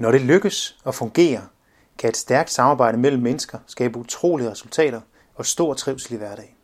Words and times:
Når 0.00 0.10
det 0.10 0.20
lykkes 0.20 0.78
og 0.84 0.94
fungerer, 0.94 1.42
kan 1.98 2.10
et 2.10 2.16
stærkt 2.16 2.50
samarbejde 2.50 2.98
mellem 2.98 3.22
mennesker 3.22 3.58
skabe 3.66 3.98
utrolige 3.98 4.50
resultater 4.50 5.00
og 5.34 5.46
stor 5.46 5.74
trivsel 5.74 6.14
i 6.14 6.16
hverdagen. 6.16 6.54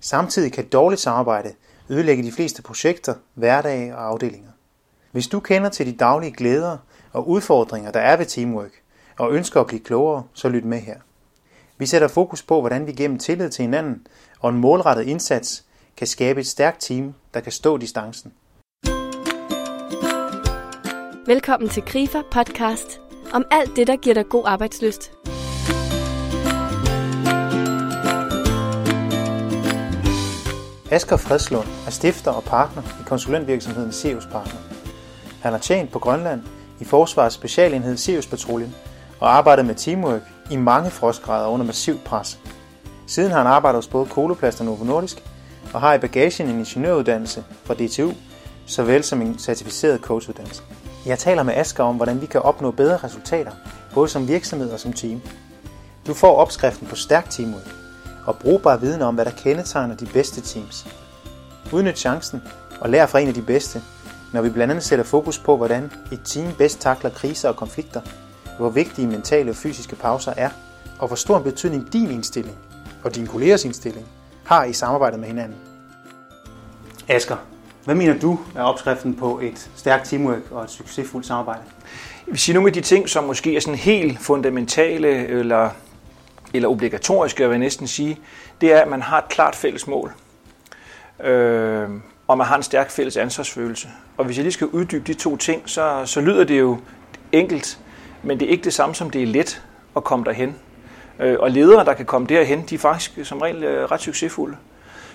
Samtidig 0.00 0.52
kan 0.52 0.68
dårligt 0.68 1.00
samarbejde 1.00 1.54
ødelægge 1.88 2.22
de 2.22 2.32
fleste 2.32 2.62
projekter, 2.62 3.14
hverdage 3.34 3.96
og 3.96 4.06
afdelinger. 4.06 4.50
Hvis 5.12 5.26
du 5.26 5.40
kender 5.40 5.68
til 5.68 5.86
de 5.86 5.92
daglige 5.92 6.32
glæder 6.32 6.78
og 7.12 7.28
udfordringer, 7.28 7.90
der 7.90 8.00
er 8.00 8.16
ved 8.16 8.26
teamwork, 8.26 8.82
og 9.18 9.32
ønsker 9.32 9.60
at 9.60 9.66
blive 9.66 9.80
klogere, 9.80 10.24
så 10.34 10.48
lyt 10.48 10.64
med 10.64 10.78
her. 10.78 10.96
Vi 11.78 11.86
sætter 11.86 12.08
fokus 12.08 12.42
på, 12.42 12.60
hvordan 12.60 12.86
vi 12.86 12.92
gennem 12.92 13.18
tillid 13.18 13.50
til 13.50 13.62
hinanden 13.62 14.06
og 14.40 14.50
en 14.50 14.58
målrettet 14.58 15.04
indsats 15.04 15.64
kan 15.96 16.06
skabe 16.06 16.40
et 16.40 16.46
stærkt 16.46 16.80
team, 16.80 17.14
der 17.34 17.40
kan 17.40 17.52
stå 17.52 17.76
distancen. 17.76 18.32
Velkommen 21.26 21.68
til 21.68 21.82
Grifer 21.82 22.22
podcast 22.30 23.00
om 23.32 23.44
alt 23.50 23.76
det, 23.76 23.86
der 23.86 23.96
giver 23.96 24.14
dig 24.14 24.28
god 24.28 24.42
arbejdsløst. 24.46 25.12
Asger 30.90 31.16
Fredslund 31.16 31.66
er 31.86 31.90
stifter 31.90 32.30
og 32.30 32.44
partner 32.44 32.82
i 32.82 33.02
konsulentvirksomheden 33.06 33.92
Sirius 33.92 34.26
Partner. 34.26 34.60
Han 35.42 35.52
har 35.52 35.58
tjent 35.58 35.92
på 35.92 35.98
Grønland 35.98 36.42
i 36.80 36.84
Forsvarets 36.84 37.34
specialenhed 37.34 37.96
Sirius 37.96 38.26
Patruljen 38.26 38.74
og 39.20 39.36
arbejdet 39.36 39.64
med 39.66 39.74
teamwork 39.74 40.22
i 40.50 40.56
mange 40.56 40.90
frostgrader 40.90 41.48
under 41.48 41.66
massivt 41.66 42.04
pres. 42.04 42.38
Siden 43.06 43.30
har 43.30 43.38
han 43.38 43.46
arbejdet 43.46 43.78
hos 43.78 43.88
både 43.88 44.06
Koloplast 44.06 44.60
og 44.60 44.66
Novo 44.66 44.84
Nordisk 44.84 45.22
og 45.74 45.80
har 45.80 45.94
i 45.94 45.98
bagagen 45.98 46.48
en 46.48 46.58
ingeniøruddannelse 46.58 47.44
fra 47.64 47.74
DTU, 47.74 48.12
såvel 48.66 49.04
som 49.04 49.22
en 49.22 49.38
certificeret 49.38 50.00
coachuddannelse. 50.00 50.62
Jeg 51.06 51.18
taler 51.18 51.42
med 51.42 51.54
Asger 51.54 51.84
om, 51.84 51.96
hvordan 51.96 52.20
vi 52.20 52.26
kan 52.26 52.42
opnå 52.42 52.70
bedre 52.70 52.96
resultater, 52.96 53.50
både 53.94 54.08
som 54.08 54.28
virksomhed 54.28 54.70
og 54.70 54.80
som 54.80 54.92
team. 54.92 55.20
Du 56.06 56.14
får 56.14 56.36
opskriften 56.36 56.86
på 56.86 56.96
stærk 56.96 57.30
teamud 57.30 57.60
og 58.26 58.36
brugbar 58.36 58.76
viden 58.76 59.02
om, 59.02 59.14
hvad 59.14 59.24
der 59.24 59.30
kendetegner 59.30 59.96
de 59.96 60.06
bedste 60.06 60.40
teams. 60.40 60.86
Udnyt 61.72 61.98
chancen 61.98 62.42
og 62.80 62.90
lær 62.90 63.06
fra 63.06 63.18
en 63.18 63.28
af 63.28 63.34
de 63.34 63.42
bedste, 63.42 63.82
når 64.32 64.42
vi 64.42 64.50
blandt 64.50 64.70
andet 64.70 64.84
sætter 64.84 65.04
fokus 65.04 65.38
på, 65.38 65.56
hvordan 65.56 65.92
et 66.12 66.20
team 66.24 66.54
bedst 66.58 66.80
takler 66.80 67.10
kriser 67.10 67.48
og 67.48 67.56
konflikter, 67.56 68.00
hvor 68.58 68.68
vigtige 68.68 69.08
mentale 69.08 69.50
og 69.50 69.56
fysiske 69.56 69.96
pauser 69.96 70.32
er, 70.36 70.50
og 70.98 71.06
hvor 71.06 71.16
stor 71.16 71.36
en 71.36 71.44
betydning 71.44 71.92
din 71.92 72.10
indstilling 72.10 72.56
og 73.04 73.14
din 73.14 73.26
kollegers 73.26 73.64
indstilling 73.64 74.06
har 74.44 74.64
i 74.64 74.72
samarbejdet 74.72 75.20
med 75.20 75.28
hinanden. 75.28 75.56
Asger, 77.08 77.36
hvad 77.84 77.94
mener 77.94 78.18
du 78.18 78.38
er 78.56 78.62
opskriften 78.62 79.14
på 79.14 79.40
et 79.42 79.70
stærkt 79.76 80.06
teamwork 80.06 80.50
og 80.50 80.64
et 80.64 80.70
succesfuldt 80.70 81.26
samarbejde? 81.26 81.62
Jeg 82.26 82.32
vil 82.32 82.38
sige 82.38 82.54
nogle 82.54 82.68
af 82.68 82.72
de 82.72 82.80
ting, 82.80 83.08
som 83.08 83.24
måske 83.24 83.56
er 83.56 83.60
sådan 83.60 83.78
helt 83.78 84.20
fundamentale 84.20 85.08
eller, 85.26 85.70
eller 86.54 86.68
obligatoriske, 86.68 87.42
jeg 87.42 87.50
vil 87.50 87.58
næsten 87.58 87.86
sige, 87.86 88.18
det 88.60 88.72
er, 88.72 88.80
at 88.80 88.88
man 88.88 89.02
har 89.02 89.18
et 89.18 89.28
klart 89.28 89.56
fælles 89.56 89.86
mål. 89.86 90.12
Øh, 91.24 91.88
og 92.28 92.38
man 92.38 92.46
har 92.46 92.56
en 92.56 92.62
stærk 92.62 92.90
fælles 92.90 93.16
ansvarsfølelse. 93.16 93.88
Og 94.16 94.24
hvis 94.24 94.36
jeg 94.36 94.42
lige 94.42 94.52
skal 94.52 94.66
uddybe 94.66 95.04
de 95.06 95.14
to 95.14 95.36
ting, 95.36 95.62
så, 95.66 96.02
så 96.04 96.20
lyder 96.20 96.44
det 96.44 96.58
jo 96.58 96.78
enkelt, 97.32 97.78
men 98.22 98.40
det 98.40 98.46
er 98.46 98.50
ikke 98.50 98.64
det 98.64 98.74
samme 98.74 98.94
som 98.94 99.10
det 99.10 99.22
er 99.22 99.26
let 99.26 99.62
at 99.96 100.04
komme 100.04 100.24
derhen. 100.24 100.56
Øh, 101.18 101.36
og 101.40 101.50
ledere, 101.50 101.84
der 101.84 101.94
kan 101.94 102.06
komme 102.06 102.26
derhen, 102.26 102.64
de 102.70 102.74
er 102.74 102.78
faktisk 102.78 103.18
som 103.22 103.38
regel 103.38 103.64
øh, 103.64 103.90
ret 103.90 104.00
succesfulde. 104.00 104.56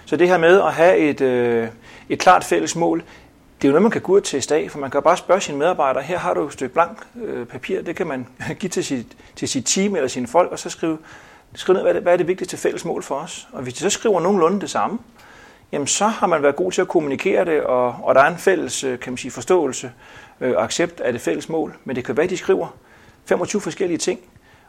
Så 0.06 0.16
det 0.16 0.28
her 0.28 0.38
med 0.38 0.62
at 0.62 0.74
have 0.74 0.98
et, 0.98 1.22
øh, 1.22 1.68
et 2.10 2.20
klart 2.20 2.44
fælles 2.44 2.76
mål, 2.76 3.04
det 3.62 3.68
er 3.68 3.70
jo 3.70 3.72
noget, 3.72 3.82
man 3.82 3.92
kan 3.92 4.02
gå 4.02 4.12
ud 4.12 4.22
til 4.22 4.54
af, 4.54 4.72
for 4.72 4.80
man 4.80 4.92
kan 4.92 5.02
bare 5.02 5.18
spørge 5.18 5.42
sine 5.42 5.58
medarbejdere, 5.58 6.04
her 6.04 6.18
har 6.18 6.34
du 6.34 6.46
et 6.46 6.54
stykke 6.54 6.74
blank 6.74 6.98
øh, 7.24 7.46
papir, 7.46 7.82
det 7.82 7.96
kan 7.96 8.08
man 8.08 8.28
give 8.60 8.70
til 8.70 8.86
sit, 8.86 9.08
til 9.36 9.48
sit 9.48 9.66
team 9.66 9.96
eller 9.96 10.08
sine 10.08 10.28
folk, 10.28 10.52
og 10.52 10.60
så 10.60 10.70
skrive, 10.70 10.98
skrive 11.56 11.74
ned, 11.74 11.82
hvad 11.82 11.92
er, 11.92 11.94
det, 11.94 12.04
hvad 12.04 12.14
er 12.14 12.18
det 12.18 12.28
vigtigste 12.28 12.58
fælles 12.58 12.86
mål 12.86 13.04
for 13.04 13.16
os. 13.16 13.48
Og 13.52 13.64
hvis 13.64 13.74
de 13.74 13.80
så 13.80 13.90
skriver 13.90 14.20
nogenlunde 14.20 14.62
det 14.62 14.70
samme, 14.70 15.00
jamen 15.72 15.88
så 15.88 16.08
har 16.08 16.28
man 16.28 16.44
været 16.44 16.56
god 16.56 16.72
til 16.72 16.82
at 16.82 16.88
kommunikere 16.88 17.46
det, 17.46 17.62
og, 17.62 17.96
og 18.04 18.16
der 18.16 18.22
er 18.22 18.28
en 18.28 18.38
fælles 18.38 18.84
øh, 18.84 19.00
kan 19.00 19.12
man 19.14 19.18
sige, 19.18 19.32
forståelse 19.32 19.92
øh, 20.42 20.56
og 20.56 20.64
accept 20.64 21.00
af 21.00 21.12
det 21.12 21.22
fælles 21.22 21.50
mål. 21.50 21.78
Men 21.84 21.96
det 21.96 22.06
kan 22.06 22.18
være, 22.18 22.24
at 22.24 22.30
de 22.30 22.38
skriver 22.38 22.68
25 23.26 23.62
forskellige 23.62 23.98
ting, 23.98 24.20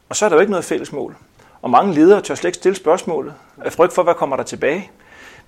og 0.09 0.17
så 0.17 0.25
er 0.25 0.29
der 0.29 0.37
jo 0.37 0.41
ikke 0.41 0.51
noget 0.51 0.65
fælles 0.65 0.93
mål. 0.93 1.17
Og 1.63 1.71
mange 1.71 1.95
ledere 1.95 2.21
tør 2.21 2.35
slet 2.35 2.49
ikke 2.49 2.57
stille 2.57 2.77
spørgsmålet 2.77 3.35
af 3.65 3.73
frygt 3.73 3.93
for, 3.93 4.03
hvad 4.03 4.15
kommer 4.15 4.37
der 4.37 4.43
tilbage. 4.43 4.91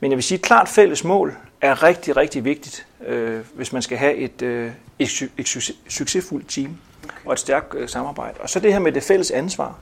Men 0.01 0.11
jeg 0.11 0.17
vil 0.17 0.23
sige, 0.23 0.39
at 0.39 0.43
klart 0.43 0.69
fælles 0.69 1.05
mål 1.05 1.37
er 1.61 1.83
rigtig, 1.83 2.17
rigtig 2.17 2.45
vigtigt, 2.45 2.87
øh, 3.07 3.41
hvis 3.55 3.73
man 3.73 3.83
skal 3.83 3.99
have 3.99 4.15
et, 4.15 4.43
øh, 4.43 4.71
et, 4.99 5.31
et 5.39 5.49
succesfuldt 5.89 6.49
team 6.49 6.77
og 7.25 7.33
et 7.33 7.39
stærkt 7.39 7.75
øh, 7.75 7.89
samarbejde. 7.89 8.41
Og 8.41 8.51
så 8.51 8.61
det 8.61 8.73
her 8.73 8.79
med 8.79 8.93
det 8.93 9.03
fælles 9.03 9.31
ansvar. 9.31 9.79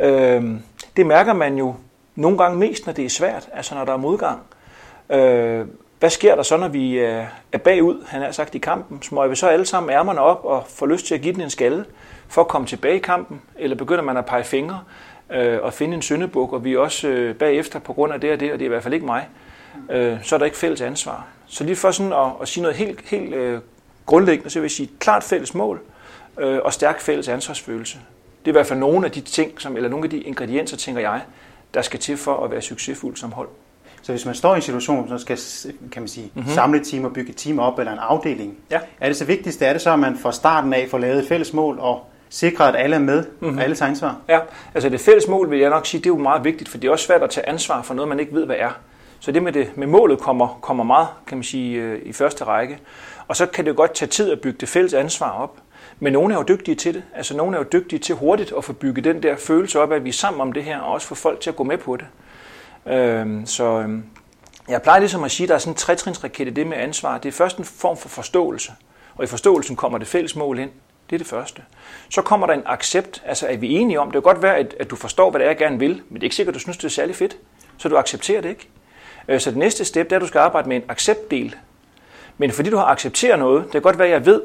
Øh, 0.00 0.44
det 0.96 1.06
mærker 1.06 1.32
man 1.32 1.58
jo 1.58 1.74
nogle 2.14 2.38
gange 2.38 2.58
mest, 2.58 2.86
når 2.86 2.92
det 2.92 3.04
er 3.04 3.08
svært, 3.08 3.48
altså 3.52 3.74
når 3.74 3.84
der 3.84 3.92
er 3.92 3.96
modgang. 3.96 4.40
Øh, 5.10 5.66
hvad 5.98 6.10
sker 6.10 6.34
der 6.34 6.42
så, 6.42 6.56
når 6.56 6.68
vi 6.68 6.98
er, 6.98 7.26
er 7.52 7.58
bagud, 7.58 8.04
han 8.06 8.22
har 8.22 8.32
sagt, 8.32 8.54
i 8.54 8.58
kampen? 8.58 9.02
Smøger 9.02 9.28
vi 9.28 9.36
så 9.36 9.46
alle 9.46 9.66
sammen 9.66 9.90
ærmerne 9.90 10.20
op 10.20 10.44
og 10.44 10.64
får 10.68 10.86
lyst 10.86 11.06
til 11.06 11.14
at 11.14 11.20
give 11.20 11.34
den 11.34 11.40
en 11.40 11.50
skalle 11.50 11.84
for 12.28 12.40
at 12.40 12.48
komme 12.48 12.66
tilbage 12.66 12.96
i 12.96 12.98
kampen? 12.98 13.42
Eller 13.56 13.76
begynder 13.76 14.02
man 14.02 14.16
at 14.16 14.26
pege 14.26 14.44
fingre 14.44 14.80
øh, 15.32 15.58
og 15.62 15.72
finde 15.72 15.94
en 15.94 16.02
syndebuk, 16.02 16.52
og 16.52 16.64
vi 16.64 16.74
er 16.74 16.78
også 16.78 17.08
øh, 17.08 17.34
bagefter 17.34 17.78
på 17.78 17.92
grund 17.92 18.12
af 18.12 18.20
det 18.20 18.32
og 18.32 18.40
det, 18.40 18.52
og 18.52 18.58
det 18.58 18.64
er 18.64 18.66
i 18.66 18.68
hvert 18.68 18.82
fald 18.82 18.94
ikke 18.94 19.06
mig? 19.06 19.28
Øh, 19.90 20.16
så 20.22 20.34
er 20.34 20.38
der 20.38 20.46
ikke 20.46 20.56
fælles 20.56 20.80
ansvar. 20.80 21.26
Så 21.46 21.64
lige 21.64 21.76
for 21.76 21.90
sådan 21.90 22.12
at, 22.12 22.32
at 22.42 22.48
sige 22.48 22.62
noget 22.62 22.76
helt, 22.76 23.00
helt 23.08 23.34
øh, 23.34 23.60
grundlæggende, 24.06 24.50
så 24.50 24.58
vil 24.58 24.64
jeg 24.64 24.70
sige 24.70 24.90
klart 24.98 25.24
fælles 25.24 25.54
mål 25.54 25.80
øh, 26.40 26.58
og 26.64 26.72
stærk 26.72 27.00
fælles 27.00 27.28
ansvarsfølelse. 27.28 27.98
Det 28.44 28.48
er 28.48 28.52
i 28.52 28.52
hvert 28.52 28.66
fald 28.66 28.78
nogle 28.78 29.06
af 29.06 29.12
de 29.12 29.20
ting, 29.20 29.60
som, 29.60 29.76
eller 29.76 29.88
nogle 29.88 30.04
af 30.04 30.10
de 30.10 30.20
ingredienser, 30.20 30.76
tænker 30.76 31.00
jeg, 31.00 31.20
der 31.74 31.82
skal 31.82 32.00
til 32.00 32.16
for 32.16 32.44
at 32.44 32.50
være 32.50 32.62
succesfuld 32.62 33.16
som 33.16 33.32
hold. 33.32 33.48
Så 34.02 34.12
hvis 34.12 34.26
man 34.26 34.34
står 34.34 34.52
i 34.52 34.56
en 34.56 34.62
situation, 34.62 35.08
så 35.08 35.18
skal 35.18 35.38
kan 35.92 36.02
man 36.02 36.08
sige, 36.08 36.30
mm-hmm. 36.34 36.52
samle 36.52 36.80
et 36.80 36.86
team 36.86 37.04
og 37.04 37.12
bygge 37.12 37.30
et 37.30 37.36
team 37.36 37.58
op, 37.58 37.78
eller 37.78 37.92
en 37.92 37.98
afdeling, 37.98 38.56
ja. 38.70 38.80
er 39.00 39.08
det 39.08 39.16
så 39.16 39.24
vigtigste, 39.24 39.66
er 39.66 39.72
det 39.72 39.82
så, 39.82 39.92
at 39.92 39.98
man 39.98 40.18
fra 40.18 40.32
starten 40.32 40.74
af 40.74 40.86
får 40.90 40.98
lavet 40.98 41.18
et 41.18 41.28
fælles 41.28 41.52
mål, 41.52 41.78
og 41.78 42.06
sikrer, 42.32 42.66
at 42.66 42.76
alle 42.76 42.96
er 42.96 43.00
med, 43.00 43.24
mm-hmm. 43.40 43.58
og 43.58 43.64
alle 43.64 43.76
tager 43.76 43.90
ansvar? 43.90 44.16
Ja, 44.28 44.38
altså 44.74 44.88
det 44.88 45.00
fælles 45.00 45.28
mål 45.28 45.50
vil 45.50 45.58
jeg 45.58 45.70
nok 45.70 45.86
sige, 45.86 45.98
det 45.98 46.06
er 46.06 46.14
jo 46.14 46.18
meget 46.18 46.44
vigtigt, 46.44 46.68
for 46.68 46.78
det 46.78 46.88
er 46.88 46.92
også 46.92 47.06
svært 47.06 47.22
at 47.22 47.30
tage 47.30 47.48
ansvar 47.48 47.82
for 47.82 47.94
noget, 47.94 48.08
man 48.08 48.20
ikke 48.20 48.34
ved, 48.34 48.46
hvad 48.46 48.56
er. 48.58 48.70
Så 49.20 49.32
det 49.32 49.42
med, 49.42 49.52
det 49.52 49.76
med 49.76 49.86
målet 49.86 50.18
kommer, 50.18 50.58
kommer 50.62 50.84
meget, 50.84 51.08
kan 51.26 51.38
man 51.38 51.44
sige, 51.44 51.80
øh, 51.80 52.00
i 52.04 52.12
første 52.12 52.44
række. 52.44 52.78
Og 53.28 53.36
så 53.36 53.46
kan 53.46 53.64
det 53.64 53.70
jo 53.70 53.76
godt 53.76 53.94
tage 53.94 54.08
tid 54.08 54.32
at 54.32 54.40
bygge 54.40 54.58
det 54.60 54.68
fælles 54.68 54.94
ansvar 54.94 55.30
op. 55.30 55.56
Men 56.00 56.12
nogle 56.12 56.34
er 56.34 56.38
jo 56.38 56.44
dygtige 56.48 56.74
til 56.74 56.94
det. 56.94 57.02
Altså 57.14 57.36
nogle 57.36 57.56
er 57.56 57.60
jo 57.60 57.66
dygtige 57.72 57.98
til 57.98 58.14
hurtigt 58.14 58.52
at 58.56 58.64
få 58.64 58.72
bygget 58.72 59.04
den 59.04 59.22
der 59.22 59.36
følelse 59.36 59.80
op, 59.80 59.92
at 59.92 60.04
vi 60.04 60.08
er 60.08 60.12
sammen 60.12 60.40
om 60.40 60.52
det 60.52 60.64
her, 60.64 60.78
og 60.78 60.92
også 60.92 61.06
få 61.06 61.14
folk 61.14 61.40
til 61.40 61.50
at 61.50 61.56
gå 61.56 61.64
med 61.64 61.78
på 61.78 61.96
det. 61.96 62.06
Øhm, 62.92 63.46
så 63.46 63.64
øhm, 63.64 64.04
jeg 64.68 64.82
plejer 64.82 64.98
ligesom 65.00 65.24
at 65.24 65.30
sige, 65.30 65.44
at 65.44 65.48
der 65.48 65.54
er 65.54 65.58
sådan 65.58 65.72
en 65.72 65.76
trætrinsraket 65.76 66.46
i 66.46 66.50
det 66.50 66.66
med 66.66 66.76
ansvar. 66.76 67.18
Det 67.18 67.28
er 67.28 67.32
først 67.32 67.58
en 67.58 67.64
form 67.64 67.96
for 67.96 68.08
forståelse. 68.08 68.72
Og 69.14 69.24
i 69.24 69.26
forståelsen 69.26 69.76
kommer 69.76 69.98
det 69.98 70.08
fælles 70.08 70.36
mål 70.36 70.58
ind. 70.58 70.70
Det 71.12 71.16
er 71.16 71.18
det 71.18 71.26
første. 71.26 71.62
Så 72.10 72.22
kommer 72.22 72.46
der 72.46 72.54
en 72.54 72.62
accept, 72.66 73.22
altså 73.26 73.46
er 73.46 73.56
vi 73.56 73.70
enige 73.74 74.00
om, 74.00 74.06
det 74.06 74.12
kan 74.12 74.22
godt 74.22 74.42
være, 74.42 74.56
at, 74.56 74.74
at 74.80 74.90
du 74.90 74.96
forstår, 74.96 75.30
hvad 75.30 75.40
det 75.40 75.44
er, 75.44 75.50
jeg 75.50 75.58
gerne 75.58 75.78
vil, 75.78 76.02
men 76.08 76.14
det 76.14 76.20
er 76.20 76.24
ikke 76.24 76.36
sikkert, 76.36 76.52
at 76.52 76.54
du 76.54 76.60
synes, 76.60 76.76
det 76.76 76.84
er 76.84 76.88
særlig 76.88 77.16
fedt. 77.16 77.36
Så 77.78 77.88
du 77.88 77.96
accepterer 77.96 78.40
det 78.40 78.48
ikke. 78.48 78.68
Øh, 79.28 79.40
så 79.40 79.50
det 79.50 79.58
næste 79.58 79.84
step, 79.84 80.06
det 80.06 80.12
er, 80.12 80.16
at 80.16 80.22
du 80.22 80.26
skal 80.26 80.38
arbejde 80.38 80.68
med 80.68 80.76
en 80.76 80.82
acceptdel. 80.88 81.54
Men 82.38 82.50
fordi 82.50 82.70
du 82.70 82.76
har 82.76 82.84
accepteret 82.84 83.38
noget, 83.38 83.64
det 83.64 83.72
kan 83.72 83.82
godt 83.82 83.98
være, 83.98 84.08
at 84.08 84.12
jeg 84.12 84.26
ved, 84.26 84.42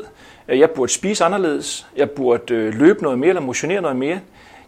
at 0.48 0.60
jeg 0.60 0.70
burde 0.70 0.92
spise 0.92 1.26
anderledes, 1.26 1.88
jeg 1.96 2.10
burde 2.10 2.54
øh, 2.54 2.74
løbe 2.74 3.04
noget 3.04 3.20
mere 3.20 3.30
eller 3.30 3.42
motionere 3.42 3.82
noget 3.82 3.98
mere. 3.98 4.20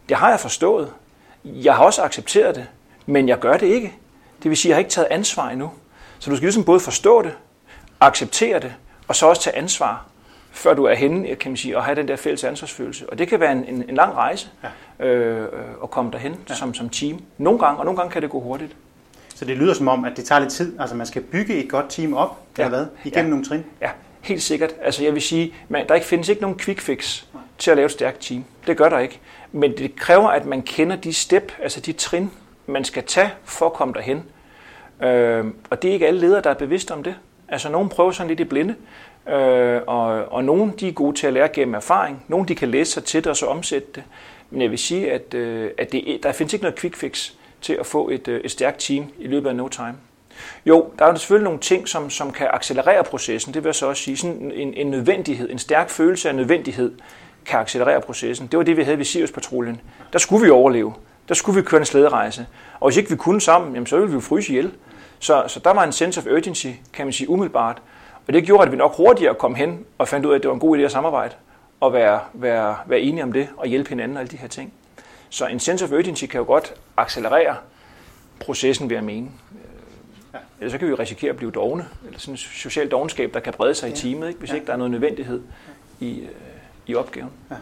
Det 0.09 0.17
har 0.17 0.29
jeg 0.29 0.39
forstået. 0.39 0.93
Jeg 1.45 1.75
har 1.75 1.83
også 1.83 2.01
accepteret 2.01 2.55
det, 2.55 2.67
men 3.05 3.27
jeg 3.27 3.39
gør 3.39 3.57
det 3.57 3.67
ikke. 3.67 3.93
Det 4.43 4.49
vil 4.49 4.57
sige, 4.57 4.69
at 4.69 4.69
jeg 4.69 4.75
har 4.75 4.79
ikke 4.79 4.91
taget 4.91 5.07
ansvar 5.11 5.49
endnu. 5.49 5.71
Så 6.19 6.29
du 6.29 6.35
skal 6.35 6.45
ligesom 6.45 6.63
både 6.63 6.79
forstå 6.79 7.21
det, 7.21 7.33
acceptere 7.99 8.59
det, 8.59 8.73
og 9.07 9.15
så 9.15 9.25
også 9.25 9.41
tage 9.41 9.55
ansvar, 9.55 10.05
før 10.51 10.73
du 10.73 10.83
er 10.83 10.93
henne, 10.93 11.35
kan 11.35 11.51
man 11.51 11.57
sige, 11.57 11.77
og 11.77 11.83
have 11.83 11.95
den 11.95 12.07
der 12.07 12.15
fælles 12.15 12.43
ansvarsfølelse. 12.43 13.09
Og 13.09 13.17
det 13.17 13.27
kan 13.27 13.39
være 13.39 13.51
en, 13.51 13.65
en, 13.65 13.83
en 13.89 13.95
lang 13.95 14.13
rejse 14.15 14.49
ja. 14.99 15.05
øh, 15.05 15.47
at 15.83 15.91
komme 15.91 16.11
derhen 16.11 16.35
ja. 16.49 16.53
som, 16.53 16.73
som 16.73 16.89
team. 16.89 17.21
Nogle 17.37 17.59
gange, 17.59 17.79
og 17.79 17.85
nogle 17.85 17.97
gange 17.97 18.11
kan 18.11 18.21
det 18.21 18.29
gå 18.29 18.39
hurtigt. 18.39 18.75
Så 19.35 19.45
det 19.45 19.57
lyder 19.57 19.73
som 19.73 19.87
om, 19.87 20.05
at 20.05 20.17
det 20.17 20.25
tager 20.25 20.39
lidt 20.39 20.51
tid. 20.51 20.79
Altså 20.79 20.95
man 20.95 21.07
skal 21.07 21.21
bygge 21.21 21.63
et 21.63 21.69
godt 21.69 21.85
team 21.89 22.13
op, 22.13 22.39
ja. 22.57 22.65
eller 22.65 22.77
hvad? 22.77 22.87
Igennem 23.03 23.25
ja. 23.25 23.29
nogle 23.29 23.45
trin. 23.45 23.65
Ja, 23.81 23.89
helt 24.21 24.41
sikkert. 24.41 24.73
Altså 24.81 25.03
jeg 25.03 25.13
vil 25.13 25.21
sige, 25.21 25.53
man, 25.69 25.87
der 25.87 25.95
ikke 25.95 26.07
findes 26.07 26.29
ikke 26.29 26.41
nogen 26.41 26.59
quick 26.59 26.79
fix 26.79 27.23
til 27.57 27.71
at 27.71 27.77
lave 27.77 27.85
et 27.85 27.91
stærkt 27.91 28.17
team. 28.21 28.43
Det 28.67 28.77
gør 28.77 28.89
der 28.89 28.99
ikke. 28.99 29.19
Men 29.51 29.77
det 29.77 29.95
kræver, 29.95 30.27
at 30.27 30.45
man 30.45 30.61
kender 30.61 30.95
de 30.95 31.13
step, 31.13 31.51
altså 31.61 31.79
de 31.79 31.93
trin, 31.93 32.31
man 32.65 32.83
skal 32.83 33.03
tage 33.03 33.29
for 33.43 33.65
at 33.65 33.73
komme 33.73 33.93
derhen. 33.93 34.23
Øh, 35.03 35.45
og 35.69 35.81
det 35.81 35.89
er 35.89 35.93
ikke 35.93 36.07
alle 36.07 36.19
ledere, 36.19 36.41
der 36.41 36.49
er 36.49 36.53
bevidste 36.53 36.91
om 36.91 37.03
det. 37.03 37.15
Altså 37.47 37.69
nogen 37.69 37.89
prøver 37.89 38.11
sådan 38.11 38.27
lidt 38.27 38.39
i 38.39 38.43
blinde, 38.43 38.75
øh, 39.27 39.81
og, 39.87 40.25
og 40.31 40.43
nogen 40.43 40.73
de 40.79 40.87
er 40.87 40.91
gode 40.91 41.17
til 41.17 41.27
at 41.27 41.33
lære 41.33 41.47
gennem 41.47 41.75
erfaring. 41.75 42.25
Nogle 42.27 42.47
de 42.47 42.55
kan 42.55 42.69
læse 42.69 42.91
sig 42.91 43.03
til 43.03 43.23
det 43.23 43.27
og 43.29 43.37
så 43.37 43.45
omsætte 43.45 43.87
det. 43.95 44.03
Men 44.49 44.61
jeg 44.61 44.69
vil 44.69 44.79
sige, 44.79 45.11
at, 45.11 45.33
øh, 45.33 45.71
at 45.77 45.91
det, 45.91 46.19
der 46.23 46.31
findes 46.31 46.53
ikke 46.53 46.63
noget 46.63 46.79
quick 46.79 46.95
fix 46.95 47.31
til 47.61 47.73
at 47.73 47.85
få 47.85 48.09
et, 48.09 48.27
øh, 48.27 48.41
et 48.41 48.51
stærkt 48.51 48.79
team 48.79 49.05
i 49.19 49.27
løbet 49.27 49.49
af 49.49 49.55
no 49.55 49.67
time. 49.67 49.95
Jo, 50.65 50.89
der 50.99 51.05
er 51.05 51.15
selvfølgelig 51.15 51.43
nogle 51.43 51.59
ting, 51.59 51.87
som, 51.87 52.09
som 52.09 52.31
kan 52.31 52.47
accelerere 52.53 53.03
processen, 53.03 53.53
det 53.53 53.63
vil 53.63 53.67
jeg 53.67 53.75
så 53.75 53.85
også 53.85 54.03
sige. 54.03 54.17
Sådan 54.17 54.51
en, 54.55 54.73
en 54.73 54.87
nødvendighed, 54.87 55.49
en 55.49 55.59
stærk 55.59 55.89
følelse 55.89 56.29
af 56.29 56.35
nødvendighed, 56.35 56.91
kan 57.45 57.59
accelerere 57.59 58.01
processen. 58.01 58.47
Det 58.47 58.57
var 58.57 58.63
det, 58.63 58.77
vi 58.77 58.83
havde 58.83 58.97
ved 58.97 59.05
Sirius-patruljen. 59.05 59.81
Der 60.13 60.19
skulle 60.19 60.45
vi 60.45 60.49
overleve. 60.49 60.93
Der 61.27 61.33
skulle 61.33 61.61
vi 61.61 61.67
køre 61.67 61.79
en 61.79 61.85
slæderejse. 61.85 62.45
Og 62.79 62.89
hvis 62.89 62.97
ikke 62.97 63.09
vi 63.09 63.15
kunne 63.15 63.41
sammen, 63.41 63.73
jamen, 63.73 63.87
så 63.87 63.95
ville 63.95 64.09
vi 64.09 64.13
jo 64.13 64.19
fryse 64.19 64.49
ihjel. 64.49 64.71
Så, 65.19 65.43
så 65.47 65.59
der 65.59 65.73
var 65.73 65.83
en 65.83 65.91
sense 65.91 66.19
of 66.19 66.25
urgency, 66.25 66.67
kan 66.93 67.05
man 67.05 67.13
sige, 67.13 67.29
umiddelbart. 67.29 67.81
Og 68.29 68.33
det 68.33 68.43
gjorde, 68.43 68.65
at 68.65 68.71
vi 68.71 68.77
nok 68.77 68.95
hurtigere 68.97 69.35
kom 69.35 69.55
hen 69.55 69.85
og 69.97 70.07
fandt 70.07 70.25
ud 70.25 70.31
af, 70.31 70.35
at 70.35 70.41
det 70.41 70.47
var 70.47 70.53
en 70.53 70.59
god 70.59 70.77
idé 70.77 70.81
at 70.81 70.91
samarbejde 70.91 71.35
og 71.79 71.93
være, 71.93 72.19
være, 72.33 72.75
være 72.85 72.99
enige 72.99 73.23
om 73.23 73.31
det 73.33 73.47
og 73.57 73.67
hjælpe 73.67 73.89
hinanden 73.89 74.17
og 74.17 74.21
alle 74.21 74.31
de 74.31 74.37
her 74.37 74.47
ting. 74.47 74.73
Så 75.29 75.47
en 75.47 75.59
sense 75.59 75.85
of 75.85 75.91
urgency 75.91 76.25
kan 76.25 76.39
jo 76.39 76.45
godt 76.45 76.73
accelerere 76.97 77.55
processen, 78.39 78.89
ved 78.89 78.97
at 78.97 79.03
mene. 79.03 79.27
Ja. 80.33 80.39
Ellers 80.59 80.71
så 80.71 80.77
kan 80.77 80.87
vi 80.87 80.93
risikere 80.93 81.29
at 81.29 81.37
blive 81.37 81.51
dogne, 81.51 81.85
eller 82.05 82.19
sådan 82.19 82.33
en 82.33 82.37
social 82.37 82.91
dogenskab, 82.91 83.33
der 83.33 83.39
kan 83.39 83.53
brede 83.53 83.75
sig 83.75 83.87
ja. 83.87 83.93
i 83.93 83.97
teamet, 83.97 84.27
ikke? 84.27 84.39
hvis 84.39 84.49
ja. 84.49 84.55
ikke 84.55 84.67
der 84.67 84.73
er 84.73 84.77
noget 84.77 84.91
nødvendighed 84.91 85.41
i, 85.99 86.19
øh, 86.19 86.27
i 86.87 86.95
opgaven. 86.95 87.31
Ja. 87.51 87.55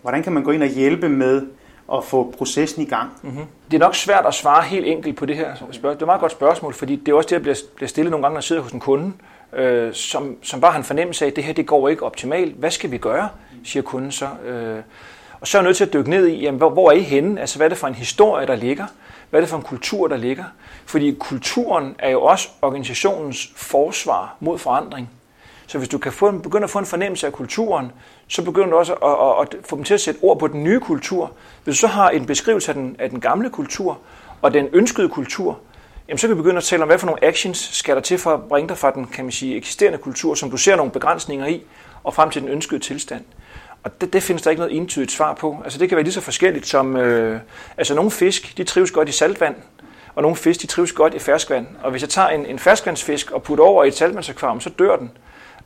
Hvordan 0.00 0.22
kan 0.22 0.32
man 0.32 0.42
gå 0.42 0.50
ind 0.50 0.62
og 0.62 0.68
hjælpe 0.68 1.08
med 1.08 1.46
at 1.92 2.04
få 2.04 2.34
processen 2.38 2.82
i 2.82 2.86
gang? 2.86 3.10
Mm-hmm. 3.22 3.44
Det 3.70 3.76
er 3.76 3.80
nok 3.80 3.94
svært 3.94 4.26
at 4.26 4.34
svare 4.34 4.62
helt 4.62 4.86
enkelt 4.86 5.16
på 5.16 5.26
det 5.26 5.36
her 5.36 5.54
spørgsmål. 5.54 5.92
Det 5.92 5.98
er 5.98 6.02
et 6.02 6.06
meget 6.06 6.20
godt 6.20 6.32
spørgsmål, 6.32 6.74
fordi 6.74 6.96
det 6.96 7.08
er 7.08 7.16
også 7.16 7.28
det, 7.28 7.44
der 7.46 7.54
bliver 7.76 7.88
stillet 7.88 8.10
nogle 8.10 8.24
gange, 8.24 8.34
når 8.34 8.38
jeg 8.38 8.44
sidder 8.44 8.62
hos 8.62 8.72
en 8.72 8.80
kunde, 8.80 9.12
øh, 9.52 9.94
som, 9.94 10.36
som 10.42 10.60
bare 10.60 10.72
har 10.72 10.78
en 10.78 10.84
fornemmelse 10.84 11.24
af, 11.24 11.30
at 11.30 11.36
det 11.36 11.44
her 11.44 11.52
det 11.52 11.66
går 11.66 11.88
ikke 11.88 12.02
optimalt. 12.02 12.56
Hvad 12.56 12.70
skal 12.70 12.90
vi 12.90 12.98
gøre, 12.98 13.28
siger 13.64 13.82
kunden 13.82 14.12
så. 14.12 14.28
Øh, 14.44 14.78
og 15.40 15.48
så 15.48 15.58
er 15.58 15.62
jeg 15.62 15.66
nødt 15.66 15.76
til 15.76 15.84
at 15.84 15.92
dykke 15.92 16.10
ned 16.10 16.26
i, 16.26 16.42
jamen, 16.42 16.58
hvor, 16.58 16.70
hvor 16.70 16.90
er 16.90 16.94
I 16.94 17.00
henne? 17.00 17.40
Altså, 17.40 17.56
hvad 17.56 17.66
er 17.66 17.68
det 17.68 17.78
for 17.78 17.86
en 17.86 17.94
historie, 17.94 18.46
der 18.46 18.54
ligger? 18.54 18.86
Hvad 19.30 19.40
er 19.40 19.42
det 19.42 19.50
for 19.50 19.56
en 19.56 19.62
kultur, 19.62 20.08
der 20.08 20.16
ligger? 20.16 20.44
Fordi 20.86 21.16
kulturen 21.20 21.96
er 21.98 22.10
jo 22.10 22.22
også 22.22 22.48
organisationens 22.62 23.52
forsvar 23.56 24.36
mod 24.40 24.58
forandring. 24.58 25.10
Så 25.66 25.78
hvis 25.78 25.88
du 25.88 25.98
kan 25.98 26.12
få 26.12 26.28
en, 26.28 26.42
begynde 26.42 26.64
at 26.64 26.70
få 26.70 26.78
en 26.78 26.86
fornemmelse 26.86 27.26
af 27.26 27.32
kulturen, 27.32 27.92
så 28.28 28.44
begynder 28.44 28.70
du 28.70 28.76
også 28.76 28.92
at, 28.92 29.10
at, 29.10 29.58
at 29.60 29.66
få 29.66 29.76
dem 29.76 29.84
til 29.84 29.94
at 29.94 30.00
sætte 30.00 30.18
ord 30.22 30.38
på 30.38 30.48
den 30.48 30.64
nye 30.64 30.80
kultur. 30.80 31.32
Hvis 31.64 31.76
du 31.76 31.80
så 31.80 31.86
har 31.86 32.10
en 32.10 32.26
beskrivelse 32.26 32.70
af 32.70 32.74
den, 32.74 32.96
af 32.98 33.10
den 33.10 33.20
gamle 33.20 33.50
kultur 33.50 33.98
og 34.42 34.54
den 34.54 34.68
ønskede 34.72 35.08
kultur, 35.08 35.58
jamen 36.12 36.18
så 36.18 36.26
kan 36.26 36.36
vi 36.36 36.42
begynde 36.42 36.56
at 36.56 36.64
tale 36.64 36.82
om, 36.82 36.88
hvad 36.88 36.98
for 36.98 37.06
nogle 37.06 37.24
actions 37.24 37.58
skal 37.58 37.94
der 37.94 38.02
til 38.02 38.18
for 38.18 38.34
at 38.34 38.42
bringe 38.42 38.68
dig 38.68 38.78
fra 38.78 38.90
den 38.90 39.06
kan 39.06 39.24
man 39.24 39.32
sige, 39.32 39.56
eksisterende 39.56 39.98
kultur, 39.98 40.34
som 40.34 40.50
du 40.50 40.56
ser 40.56 40.76
nogle 40.76 40.92
begrænsninger 40.92 41.46
i, 41.46 41.62
og 42.04 42.14
frem 42.14 42.30
til 42.30 42.42
den 42.42 42.48
ønskede 42.48 42.80
tilstand. 42.80 43.24
Og 43.82 44.00
det, 44.00 44.12
det 44.12 44.22
findes 44.22 44.42
der 44.42 44.50
ikke 44.50 44.60
noget 44.60 44.76
entydigt 44.76 45.12
svar 45.12 45.34
på. 45.34 45.60
Altså 45.64 45.78
det 45.78 45.88
kan 45.88 45.96
være 45.96 46.02
lige 46.02 46.12
så 46.12 46.20
forskelligt 46.20 46.66
som, 46.66 46.96
øh, 46.96 47.40
altså 47.76 47.94
nogle 47.94 48.10
fisk, 48.10 48.56
de 48.56 48.64
trives 48.64 48.90
godt 48.90 49.08
i 49.08 49.12
saltvand, 49.12 49.54
og 50.14 50.22
nogle 50.22 50.36
fisk, 50.36 50.62
de 50.62 50.66
trives 50.66 50.92
godt 50.92 51.14
i 51.14 51.18
ferskvand. 51.18 51.66
Og 51.82 51.90
hvis 51.90 52.02
jeg 52.02 52.08
tager 52.08 52.28
en, 52.28 52.46
en 52.46 52.58
ferskvandsfisk 52.58 53.30
og 53.30 53.42
putter 53.42 53.64
over 53.64 53.84
i 53.84 53.88
et 53.88 53.94
saltvandsakvarium, 53.94 54.60
så 54.60 54.70
dør 54.70 54.96
den. 54.96 55.10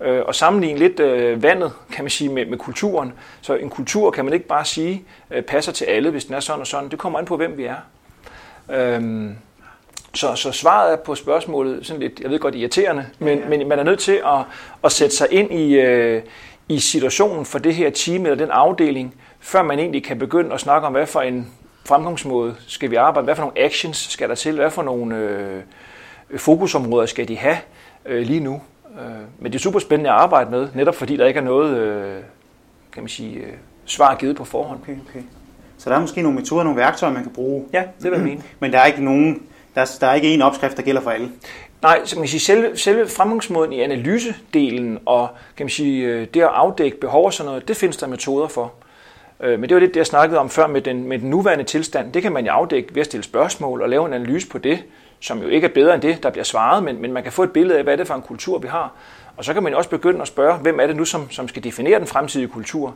Øh, 0.00 0.22
og 0.26 0.34
sammenligne 0.34 0.78
lidt 0.78 1.00
øh, 1.00 1.42
vandet, 1.42 1.72
kan 1.92 2.04
man 2.04 2.10
sige, 2.10 2.30
med, 2.30 2.46
med 2.46 2.58
kulturen. 2.58 3.12
Så 3.40 3.54
en 3.54 3.70
kultur 3.70 4.10
kan 4.10 4.24
man 4.24 4.34
ikke 4.34 4.46
bare 4.46 4.64
sige, 4.64 5.04
øh, 5.30 5.42
passer 5.42 5.72
til 5.72 5.84
alle, 5.84 6.10
hvis 6.10 6.24
den 6.24 6.34
er 6.34 6.40
sådan 6.40 6.60
og 6.60 6.66
sådan. 6.66 6.90
Det 6.90 6.98
kommer 6.98 7.18
an 7.18 7.24
på, 7.24 7.36
hvem 7.36 7.56
vi 7.56 7.64
er. 7.64 7.76
Øh, 8.70 9.30
så, 10.14 10.34
så 10.34 10.52
svaret 10.52 10.92
er 10.92 10.96
på 10.96 11.14
spørgsmålet 11.14 11.86
sådan 11.86 12.02
lidt, 12.02 12.20
jeg 12.20 12.30
ved 12.30 12.38
godt, 12.38 12.54
irriterende, 12.54 13.06
men, 13.18 13.38
ja. 13.38 13.48
men 13.48 13.68
man 13.68 13.78
er 13.78 13.82
nødt 13.82 14.00
til 14.00 14.20
at, 14.26 14.40
at 14.84 14.92
sætte 14.92 15.16
sig 15.16 15.26
ind 15.30 15.52
i, 15.52 15.74
øh, 15.74 16.22
i 16.68 16.78
situationen 16.78 17.44
for 17.44 17.58
det 17.58 17.74
her 17.74 17.90
team 17.90 18.22
eller 18.22 18.36
den 18.36 18.50
afdeling, 18.50 19.14
før 19.40 19.62
man 19.62 19.78
egentlig 19.78 20.04
kan 20.04 20.18
begynde 20.18 20.54
at 20.54 20.60
snakke 20.60 20.86
om, 20.86 20.92
hvad 20.92 21.06
for 21.06 21.20
en 21.20 21.52
fremgangsmåde 21.84 22.54
skal 22.66 22.90
vi 22.90 22.96
arbejde, 22.96 23.24
hvad 23.24 23.34
for 23.34 23.42
nogle 23.42 23.58
actions 23.58 23.96
skal 23.96 24.28
der 24.28 24.34
til, 24.34 24.54
hvad 24.54 24.70
for 24.70 24.82
nogle 24.82 25.16
øh, 25.16 25.62
fokusområder 26.36 27.06
skal 27.06 27.28
de 27.28 27.36
have 27.36 27.56
øh, 28.06 28.26
lige 28.26 28.40
nu. 28.40 28.60
Øh, 29.00 29.22
men 29.38 29.52
det 29.52 29.58
er 29.58 29.62
super 29.62 29.78
spændende 29.78 30.10
at 30.10 30.16
arbejde 30.16 30.50
med, 30.50 30.68
netop 30.74 30.94
fordi 30.94 31.16
der 31.16 31.26
ikke 31.26 31.40
er 31.40 31.44
noget, 31.44 31.76
øh, 31.76 32.22
kan 32.92 33.02
man 33.02 33.08
sige, 33.08 33.36
øh, 33.36 33.52
svar 33.84 34.14
givet 34.14 34.36
på 34.36 34.44
forhånd. 34.44 34.80
Okay, 34.82 34.96
okay. 35.08 35.22
Så 35.78 35.90
der 35.90 35.96
er 35.96 36.00
måske 36.00 36.22
nogle 36.22 36.38
metoder, 36.38 36.62
nogle 36.62 36.76
værktøjer, 36.76 37.12
man 37.12 37.22
kan 37.22 37.32
bruge. 37.32 37.64
Ja, 37.72 37.82
det 38.02 38.10
vil 38.10 38.12
jeg 38.12 38.26
mene. 38.26 38.42
Men 38.60 38.72
der 38.72 38.78
er 38.78 38.86
ikke 38.86 39.04
nogen, 39.04 39.42
der, 39.76 39.96
der 40.00 40.06
er 40.06 40.14
ikke 40.14 40.34
en 40.34 40.42
opskrift, 40.42 40.76
der 40.76 40.82
gælder 40.82 41.00
for 41.00 41.10
alle. 41.10 41.30
Nej, 41.82 42.00
så 42.04 42.14
kan 42.14 42.20
man 42.20 42.28
sige, 42.28 42.40
selve, 42.40 42.76
selve 42.76 43.08
fremgangsmåden 43.08 43.72
i 43.72 43.80
analysedelen 43.80 44.98
og 45.06 45.28
kan 45.56 45.64
man 45.64 45.70
sige, 45.70 46.04
øh, 46.06 46.26
det 46.34 46.42
at 46.42 46.48
afdække 46.52 47.00
behov 47.00 47.24
og 47.24 47.32
sådan 47.32 47.50
noget, 47.50 47.68
det 47.68 47.76
findes 47.76 47.96
der 47.96 48.06
metoder 48.06 48.48
for. 48.48 48.72
Øh, 49.40 49.60
men 49.60 49.68
det 49.68 49.74
var 49.74 49.80
lidt 49.80 49.94
det, 49.94 49.98
jeg 49.98 50.06
snakkede 50.06 50.40
om 50.40 50.50
før 50.50 50.66
med 50.66 50.80
den, 50.80 51.08
med 51.08 51.18
den 51.18 51.30
nuværende 51.30 51.64
tilstand. 51.64 52.12
Det 52.12 52.22
kan 52.22 52.32
man 52.32 52.46
jo 52.46 52.52
afdække 52.52 52.94
ved 52.94 53.00
at 53.00 53.06
stille 53.06 53.24
spørgsmål 53.24 53.82
og 53.82 53.88
lave 53.88 54.06
en 54.06 54.12
analyse 54.12 54.48
på 54.48 54.58
det, 54.58 54.84
som 55.20 55.42
jo 55.42 55.48
ikke 55.48 55.66
er 55.66 55.72
bedre 55.72 55.94
end 55.94 56.02
det, 56.02 56.22
der 56.22 56.30
bliver 56.30 56.44
svaret, 56.44 56.84
men, 56.84 57.00
men 57.00 57.12
man 57.12 57.22
kan 57.22 57.32
få 57.32 57.42
et 57.42 57.52
billede 57.52 57.78
af, 57.78 57.84
hvad 57.84 57.92
er 57.92 57.96
det 57.96 58.06
for 58.06 58.14
en 58.14 58.22
kultur, 58.22 58.58
vi 58.58 58.68
har. 58.68 58.92
Og 59.36 59.44
så 59.44 59.54
kan 59.54 59.62
man 59.62 59.72
jo 59.72 59.78
også 59.78 59.90
begynde 59.90 60.22
at 60.22 60.28
spørge, 60.28 60.58
hvem 60.58 60.80
er 60.80 60.86
det 60.86 60.96
nu, 60.96 61.04
som, 61.04 61.30
som 61.30 61.48
skal 61.48 61.64
definere 61.64 61.98
den 61.98 62.06
fremtidige 62.06 62.48
kultur? 62.48 62.94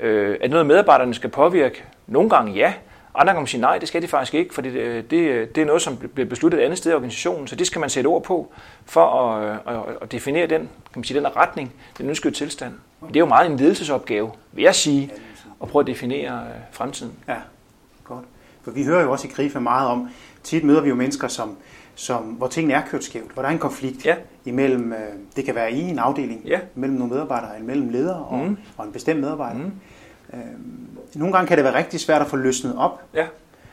Øh, 0.00 0.34
er 0.34 0.38
det 0.42 0.50
noget, 0.50 0.66
medarbejderne 0.66 1.14
skal 1.14 1.30
påvirke? 1.30 1.84
Nogle 2.06 2.30
gange 2.30 2.52
ja, 2.52 2.72
andre 3.18 3.32
gange 3.32 3.48
sige 3.48 3.60
nej, 3.60 3.78
det 3.78 3.88
skal 3.88 4.02
de 4.02 4.08
faktisk 4.08 4.34
ikke, 4.34 4.54
for 4.54 4.62
det, 4.62 4.74
det, 5.10 5.54
det 5.54 5.62
er 5.62 5.66
noget, 5.66 5.82
som 5.82 5.96
bliver 6.14 6.28
besluttet 6.28 6.60
et 6.60 6.64
andet 6.64 6.78
sted 6.78 6.90
i 6.92 6.94
organisationen, 6.94 7.46
så 7.46 7.56
det 7.56 7.66
skal 7.66 7.80
man 7.80 7.90
sætte 7.90 8.08
ord 8.08 8.22
på 8.22 8.52
for 8.84 9.06
at, 9.06 9.58
at, 9.66 9.82
at 10.02 10.12
definere 10.12 10.46
den, 10.46 10.60
kan 10.60 10.68
man 10.94 11.04
sige, 11.04 11.20
den 11.20 11.36
retning, 11.36 11.72
den 11.98 12.08
ønskede 12.08 12.34
tilstand. 12.34 12.72
Det 13.08 13.16
er 13.16 13.20
jo 13.20 13.26
meget 13.26 13.50
en 13.50 13.56
ledelsesopgave, 13.56 14.30
vil 14.52 14.62
jeg 14.62 14.74
sige, 14.74 15.12
at 15.62 15.68
prøve 15.68 15.80
at 15.80 15.86
definere 15.86 16.34
øh, 16.34 16.60
fremtiden. 16.70 17.12
Ja, 17.28 17.36
godt. 18.04 18.24
For 18.62 18.70
vi 18.70 18.84
hører 18.84 19.02
jo 19.02 19.12
også 19.12 19.28
i 19.28 19.30
Grife 19.30 19.60
meget 19.60 19.88
om, 19.88 20.08
tit 20.42 20.64
møder 20.64 20.80
vi 20.80 20.88
jo 20.88 20.94
mennesker, 20.94 21.28
som, 21.28 21.56
som, 21.94 22.22
hvor 22.22 22.46
tingene 22.46 22.74
er 22.74 22.82
kørt 22.90 23.04
skævt, 23.04 23.32
hvor 23.32 23.42
der 23.42 23.48
er 23.48 23.52
en 23.52 23.58
konflikt 23.58 24.06
ja. 24.06 24.14
imellem, 24.44 24.92
øh, 24.92 24.98
det 25.36 25.44
kan 25.44 25.54
være 25.54 25.72
i 25.72 25.80
en 25.80 25.98
afdeling, 25.98 26.42
ja. 26.44 26.60
mellem 26.74 26.98
nogle 26.98 27.14
medarbejdere, 27.14 27.60
mellem 27.60 27.88
ledere 27.88 28.24
og, 28.24 28.38
mm. 28.38 28.56
og 28.76 28.86
en 28.86 28.92
bestemt 28.92 29.20
medarbejder. 29.20 29.58
Mm. 29.58 29.72
Øh, 30.34 30.40
nogle 31.14 31.32
gange 31.32 31.48
kan 31.48 31.56
det 31.56 31.64
være 31.64 31.74
rigtig 31.74 32.00
svært 32.00 32.22
at 32.22 32.28
få 32.28 32.36
løsnet 32.36 32.74
op. 32.76 33.02
Ja. 33.14 33.26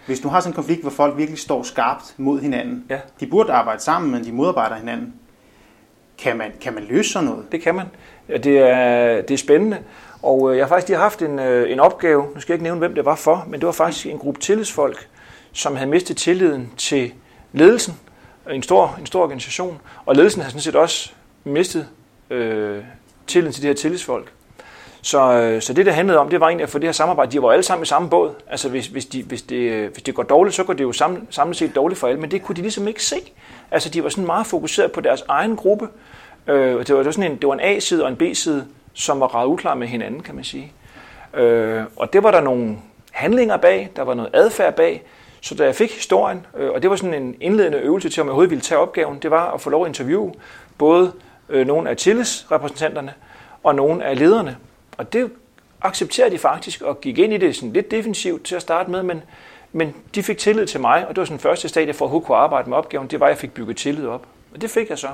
Hvis 0.05 0.19
du 0.19 0.27
har 0.27 0.39
sådan 0.39 0.51
en 0.51 0.55
konflikt, 0.55 0.81
hvor 0.81 0.91
folk 0.91 1.17
virkelig 1.17 1.39
står 1.39 1.63
skarpt 1.63 2.13
mod 2.17 2.41
hinanden, 2.41 2.85
ja. 2.89 2.99
de 3.19 3.27
burde 3.27 3.53
arbejde 3.53 3.81
sammen, 3.81 4.11
men 4.11 4.23
de 4.25 4.31
modarbejder 4.31 4.75
hinanden. 4.75 5.13
Kan 6.17 6.37
man, 6.37 6.51
kan 6.61 6.73
man 6.73 6.83
løse 6.83 7.09
sådan 7.09 7.29
noget? 7.29 7.51
Det 7.51 7.61
kan 7.61 7.75
man. 7.75 7.85
Det, 8.27 8.59
er, 8.59 9.21
det 9.21 9.31
er 9.31 9.37
spændende. 9.37 9.77
Og 10.21 10.51
øh, 10.51 10.57
jeg 10.57 10.65
har 10.65 10.69
faktisk 10.69 10.87
lige 10.87 10.97
haft 10.97 11.21
en, 11.21 11.39
øh, 11.39 11.71
en 11.71 11.79
opgave, 11.79 12.23
nu 12.35 12.41
skal 12.41 12.53
jeg 12.53 12.55
ikke 12.55 12.63
nævne, 12.63 12.79
hvem 12.79 12.95
det 12.95 13.05
var 13.05 13.15
for, 13.15 13.45
men 13.47 13.59
det 13.59 13.65
var 13.65 13.73
faktisk 13.73 14.05
en 14.05 14.17
gruppe 14.17 14.39
tillidsfolk, 14.39 15.07
som 15.51 15.75
havde 15.75 15.89
mistet 15.89 16.17
tilliden 16.17 16.71
til 16.77 17.13
ledelsen, 17.53 17.93
en 18.51 18.63
stor, 18.63 18.95
en 18.99 19.05
stor 19.05 19.23
organisation, 19.23 19.81
og 20.05 20.15
ledelsen 20.15 20.41
har 20.41 20.49
sådan 20.49 20.61
set 20.61 20.75
også 20.75 21.11
mistet 21.43 21.87
øh, 22.29 22.83
tilliden 23.27 23.53
til 23.53 23.63
de 23.63 23.67
her 23.67 23.73
tillidsfolk. 23.73 24.31
Så, 25.05 25.33
øh, 25.33 25.61
så 25.61 25.73
det, 25.73 25.85
det 25.85 25.93
handlede 25.93 26.19
om, 26.19 26.29
det 26.29 26.39
var 26.39 26.47
egentlig 26.47 26.63
at 26.63 26.69
få 26.69 26.79
det 26.79 26.87
her 26.87 26.91
samarbejde. 26.91 27.31
De 27.31 27.41
var 27.41 27.51
alle 27.51 27.63
sammen 27.63 27.83
i 27.83 27.85
samme 27.85 28.09
båd. 28.09 28.31
Altså 28.47 28.69
hvis, 28.69 28.87
hvis, 28.87 29.05
de, 29.05 29.23
hvis, 29.23 29.41
det, 29.41 29.55
øh, 29.55 29.91
hvis 29.91 30.03
det 30.03 30.15
går 30.15 30.23
dårligt, 30.23 30.55
så 30.55 30.63
går 30.63 30.73
det 30.73 30.83
jo 30.83 30.91
sammen, 30.91 31.27
samlet 31.29 31.57
set 31.57 31.75
dårligt 31.75 31.99
for 31.99 32.07
alle. 32.07 32.21
Men 32.21 32.31
det 32.31 32.43
kunne 32.43 32.55
de 32.55 32.61
ligesom 32.61 32.87
ikke 32.87 33.03
se. 33.03 33.15
Altså 33.71 33.89
de 33.89 34.03
var 34.03 34.09
sådan 34.09 34.25
meget 34.25 34.47
fokuseret 34.47 34.91
på 34.91 35.01
deres 35.01 35.23
egen 35.27 35.55
gruppe. 35.55 35.87
Øh, 36.47 36.57
det, 36.57 36.75
var, 36.75 36.83
det, 36.83 37.05
var 37.05 37.11
sådan 37.11 37.31
en, 37.31 37.37
det 37.37 37.47
var 37.47 37.53
en 37.53 37.59
A-side 37.59 38.03
og 38.03 38.09
en 38.09 38.15
B-side, 38.15 38.65
som 38.93 39.19
var 39.19 39.35
ret 39.35 39.45
uklar 39.45 39.75
med 39.75 39.87
hinanden, 39.87 40.23
kan 40.23 40.35
man 40.35 40.43
sige. 40.43 40.73
Øh, 41.33 41.83
og 41.95 42.13
det 42.13 42.23
var 42.23 42.31
der 42.31 42.41
nogle 42.41 42.77
handlinger 43.11 43.57
bag, 43.57 43.89
der 43.95 44.01
var 44.01 44.13
noget 44.13 44.29
adfærd 44.33 44.75
bag. 44.75 45.03
Så 45.41 45.55
da 45.55 45.65
jeg 45.65 45.75
fik 45.75 45.93
historien, 45.93 46.45
øh, 46.57 46.71
og 46.71 46.81
det 46.81 46.89
var 46.89 46.95
sådan 46.95 47.23
en 47.23 47.35
indledende 47.41 47.77
øvelse 47.77 48.09
til, 48.09 48.21
om 48.21 48.27
jeg 48.27 48.31
overhovedet 48.31 48.49
ville 48.49 48.61
tage 48.61 48.79
opgaven, 48.79 49.19
det 49.19 49.31
var 49.31 49.51
at 49.51 49.61
få 49.61 49.69
lov 49.69 49.83
at 49.83 49.87
interviewe 49.87 50.33
både 50.77 51.11
øh, 51.49 51.67
nogle 51.67 51.89
af 51.89 51.97
tillidsrepræsentanterne 51.97 53.13
og 53.63 53.75
nogle 53.75 54.05
af 54.05 54.19
lederne 54.19 54.57
og 54.97 55.13
det 55.13 55.31
accepterede 55.81 56.31
de 56.31 56.37
faktisk 56.37 56.81
og 56.81 57.01
gik 57.01 57.17
ind 57.17 57.33
i 57.33 57.37
det 57.37 57.55
sådan 57.55 57.73
lidt 57.73 57.91
defensivt 57.91 58.45
til 58.45 58.55
at 58.55 58.61
starte 58.61 58.91
med, 58.91 59.03
men, 59.03 59.21
men 59.71 59.95
de 60.15 60.23
fik 60.23 60.37
tillid 60.37 60.67
til 60.67 60.79
mig, 60.79 61.07
og 61.07 61.15
det 61.15 61.17
var 61.17 61.25
sådan 61.25 61.39
første 61.39 61.69
stadie 61.69 61.93
for 61.93 62.15
at 62.15 62.23
kunne 62.23 62.37
arbejde 62.37 62.69
med 62.69 62.77
opgaven, 62.77 63.07
det 63.07 63.19
var, 63.19 63.25
at 63.25 63.29
jeg 63.29 63.37
fik 63.37 63.53
bygget 63.53 63.77
tillid 63.77 64.07
op. 64.07 64.25
Og 64.53 64.61
det 64.61 64.69
fik 64.69 64.89
jeg 64.89 64.97
så. 64.97 65.07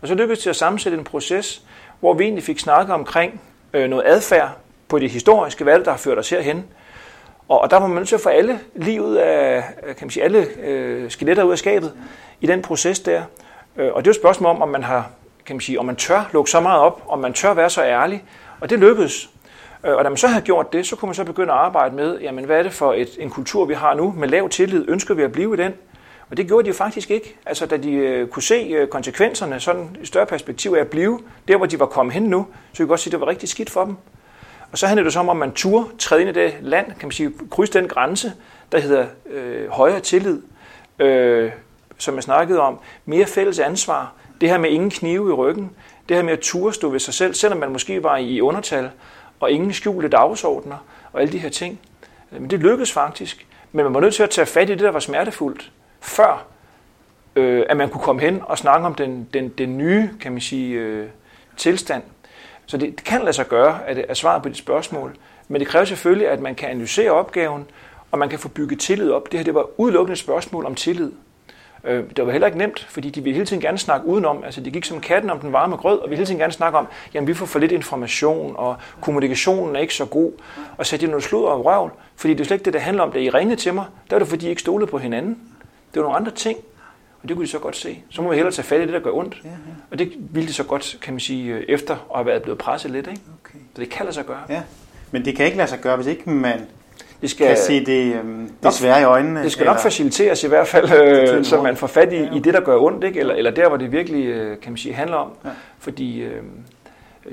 Og 0.00 0.08
så 0.08 0.14
lykkedes 0.14 0.42
det 0.42 0.50
at 0.50 0.56
sammensætte 0.56 0.98
en 0.98 1.04
proces, 1.04 1.62
hvor 2.00 2.14
vi 2.14 2.24
egentlig 2.24 2.44
fik 2.44 2.58
snakket 2.58 2.94
omkring 2.94 3.40
øh, 3.72 3.90
noget 3.90 4.04
adfærd 4.06 4.50
på 4.88 4.98
det 4.98 5.10
historiske 5.10 5.66
valg, 5.66 5.84
der 5.84 5.90
har 5.90 5.98
ført 5.98 6.18
os 6.18 6.30
herhen. 6.30 6.64
Og, 7.48 7.60
og 7.60 7.70
der 7.70 7.76
var 7.76 7.86
man 7.86 7.96
nødt 7.96 8.08
til 8.08 8.14
at 8.14 8.20
få 8.20 8.28
alle 8.28 8.60
livet 8.74 9.16
af, 9.16 9.64
kan 9.82 9.96
man 10.00 10.10
sige, 10.10 10.24
alle 10.24 10.46
øh, 10.60 11.10
skeletter 11.10 11.42
ud 11.42 11.52
af 11.52 11.58
skabet 11.58 11.92
i 12.40 12.46
den 12.46 12.62
proces 12.62 13.00
der. 13.00 13.22
Øh, 13.76 13.92
og 13.92 14.04
det 14.04 14.06
er 14.06 14.10
jo 14.10 14.10
et 14.10 14.16
spørgsmål 14.16 14.50
om, 14.50 14.62
om 14.62 14.68
man 14.68 14.82
har, 14.82 15.10
kan 15.46 15.56
man 15.56 15.60
sige, 15.60 15.78
om 15.78 15.86
man 15.86 15.96
tør 15.96 16.30
lukke 16.32 16.50
så 16.50 16.60
meget 16.60 16.80
op, 16.80 17.02
om 17.08 17.18
man 17.18 17.32
tør 17.32 17.54
være 17.54 17.70
så 17.70 17.82
ærlig, 17.82 18.24
og 18.60 18.70
det 18.70 18.78
lykkedes. 18.78 19.30
Øh, 19.84 19.94
og 19.94 20.04
da 20.04 20.08
man 20.08 20.16
så 20.16 20.28
havde 20.28 20.44
gjort 20.44 20.72
det, 20.72 20.86
så 20.86 20.96
kunne 20.96 21.06
man 21.06 21.14
så 21.14 21.24
begynde 21.24 21.52
at 21.52 21.58
arbejde 21.58 21.96
med, 21.96 22.20
jamen 22.20 22.44
hvad 22.44 22.58
er 22.58 22.62
det 22.62 22.72
for 22.72 22.92
et, 22.92 23.08
en 23.18 23.30
kultur, 23.30 23.64
vi 23.64 23.74
har 23.74 23.94
nu 23.94 24.14
med 24.16 24.28
lav 24.28 24.48
tillid? 24.48 24.84
Ønsker 24.88 25.14
vi 25.14 25.22
at 25.22 25.32
blive 25.32 25.54
i 25.54 25.56
den? 25.56 25.72
Og 26.30 26.36
det 26.36 26.46
gjorde 26.46 26.64
de 26.64 26.68
jo 26.68 26.74
faktisk 26.74 27.10
ikke. 27.10 27.36
Altså 27.46 27.66
da 27.66 27.76
de 27.76 27.92
øh, 27.92 28.28
kunne 28.28 28.42
se 28.42 28.54
øh, 28.54 28.88
konsekvenserne, 28.88 29.60
sådan 29.60 29.96
i 30.02 30.06
større 30.06 30.26
perspektiv 30.26 30.74
af 30.76 30.80
at 30.80 30.88
blive 30.88 31.20
der, 31.48 31.56
hvor 31.56 31.66
de 31.66 31.80
var 31.80 31.86
kommet 31.86 32.14
hen 32.14 32.22
nu, 32.22 32.46
så 32.72 32.78
kunne 32.78 32.88
godt 32.88 33.00
sige, 33.00 33.10
at 33.10 33.12
det 33.12 33.20
var 33.20 33.26
rigtig 33.26 33.48
skidt 33.48 33.70
for 33.70 33.84
dem. 33.84 33.96
Og 34.72 34.78
så 34.78 34.86
handler 34.86 35.04
det 35.04 35.12
så 35.12 35.20
om, 35.20 35.28
at 35.28 35.36
man 35.36 35.52
turde 35.52 35.88
træde 35.98 36.20
ind 36.20 36.30
i 36.30 36.32
det 36.32 36.54
land, 36.60 36.86
kan 36.86 36.96
man 37.02 37.10
sige, 37.10 37.32
krydse 37.50 37.72
den 37.72 37.88
grænse, 37.88 38.32
der 38.72 38.78
hedder 38.80 39.06
øh, 39.30 39.68
højere 39.70 40.00
tillid, 40.00 40.42
øh, 40.98 41.52
som 41.98 42.14
jeg 42.14 42.22
snakkede 42.22 42.60
om, 42.60 42.78
mere 43.04 43.26
fælles 43.26 43.58
ansvar, 43.58 44.12
det 44.40 44.48
her 44.48 44.58
med 44.58 44.70
ingen 44.70 44.90
knive 44.90 45.28
i 45.28 45.32
ryggen, 45.32 45.70
det 46.08 46.16
her 46.16 46.24
med 46.24 46.32
at 46.32 46.40
ture 46.40 46.72
stå 46.72 46.88
ved 46.88 47.00
sig 47.00 47.14
selv, 47.14 47.34
selvom 47.34 47.58
man 47.58 47.72
måske 47.72 48.02
var 48.02 48.16
i 48.16 48.40
undertal, 48.40 48.90
og 49.40 49.50
ingen 49.50 49.72
skjulte 49.72 50.08
dagsordner 50.08 50.76
og 51.12 51.20
alle 51.20 51.32
de 51.32 51.38
her 51.38 51.48
ting. 51.48 51.80
Øh, 52.32 52.40
men 52.40 52.50
det 52.50 52.60
lykkedes 52.60 52.92
faktisk. 52.92 53.46
Men 53.72 53.84
man 53.84 53.94
var 53.94 54.00
nødt 54.00 54.14
til 54.14 54.22
at 54.22 54.30
tage 54.30 54.46
fat 54.46 54.70
i 54.70 54.72
det, 54.72 54.80
der 54.80 54.90
var 54.90 55.00
smertefuldt, 55.00 55.70
før 56.00 56.46
øh, 57.36 57.62
at 57.68 57.76
man 57.76 57.88
kunne 57.88 58.02
komme 58.02 58.22
hen 58.22 58.40
og 58.42 58.58
snakke 58.58 58.86
om 58.86 58.94
den, 58.94 59.28
den, 59.34 59.48
den 59.48 59.78
nye, 59.78 60.10
kan 60.20 60.32
man 60.32 60.40
sige, 60.40 60.74
øh, 60.74 61.08
tilstand. 61.56 62.02
Så 62.66 62.76
det, 62.76 62.96
det 62.96 63.04
kan 63.04 63.20
lade 63.20 63.32
sig 63.32 63.48
gøre, 63.48 63.86
at, 63.86 63.98
at 63.98 64.16
svare 64.16 64.40
på 64.40 64.48
dit 64.48 64.56
spørgsmål. 64.56 65.16
Men 65.48 65.60
det 65.60 65.68
kræver 65.68 65.84
selvfølgelig, 65.84 66.28
at 66.28 66.40
man 66.40 66.54
kan 66.54 66.68
analysere 66.68 67.10
opgaven, 67.10 67.66
og 68.10 68.18
man 68.18 68.28
kan 68.28 68.38
få 68.38 68.48
bygget 68.48 68.80
tillid 68.80 69.10
op. 69.10 69.32
Det 69.32 69.38
her 69.38 69.44
det 69.44 69.54
var 69.54 69.80
udelukkende 69.80 70.12
et 70.12 70.18
spørgsmål 70.18 70.66
om 70.66 70.74
tillid. 70.74 71.12
Øh, 71.84 72.04
det 72.16 72.26
var 72.26 72.32
heller 72.32 72.46
ikke 72.46 72.58
nemt, 72.58 72.86
fordi 72.90 73.10
de 73.10 73.20
ville 73.20 73.34
hele 73.34 73.46
tiden 73.46 73.62
gerne 73.62 73.78
snakke 73.78 74.06
udenom. 74.06 74.44
Altså, 74.44 74.60
de 74.60 74.70
gik 74.70 74.84
som 74.84 75.00
katten 75.00 75.30
om 75.30 75.40
den 75.40 75.52
varme 75.52 75.76
grød, 75.76 75.98
og 75.98 76.10
ville 76.10 76.16
hele 76.16 76.26
tiden 76.26 76.38
gerne 76.38 76.52
snakke 76.52 76.78
om, 76.78 76.86
jamen 77.14 77.26
vi 77.26 77.34
får 77.34 77.46
for 77.46 77.58
lidt 77.58 77.72
information, 77.72 78.54
og 78.56 78.76
kommunikationen 79.00 79.76
er 79.76 79.80
ikke 79.80 79.94
så 79.94 80.04
god. 80.04 80.32
Og 80.76 80.86
så 80.86 80.96
de 80.96 81.06
noget 81.06 81.24
sludder 81.24 81.48
og 81.48 81.64
røvl, 81.64 81.90
fordi 82.16 82.34
det 82.34 82.40
er 82.40 82.44
slet 82.44 82.54
ikke 82.54 82.64
det, 82.64 82.72
det 82.72 82.80
handler 82.80 83.02
om. 83.02 83.12
Da 83.12 83.18
I 83.18 83.30
ringede 83.30 83.56
til 83.56 83.74
mig, 83.74 83.84
der 84.10 84.16
var 84.16 84.18
det, 84.18 84.28
fordi 84.28 84.46
I 84.46 84.48
ikke 84.48 84.60
stolede 84.60 84.90
på 84.90 84.98
hinanden. 84.98 85.38
Det 85.94 86.00
var 86.00 86.02
nogle 86.02 86.16
andre 86.16 86.32
ting, 86.32 86.58
og 87.22 87.28
det 87.28 87.36
kunne 87.36 87.46
de 87.46 87.50
så 87.50 87.58
godt 87.58 87.76
se. 87.76 88.02
Så 88.10 88.22
må 88.22 88.28
vi 88.28 88.34
hellere 88.34 88.52
tage 88.52 88.66
fat 88.66 88.80
i 88.80 88.84
det, 88.84 88.92
der 88.92 89.00
gør 89.00 89.10
ondt. 89.10 89.40
Ja, 89.44 89.48
ja. 89.48 89.54
Og 89.90 89.98
det 89.98 90.12
ville 90.18 90.48
de 90.48 90.52
så 90.52 90.64
godt, 90.64 90.98
kan 91.02 91.14
man 91.14 91.20
sige, 91.20 91.54
øh, 91.54 91.64
efter 91.68 91.94
at 91.94 92.00
have 92.14 92.26
været 92.26 92.42
blevet 92.42 92.58
presset 92.58 92.90
lidt. 92.90 93.06
Ikke? 93.06 93.20
Okay. 93.40 93.58
Så 93.74 93.80
det 93.80 93.90
kan 93.90 94.04
lade 94.06 94.14
sig 94.14 94.26
gøre. 94.26 94.42
Ja. 94.48 94.62
Men 95.10 95.24
det 95.24 95.36
kan 95.36 95.46
ikke 95.46 95.58
lade 95.58 95.68
sig 95.68 95.80
gøre, 95.80 95.96
hvis 95.96 96.06
ikke 96.06 96.30
man 96.30 96.66
Det 97.24 97.30
skal, 97.30 97.46
kan 97.46 97.56
se 97.56 97.84
det 97.86 98.14
øhm, 98.14 98.50
desværre 98.62 99.00
i 99.00 99.04
øjnene. 99.04 99.42
det 99.42 99.52
skal 99.52 99.66
nok 99.66 99.78
faciliteres 99.78 100.44
i 100.44 100.48
hvert 100.48 100.68
fald, 100.68 100.92
øh, 101.38 101.44
så 101.44 101.62
man 101.62 101.76
får 101.76 101.86
fat 101.86 102.12
i, 102.12 102.28
i 102.36 102.38
det, 102.38 102.54
der 102.54 102.60
gør 102.60 102.78
ondt, 102.78 103.04
ikke? 103.04 103.20
Eller, 103.20 103.34
eller 103.34 103.50
der, 103.50 103.68
hvor 103.68 103.76
det 103.76 103.92
virkelig 103.92 104.26
øh, 104.26 104.60
kan 104.60 104.72
man 104.72 104.76
sige, 104.76 104.94
handler 104.94 105.16
om. 105.16 105.30
Ja. 105.44 105.50
Fordi 105.78 106.20
øh, 106.22 106.42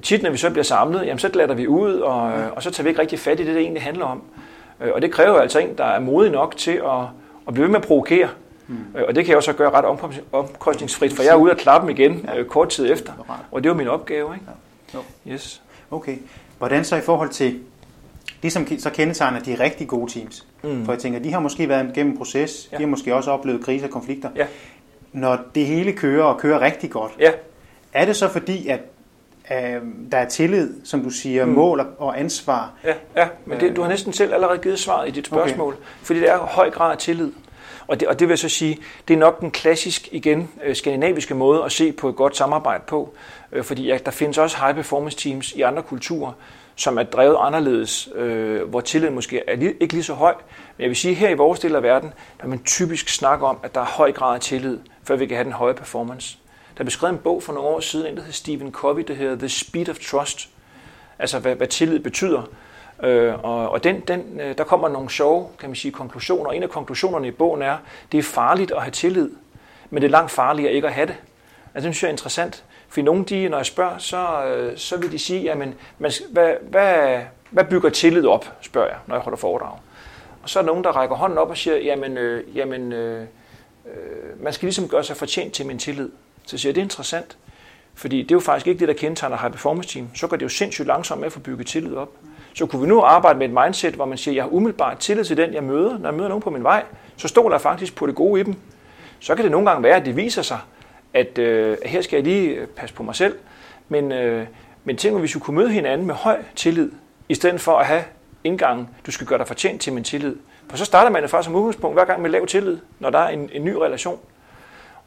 tit, 0.01 0.23
når 0.23 0.29
vi 0.29 0.37
så 0.37 0.49
bliver 0.49 0.63
samlet, 0.63 1.05
jamen, 1.05 1.19
så 1.19 1.29
glatter 1.29 1.55
vi 1.55 1.67
ud, 1.67 1.93
og, 1.93 2.31
øh, 2.31 2.51
og 2.55 2.63
så 2.63 2.71
tager 2.71 2.83
vi 2.83 2.89
ikke 2.89 3.01
rigtig 3.01 3.19
fat 3.19 3.39
i 3.39 3.43
det, 3.45 3.55
det 3.55 3.61
egentlig 3.61 3.83
handler 3.83 4.05
om. 4.05 4.21
Øh, 4.81 4.91
og 4.93 5.01
det 5.01 5.11
kræver 5.11 5.39
altså 5.39 5.59
en, 5.59 5.77
der 5.77 5.85
er 5.85 5.99
modig 5.99 6.31
nok 6.31 6.57
til 6.57 6.71
at, 6.71 7.01
at 7.47 7.53
blive 7.53 7.63
ved 7.63 7.71
med 7.71 7.79
at 7.79 7.87
provokere. 7.87 8.27
Mm. 8.67 8.77
Og 9.07 9.15
det 9.15 9.25
kan 9.25 9.29
jeg 9.29 9.37
også 9.37 9.53
gøre 9.53 9.69
ret 9.69 9.85
omkostningsfrit, 10.31 11.13
for 11.13 11.23
jeg 11.23 11.31
er 11.31 11.35
ude 11.35 11.51
og 11.51 11.57
klappe 11.57 11.87
dem 11.87 11.97
igen 11.97 12.25
Ja. 12.27 12.39
øh, 12.39 12.45
kort 12.45 12.69
tid 12.69 12.91
efter. 12.91 13.13
Det 13.13 13.23
er. 13.29 13.45
Og 13.51 13.63
det 13.63 13.71
var 13.71 13.77
min 13.77 13.87
opgave, 13.87 14.33
ikke? 14.33 14.45
Jo. 14.93 14.99
Yes. 15.31 15.61
Okay. 15.91 16.17
Hvordan 16.57 16.83
så 16.83 16.95
i 16.95 17.01
forhold 17.01 17.29
til 17.29 17.59
det, 18.43 18.51
som 18.51 18.67
så 18.79 18.89
kendetegner 18.89 19.39
de 19.39 19.59
rigtig 19.59 19.87
gode 19.87 20.11
teams? 20.11 20.45
Mm. 20.63 20.85
For 20.85 20.91
jeg 20.93 20.99
tænker, 20.99 21.19
de 21.19 21.33
har 21.33 21.39
måske 21.39 21.69
været 21.69 21.89
igennem 21.95 22.11
en 22.11 22.17
proces, 22.17 22.69
Ja. 22.71 22.77
de 22.77 22.81
har 22.83 22.87
måske 22.89 23.15
også 23.15 23.31
oplevet 23.31 23.63
kriser 23.65 23.85
og 23.85 23.91
konflikter. 23.91 24.29
Ja. 24.35 24.45
Når 25.13 25.39
det 25.55 25.65
hele 25.65 25.93
kører 25.93 26.23
og 26.23 26.39
kører 26.39 26.59
rigtig 26.61 26.89
godt, 26.91 27.11
Ja, 27.19 27.31
er 27.93 28.05
det 28.05 28.15
så 28.15 28.29
fordi, 28.29 28.67
at 28.67 28.79
øh, 29.51 29.81
der 30.11 30.17
er 30.17 30.25
tillid, 30.29 30.73
som 30.83 31.01
du 31.03 31.09
siger, 31.09 31.45
Mm. 31.45 31.51
mål 31.51 31.87
og- 31.97 32.19
ansvar? 32.19 32.71
Ja, 32.83 32.93
ja 33.15 33.27
men 33.45 33.59
det, 33.59 33.75
du 33.75 33.81
har 33.81 33.89
næsten 33.89 34.13
selv 34.13 34.33
allerede 34.33 34.57
givet 34.59 34.79
svaret 34.79 35.07
i 35.07 35.11
dit 35.11 35.25
spørgsmål, 35.27 35.73
okay. 35.73 35.83
fordi 36.03 36.19
det 36.19 36.29
er 36.29 36.37
høj 36.37 36.69
grad 36.69 36.91
af 36.91 36.97
tillid. 36.97 37.31
Og 37.87 37.99
det, 37.99 38.07
og 38.07 38.19
det 38.19 38.27
vil 38.27 38.31
jeg 38.31 38.39
så 38.39 38.49
sige, 38.49 38.77
det 39.07 39.13
er 39.13 39.17
nok 39.17 39.39
den 39.41 39.51
klassisk, 39.51 40.09
igen, 40.11 40.49
øh, 40.63 40.75
skandinaviske 40.75 41.35
måde 41.35 41.63
at 41.63 41.71
se 41.71 41.91
på 41.91 42.09
et 42.09 42.15
godt 42.15 42.37
samarbejde 42.37 42.83
på. 42.87 43.13
Øh, 43.51 43.63
Fordi 43.63 43.85
ja, 43.87 43.97
der 44.05 44.11
findes 44.11 44.37
også 44.37 44.57
high 44.57 44.75
performance 44.75 45.17
teams 45.17 45.51
i 45.53 45.61
andre 45.61 45.81
kulturer, 45.83 46.31
som 46.81 46.97
er 46.97 47.03
drevet 47.03 47.37
anderledes, 47.39 48.09
øh, 48.15 48.69
hvor 48.69 48.81
tilliden 48.81 49.15
måske 49.15 49.41
er 49.47 49.55
li- 49.55 49.77
ikke 49.79 49.93
lige 49.93 50.03
så 50.03 50.13
høj. 50.13 50.33
Men 50.77 50.81
jeg 50.81 50.89
vil 50.89 50.95
sige, 50.95 51.13
her 51.13 51.29
i 51.29 51.33
vores 51.33 51.59
del 51.59 51.75
af 51.75 51.83
verden, 51.83 52.13
der 52.41 52.47
man 52.47 52.63
typisk 52.63 53.09
snakker 53.09 53.47
om, 53.47 53.57
at 53.63 53.75
der 53.75 53.81
er 53.81 53.85
høj 53.85 54.11
grad 54.11 54.35
af 54.35 54.41
tillid, 54.41 54.79
før 55.03 55.15
vi 55.15 55.25
kan 55.25 55.35
have 55.37 55.43
den 55.43 55.51
høje 55.53 55.73
performance. 55.73 56.37
Der 56.77 56.83
blev 56.83 56.91
skrevet 56.91 57.13
en 57.13 57.19
bog 57.19 57.43
for 57.43 57.53
nogle 57.53 57.69
år 57.69 57.79
siden, 57.79 58.07
en 58.07 58.15
der 58.15 58.21
hedder 58.21 58.33
Stephen 58.33 58.71
Covey, 58.71 59.03
der 59.07 59.13
hedder 59.13 59.35
The 59.35 59.49
Speed 59.49 59.89
of 59.89 59.97
Trust. 59.99 60.49
Altså, 61.19 61.39
hvad, 61.39 61.55
hvad 61.55 61.67
tillid 61.67 61.99
betyder. 61.99 62.41
Øh, 63.03 63.33
og 63.43 63.69
og 63.69 63.83
den, 63.83 63.99
den, 63.99 64.39
øh, 64.39 64.57
der 64.57 64.63
kommer 64.63 64.89
nogle 64.89 65.09
sjove 65.09 65.47
kan 65.59 65.69
man 65.69 65.75
sige, 65.75 65.91
konklusioner. 65.91 66.49
og 66.49 66.55
En 66.55 66.63
af 66.63 66.69
konklusionerne 66.69 67.27
i 67.27 67.31
bogen 67.31 67.61
er, 67.61 67.77
det 68.11 68.17
er 68.17 68.23
farligt 68.23 68.71
at 68.71 68.81
have 68.81 68.91
tillid, 68.91 69.29
men 69.89 70.01
det 70.01 70.07
er 70.07 70.11
langt 70.11 70.31
farligere 70.31 70.73
ikke 70.73 70.87
at 70.87 70.93
have 70.93 71.07
det. 71.07 71.15
Altså, 71.73 71.87
det 71.87 71.95
synes 71.95 72.03
jeg 72.03 72.07
er 72.07 72.11
interessant. 72.11 72.63
For 72.91 73.01
nogle, 73.01 73.25
de, 73.25 73.49
når 73.49 73.57
jeg 73.57 73.65
spørger, 73.65 73.97
så, 73.97 74.45
øh, 74.45 74.77
så 74.77 74.97
vil 74.97 75.11
de 75.11 75.19
sige, 75.19 75.41
jamen, 75.41 75.75
man, 75.99 76.11
hvad, 76.31 76.53
hvad, 76.69 77.19
hvad 77.49 77.63
bygger 77.63 77.89
tillid 77.89 78.25
op, 78.25 78.45
spørger 78.61 78.87
jeg, 78.87 78.97
når 79.07 79.15
jeg 79.15 79.23
holder 79.23 79.37
foredrag. 79.37 79.77
Og 80.43 80.49
så 80.49 80.59
er 80.59 80.63
der 80.63 80.67
nogen, 80.67 80.83
der 80.83 80.89
rækker 80.89 81.15
hånden 81.15 81.37
op 81.37 81.49
og 81.49 81.57
siger, 81.57 81.77
jamen, 81.77 82.17
øh, 82.17 82.57
jamen 82.57 82.91
øh, 82.91 83.21
øh, 83.85 84.43
man 84.43 84.53
skal 84.53 84.65
ligesom 84.65 84.87
gøre 84.87 85.03
sig 85.03 85.17
fortjent 85.17 85.53
til 85.53 85.65
min 85.65 85.79
tillid. 85.79 86.09
Så 86.45 86.57
siger 86.57 86.69
jeg, 86.69 86.75
det 86.75 86.81
er 86.81 86.85
interessant. 86.85 87.37
Fordi 87.95 88.21
det 88.21 88.31
er 88.31 88.35
jo 88.35 88.39
faktisk 88.39 88.67
ikke 88.67 88.79
det, 88.79 88.87
der 88.87 88.93
kendetegner 88.93 89.37
high 89.37 89.51
performance 89.51 89.89
team. 89.89 90.07
Så 90.15 90.27
går 90.27 90.37
det 90.37 90.43
jo 90.43 90.49
sindssygt 90.49 90.87
langsomt 90.87 91.19
med 91.19 91.25
at 91.25 91.33
få 91.33 91.39
bygget 91.39 91.67
tillid 91.67 91.95
op. 91.95 92.09
Så 92.53 92.65
kunne 92.65 92.81
vi 92.81 92.87
nu 92.87 93.01
arbejde 93.01 93.39
med 93.39 93.47
et 93.47 93.53
mindset, 93.63 93.93
hvor 93.93 94.05
man 94.05 94.17
siger, 94.17 94.35
jeg 94.35 94.43
har 94.43 94.49
umiddelbart 94.49 94.97
tillid 94.97 95.23
til 95.25 95.37
den, 95.37 95.53
jeg 95.53 95.63
møder. 95.63 95.97
Når 95.97 96.09
jeg 96.09 96.13
møder 96.13 96.29
nogen 96.29 96.41
på 96.41 96.49
min 96.49 96.63
vej, 96.63 96.83
så 97.17 97.27
stoler 97.27 97.55
jeg 97.55 97.61
faktisk 97.61 97.95
på 97.95 98.07
det 98.07 98.15
gode 98.15 98.41
i 98.41 98.43
dem. 98.43 98.55
Så 99.19 99.35
kan 99.35 99.43
det 99.43 99.51
nogle 99.51 99.69
gange 99.69 99.83
være, 99.83 99.95
at 99.95 100.05
det 100.05 100.15
viser 100.15 100.41
sig, 100.41 100.59
at 101.13 101.37
øh, 101.37 101.77
her 101.85 102.01
skal 102.01 102.17
jeg 102.17 102.23
lige 102.23 102.67
passe 102.75 102.95
på 102.95 103.03
mig 103.03 103.15
selv. 103.15 103.35
Men, 103.89 104.11
øh, 104.11 104.47
men 104.83 104.97
tænk, 104.97 105.19
hvis 105.19 105.35
vi 105.35 105.39
kunne 105.39 105.57
møde 105.57 105.69
hinanden 105.69 106.07
med 106.07 106.15
høj 106.15 106.43
tillid, 106.55 106.91
i 107.29 107.33
stedet 107.33 107.61
for 107.61 107.77
at 107.77 107.85
have 107.85 108.03
indgangen, 108.43 108.89
du 109.05 109.11
skal 109.11 109.27
gøre 109.27 109.39
dig 109.39 109.47
fortjent 109.47 109.81
til 109.81 109.93
min 109.93 110.03
tillid. 110.03 110.35
For 110.69 110.77
så 110.77 110.85
starter 110.85 111.09
man 111.09 111.21
jo 111.21 111.27
faktisk 111.27 111.45
som 111.45 111.55
udgangspunkt 111.55 111.95
hver 111.95 112.05
gang 112.05 112.21
med 112.21 112.29
lav 112.29 112.47
tillid, 112.47 112.77
når 112.99 113.09
der 113.09 113.19
er 113.19 113.29
en, 113.29 113.49
en 113.53 113.65
ny 113.65 113.73
relation. 113.73 114.19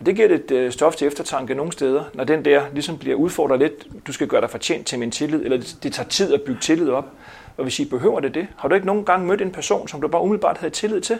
Og 0.00 0.06
det 0.06 0.16
giver 0.16 0.28
lidt 0.28 0.50
øh, 0.50 0.72
stof 0.72 0.96
til 0.96 1.06
eftertanke 1.06 1.54
nogle 1.54 1.72
steder, 1.72 2.04
når 2.14 2.24
den 2.24 2.44
der 2.44 2.62
ligesom 2.72 2.98
bliver 2.98 3.16
udfordret 3.16 3.58
lidt, 3.58 4.06
du 4.06 4.12
skal 4.12 4.26
gøre 4.26 4.40
dig 4.40 4.50
fortjent 4.50 4.86
til 4.86 4.98
min 4.98 5.10
tillid, 5.10 5.44
eller 5.44 5.56
det, 5.56 5.76
det 5.82 5.92
tager 5.92 6.08
tid 6.08 6.34
at 6.34 6.42
bygge 6.42 6.60
tillid 6.60 6.90
op. 6.90 7.06
Og 7.56 7.62
hvis 7.62 7.80
I 7.80 7.84
behøver 7.84 8.20
det 8.20 8.34
det, 8.34 8.46
har 8.56 8.68
du 8.68 8.74
ikke 8.74 8.86
nogen 8.86 9.04
gange 9.04 9.26
mødt 9.26 9.40
en 9.40 9.52
person, 9.52 9.88
som 9.88 10.00
du 10.00 10.08
bare 10.08 10.22
umiddelbart 10.22 10.58
havde 10.58 10.72
tillid 10.72 11.00
til, 11.00 11.18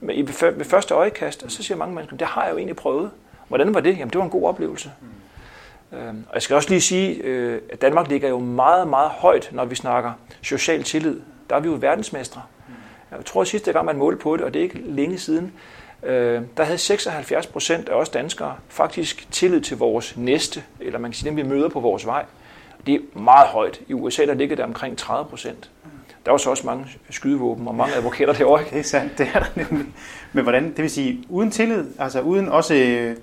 mm. 0.00 0.10
i, 0.10 0.22
ved, 0.22 0.52
ved 0.52 0.64
første 0.64 0.94
øjekast, 0.94 1.42
og 1.42 1.50
så 1.50 1.62
siger 1.62 1.78
mange 1.78 1.94
mennesker, 1.94 2.16
det 2.16 2.26
har 2.26 2.44
jeg 2.44 2.52
jo 2.52 2.56
egentlig 2.56 2.76
prøvet. 2.76 3.10
Hvordan 3.48 3.74
var 3.74 3.80
det? 3.80 3.98
Jamen 3.98 4.10
det 4.10 4.18
var 4.18 4.24
en 4.24 4.30
god 4.30 4.48
oplevelse. 4.48 4.90
Mm. 5.00 5.98
Øhm, 5.98 6.24
og 6.28 6.34
jeg 6.34 6.42
skal 6.42 6.56
også 6.56 6.68
lige 6.68 6.80
sige, 6.80 7.14
øh, 7.14 7.60
at 7.72 7.82
Danmark 7.82 8.08
ligger 8.08 8.28
jo 8.28 8.38
meget, 8.38 8.88
meget 8.88 9.10
højt, 9.10 9.48
når 9.52 9.64
vi 9.64 9.74
snakker 9.74 10.12
social 10.42 10.82
tillid. 10.82 11.20
Der 11.50 11.56
er 11.56 11.60
vi 11.60 11.68
jo 11.68 11.76
verdensmestre. 11.80 12.42
Jeg 13.10 13.24
tror, 13.24 13.40
at 13.40 13.48
sidste 13.48 13.72
gang 13.72 13.86
man 13.86 13.96
målte 13.96 14.18
på 14.20 14.36
det, 14.36 14.44
og 14.44 14.54
det 14.54 14.60
er 14.60 14.62
ikke 14.62 14.78
længe 14.78 15.18
siden, 15.18 15.52
øh, 16.02 16.42
der 16.56 16.64
havde 16.64 16.78
76 16.78 17.46
procent 17.46 17.88
af 17.88 17.94
os 17.94 18.08
danskere 18.08 18.56
faktisk 18.68 19.30
tillid 19.30 19.60
til 19.60 19.76
vores 19.76 20.16
næste, 20.16 20.64
eller 20.80 20.98
man 20.98 21.10
kan 21.10 21.16
sige 21.16 21.28
dem, 21.28 21.36
vi 21.36 21.42
møder 21.42 21.68
på 21.68 21.80
vores 21.80 22.06
vej. 22.06 22.24
Det 22.86 22.94
er 22.94 23.18
meget 23.18 23.48
højt. 23.48 23.80
I 23.88 23.92
USA 23.92 24.26
der 24.26 24.34
ligger 24.34 24.56
det 24.56 24.64
omkring 24.64 24.98
30 24.98 25.30
procent. 25.30 25.70
Der 26.28 26.32
er 26.32 26.34
jo 26.34 26.38
så 26.38 26.50
også 26.50 26.66
mange 26.66 26.86
skydevåben 27.10 27.68
og 27.68 27.74
mange 27.74 27.94
advokater 27.94 28.32
derovre. 28.32 28.60
ikke? 28.62 28.70
Det 28.70 28.78
er 28.78 28.82
sandt, 28.84 29.18
det 29.18 29.28
er 29.34 29.38
der 29.38 29.46
nemlig. 29.56 29.86
Men 30.32 30.42
hvordan, 30.42 30.64
det 30.64 30.78
vil 30.82 30.90
sige, 30.90 31.24
uden 31.28 31.50
tillid, 31.50 31.84
altså 31.98 32.20
uden 32.20 32.48
også, 32.48 32.74
øh, 32.74 32.80
det 32.80 33.16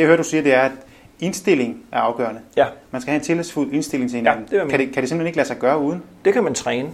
jeg 0.00 0.06
hører, 0.06 0.16
du 0.16 0.22
siger, 0.24 0.42
det 0.42 0.54
er, 0.54 0.60
at 0.60 0.72
indstilling 1.20 1.82
er 1.92 1.98
afgørende. 2.00 2.40
Ja, 2.56 2.64
Man 2.90 3.00
skal 3.02 3.10
have 3.10 3.18
en 3.18 3.24
tillidsfuld 3.24 3.72
indstilling 3.72 4.10
til 4.10 4.16
hinanden. 4.16 4.44
det 4.44 4.52
er 4.52 4.60
jeg 4.60 4.68
kan, 4.70 4.80
det, 4.80 4.92
kan 4.92 5.02
det 5.02 5.08
simpelthen 5.08 5.26
ikke 5.26 5.36
lade 5.36 5.48
sig 5.48 5.58
gøre 5.58 5.78
uden? 5.78 6.02
det 6.24 6.32
kan 6.32 6.44
man 6.44 6.54
træne. 6.54 6.88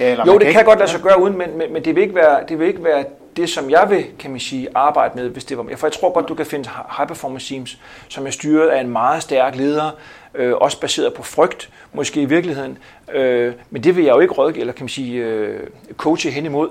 Ja, 0.00 0.10
eller 0.10 0.24
Jo, 0.26 0.32
man 0.32 0.40
det 0.40 0.46
kan 0.48 0.60
ikke- 0.60 0.64
godt 0.70 0.78
lade 0.78 0.90
sig 0.90 1.00
gøre 1.00 1.22
uden, 1.22 1.38
men, 1.38 1.58
men, 1.58 1.72
men 1.72 1.84
det, 1.84 1.94
vil 1.94 2.02
ikke 2.02 2.14
være, 2.14 2.40
det 2.48 2.58
vil 2.58 2.66
ikke 2.68 2.84
være 2.84 3.04
det, 3.36 3.50
som 3.50 3.70
jeg 3.70 3.90
vil, 3.90 4.04
kan 4.18 4.30
man 4.30 4.40
sige, 4.40 4.68
arbejde 4.74 5.12
med, 5.16 5.28
hvis 5.28 5.44
det 5.44 5.58
var 5.58 5.66
For 5.76 5.86
jeg 5.86 5.92
tror 5.92 6.12
godt, 6.12 6.28
du 6.28 6.34
kan 6.34 6.46
finde 6.46 6.68
high 6.96 7.08
performance 7.08 7.54
teams, 7.54 7.78
som 8.08 8.26
er 8.26 8.30
styret 8.30 8.68
af 8.68 8.80
en 8.80 8.90
meget 8.90 9.22
stærk 9.22 9.56
leder, 9.56 9.90
øh, 10.34 10.54
også 10.54 10.80
baseret 10.80 11.14
på 11.14 11.22
frygt, 11.22 11.70
måske 11.92 12.20
i 12.20 12.24
virkeligheden. 12.24 12.78
Øh, 13.12 13.54
men 13.70 13.84
det 13.84 13.96
vil 13.96 14.04
jeg 14.04 14.14
jo 14.14 14.20
ikke 14.20 14.34
rådgive, 14.34 14.60
eller 14.60 14.72
kan 14.72 14.84
man 14.84 14.88
sige, 14.88 15.24
øh, 15.24 15.60
coache 15.96 16.30
hen 16.30 16.44
imod. 16.44 16.68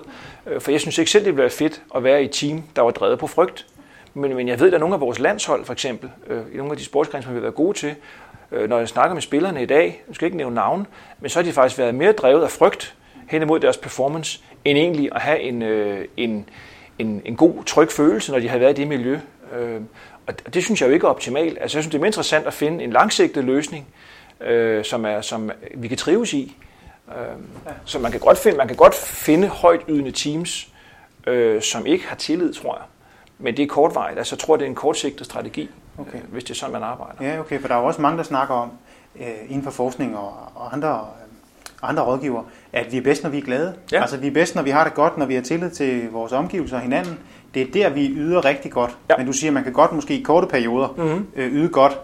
Øh, 0.48 0.62
for 0.62 0.72
jeg 0.72 0.82
synes 0.82 0.98
ikke 0.98 1.12
selv, 1.12 1.26
det 1.26 1.34
ville 1.34 1.42
være 1.42 1.52
fedt 1.52 1.82
at 1.96 2.04
være 2.04 2.22
i 2.22 2.26
et 2.26 2.32
team, 2.32 2.64
der 2.76 2.82
var 2.82 2.92
drevet 2.92 3.20
på 3.20 3.28
frygt. 3.28 3.66
Men, 4.14 4.36
men 4.36 4.48
jeg 4.48 4.60
ved, 4.60 4.74
at 4.74 4.80
nogle 4.80 4.96
af 4.96 5.02
vores 5.02 5.20
landshold, 5.20 5.66
for 5.66 5.74
eksempel, 5.74 6.10
øh, 6.28 6.42
i 6.54 6.58
nogle 6.58 6.72
af 6.72 6.78
de 6.78 6.86
sportsgrene, 6.86 7.24
som 7.24 7.32
vi 7.32 7.36
har 7.36 7.42
været 7.42 7.56
gode 7.56 7.78
til, 7.78 7.96
øh, 8.52 8.70
når 8.70 8.78
jeg 8.78 8.88
snakker 8.88 9.14
med 9.14 9.22
spillerne 9.22 9.64
i 9.64 9.66
dag, 9.66 10.04
nu 10.08 10.14
skal 10.14 10.26
ikke 10.26 10.38
nævne 10.38 10.56
navn, 10.56 10.88
men 11.20 11.30
så 11.30 11.40
har 11.40 11.44
de 11.44 11.54
faktisk 11.54 11.80
været 11.80 11.96
mere 11.96 12.12
drevet 12.12 12.44
af 12.44 12.52
frygt 12.52 12.96
hen 13.28 13.42
imod 13.42 13.60
deres 13.60 13.78
performance, 13.78 14.40
end 14.66 14.78
egentlig 14.78 15.10
at 15.16 15.22
have 15.22 15.40
en, 15.40 15.62
øh, 15.62 16.06
en, 16.18 16.50
en, 17.00 17.22
en 17.26 17.36
god, 17.36 17.64
tryg 17.64 17.92
følelse, 17.92 18.32
når 18.32 18.40
de 18.40 18.50
har 18.50 18.58
været 18.58 18.78
i 18.78 18.82
det 18.82 18.88
miljø. 18.88 19.20
Øh, 19.56 19.82
og 20.28 20.54
det 20.54 20.64
synes 20.64 20.82
jeg 20.82 20.88
jo 20.88 20.94
ikke 20.94 21.06
er 21.06 21.10
optimalt. 21.10 21.58
Altså, 21.62 21.78
jeg 21.78 21.84
synes, 21.84 21.86
det 21.86 21.96
er 21.96 22.00
mere 22.00 22.08
interessant 22.08 22.48
at 22.48 22.54
finde 22.54 22.84
en 22.84 22.92
langsigtet 22.92 23.44
løsning, 23.44 23.88
øh, 24.42 24.86
som, 24.86 25.06
er, 25.06 25.22
som 25.22 25.52
vi 25.76 25.88
kan 25.88 25.98
trives 25.98 26.34
i. 26.34 26.58
Øh, 27.10 27.16
så 27.86 28.00
man 28.00 28.12
kan, 28.12 28.20
godt 28.20 28.38
finde, 28.38 28.58
man 28.58 28.68
kan 28.68 28.76
godt 28.76 28.96
finde 28.96 29.48
højt 29.48 29.82
ydende 29.90 30.12
teams, 30.12 30.68
øh, 31.28 31.62
som 31.62 31.86
ikke 31.86 32.08
har 32.08 32.16
tillid, 32.16 32.54
tror 32.54 32.76
jeg. 32.76 32.86
Men 33.40 33.58
det 33.58 33.64
er 33.64 33.68
kortvarigt. 33.68 34.18
Altså, 34.18 34.36
jeg 34.36 34.40
tror, 34.40 34.56
det 34.56 34.66
er 34.66 34.70
en 34.70 34.76
kortsigtet 34.76 35.26
strategi, 35.26 35.70
Okay. 35.98 36.18
øh, 36.18 36.24
hvis 36.32 36.44
det 36.44 36.52
er 36.52 36.56
sådan, 36.56 36.74
man 36.74 36.84
arbejder. 36.84 37.26
Ja, 37.26 37.40
okay, 37.40 37.62
for 37.62 37.68
der 37.68 37.76
er 37.76 37.80
jo 37.80 37.86
også 37.86 38.02
mange, 38.02 38.18
der 38.18 38.24
snakker 38.24 38.56
om, 38.56 38.72
øh, 39.20 39.26
inden 39.48 39.64
for 39.64 39.72
forskning 39.72 40.18
og, 40.18 40.34
og 40.56 40.74
andre, 40.74 41.08
andre 41.82 42.04
rådgiver, 42.04 42.44
at 42.74 42.92
vi 42.92 42.98
er 42.98 43.02
bedst, 43.02 43.24
når 43.24 43.30
vi 43.30 43.38
er 43.38 43.42
glade. 43.42 43.74
Ja. 43.92 44.02
Altså, 44.02 44.18
vi 44.18 44.28
er 44.28 44.32
bedst, 44.32 44.56
når 44.56 44.62
vi 44.62 44.70
har 44.70 44.84
det 44.84 44.94
godt, 44.94 45.18
når 45.18 45.26
vi 45.26 45.36
har 45.36 45.42
tillid 45.42 45.70
til 45.70 46.12
vores 46.12 46.32
omgivelser 46.32 46.76
og 46.76 46.82
hinanden. 46.82 47.20
Det 47.54 47.62
er 47.62 47.72
der, 47.74 47.90
vi 47.90 48.08
yder 48.08 48.46
rigtig 48.46 48.72
godt. 48.72 48.98
Ja. 49.10 49.18
Men 49.18 49.26
du 49.26 49.34
siger, 49.34 49.50
at 49.50 49.54
man 49.54 49.64
kan 49.64 49.74
godt 49.74 49.92
måske 49.92 50.20
i 50.20 50.22
korte 50.22 50.48
perioder 50.48 50.88
Mm-hmm. 50.98 51.28
øh, 51.36 51.52
yde 51.52 51.70
godt, 51.70 52.00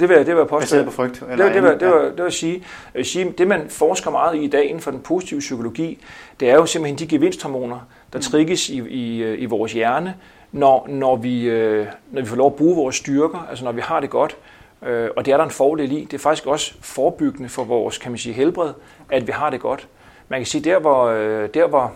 Det 0.00 0.08
vil, 0.08 0.16
det 0.18 0.26
vil 0.26 0.36
jeg 0.36 0.46
påstå. 0.46 0.60
Baseret 0.60 0.84
på 0.84 0.90
frygt? 0.90 1.22
Eller 1.30 1.44
det, 1.44 1.54
det, 1.54 1.62
vil, 1.62 1.70
det, 1.70 1.88
vil, 1.88 2.12
det 2.16 2.24
vil 2.24 2.32
sige, 2.32 2.52
jeg 2.54 2.98
vil 2.98 3.04
sige, 3.04 3.34
det 3.38 3.48
man 3.48 3.60
forsker 3.68 4.10
meget 4.10 4.36
i 4.36 4.38
i 4.38 4.48
dag 4.48 4.64
inden 4.64 4.80
for 4.80 4.90
den 4.90 5.00
positive 5.00 5.40
psykologi, 5.40 6.04
det 6.40 6.50
er 6.50 6.54
jo 6.54 6.66
simpelthen 6.66 6.98
de 6.98 7.16
gevinsthormoner, 7.16 7.78
der 8.12 8.18
mm. 8.18 8.22
trigges 8.22 8.68
i, 8.68 8.82
i, 8.88 9.34
i 9.34 9.44
vores 9.46 9.72
hjerne, 9.72 10.14
når, 10.52 10.86
når, 10.90 11.16
vi, 11.16 11.42
øh, 11.42 11.86
når 12.10 12.20
vi 12.20 12.26
får 12.26 12.36
lov 12.36 12.46
at 12.46 12.54
bruge 12.54 12.76
vores 12.76 12.96
styrker, 12.96 13.46
altså 13.50 13.64
når 13.64 13.72
vi 13.72 13.80
har 13.80 14.00
det 14.00 14.10
godt. 14.10 14.36
Øh, 14.82 15.10
og 15.16 15.24
det 15.24 15.32
er 15.32 15.36
der 15.36 15.44
en 15.44 15.50
fordel 15.50 15.92
i. 15.92 16.04
Det 16.04 16.14
er 16.14 16.18
faktisk 16.18 16.46
også 16.46 16.74
forebyggende 16.80 17.48
for 17.48 17.64
vores 17.64 17.98
kan 17.98 18.12
man 18.12 18.18
sige, 18.18 18.32
helbred, 18.32 18.72
at 19.10 19.26
vi 19.26 19.32
har 19.32 19.50
det 19.50 19.60
godt. 19.60 19.88
Man 20.28 20.40
kan 20.40 20.46
sige, 20.46 20.64
der 20.64 20.78
hvor, 20.78 21.04
øh, 21.04 21.48
der 21.54 21.66
hvor 21.66 21.92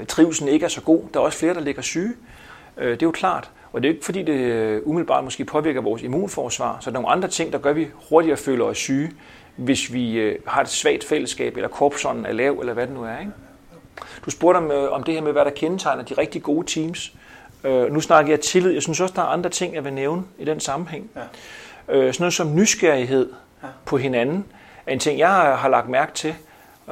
øh, 0.00 0.06
trivelsen 0.06 0.48
ikke 0.48 0.64
er 0.64 0.68
så 0.68 0.80
god, 0.80 1.02
der 1.14 1.20
er 1.20 1.24
også 1.24 1.38
flere, 1.38 1.54
der 1.54 1.60
ligger 1.60 1.82
syge. 1.82 2.12
Øh, 2.76 2.90
det 2.90 3.02
er 3.02 3.06
jo 3.06 3.10
klart. 3.10 3.50
Og 3.72 3.82
det 3.82 3.88
er 3.88 3.92
ikke 3.92 4.04
fordi, 4.04 4.22
det 4.22 4.32
øh, 4.32 4.82
umiddelbart 4.84 5.24
måske 5.24 5.44
påvirker 5.44 5.80
vores 5.80 6.02
immunforsvar. 6.02 6.78
Så 6.80 6.90
der 6.90 6.96
er 6.96 7.00
nogle 7.00 7.14
andre 7.14 7.28
ting, 7.28 7.52
der 7.52 7.58
gør, 7.58 7.70
at 7.70 7.76
vi 7.76 7.88
hurtigere 8.10 8.36
føler 8.36 8.64
os 8.64 8.78
syge, 8.78 9.12
hvis 9.56 9.92
vi 9.92 10.36
har 10.46 10.60
et 10.60 10.68
svagt 10.68 11.04
fællesskab, 11.04 11.56
eller 11.56 11.68
korpsånden 11.68 12.26
er 12.26 12.32
lav, 12.32 12.58
eller 12.60 12.72
hvad 12.72 12.86
det 12.86 12.94
nu 12.94 13.04
er. 13.04 13.18
Ikke? 13.18 13.32
Du 14.24 14.30
spurgte 14.30 14.58
om, 14.58 14.70
om 14.90 15.02
det 15.02 15.14
her 15.14 15.22
med, 15.22 15.32
hvad 15.32 15.44
der 15.44 15.50
kendetegner 15.50 16.02
de 16.02 16.14
rigtig 16.14 16.42
gode 16.42 16.66
teams. 16.66 17.12
Øh, 17.64 17.92
nu 17.92 18.00
snakker 18.00 18.32
jeg 18.32 18.40
tillid. 18.40 18.70
Jeg 18.70 18.82
synes 18.82 19.00
også, 19.00 19.14
der 19.16 19.22
er 19.22 19.26
andre 19.26 19.50
ting, 19.50 19.74
jeg 19.74 19.84
vil 19.84 19.92
nævne 19.92 20.22
i 20.38 20.44
den 20.44 20.60
sammenhæng. 20.60 21.10
Ja. 21.16 21.20
Øh, 21.88 22.12
sådan 22.12 22.22
noget 22.22 22.34
som 22.34 22.54
nysgerrighed 22.54 23.32
ja. 23.62 23.68
på 23.84 23.96
hinanden 23.96 24.44
er 24.86 24.92
en 24.92 24.98
ting, 24.98 25.18
jeg 25.18 25.28
har, 25.28 25.54
har 25.54 25.68
lagt 25.68 25.88
mærke 25.88 26.12
til, 26.12 26.34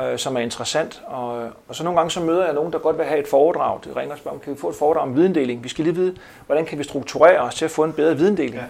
øh, 0.03 0.19
som 0.19 0.37
er 0.37 0.41
interessant. 0.41 1.03
Og, 1.07 1.51
og 1.69 1.75
så 1.75 1.85
nogle 1.85 1.99
gange 1.99 2.11
så 2.11 2.21
møder 2.21 2.45
jeg 2.45 2.55
nogen, 2.55 2.73
der 2.73 2.79
godt 2.79 2.99
vil 2.99 3.07
have 3.07 3.21
et 3.21 3.29
foredrag. 3.29 3.79
Det 3.85 3.97
ringer 3.97 4.13
og 4.13 4.19
spørger, 4.19 4.39
kan 4.39 4.53
vi 4.53 4.59
få 4.59 4.69
et 4.69 4.77
foredrag 4.77 5.03
om 5.03 5.17
videndeling? 5.17 5.65
Vi 5.65 5.69
skal 5.69 5.85
lige 5.85 5.95
vide, 5.95 6.17
hvordan 6.47 6.65
kan 6.65 6.79
vi 6.79 6.85
strukturere 6.85 7.41
os 7.41 7.55
til 7.55 7.65
at 7.65 7.71
få 7.71 7.85
en 7.85 7.93
bedre 7.93 8.17
videndeling? 8.17 8.55
Ja. 8.55 8.65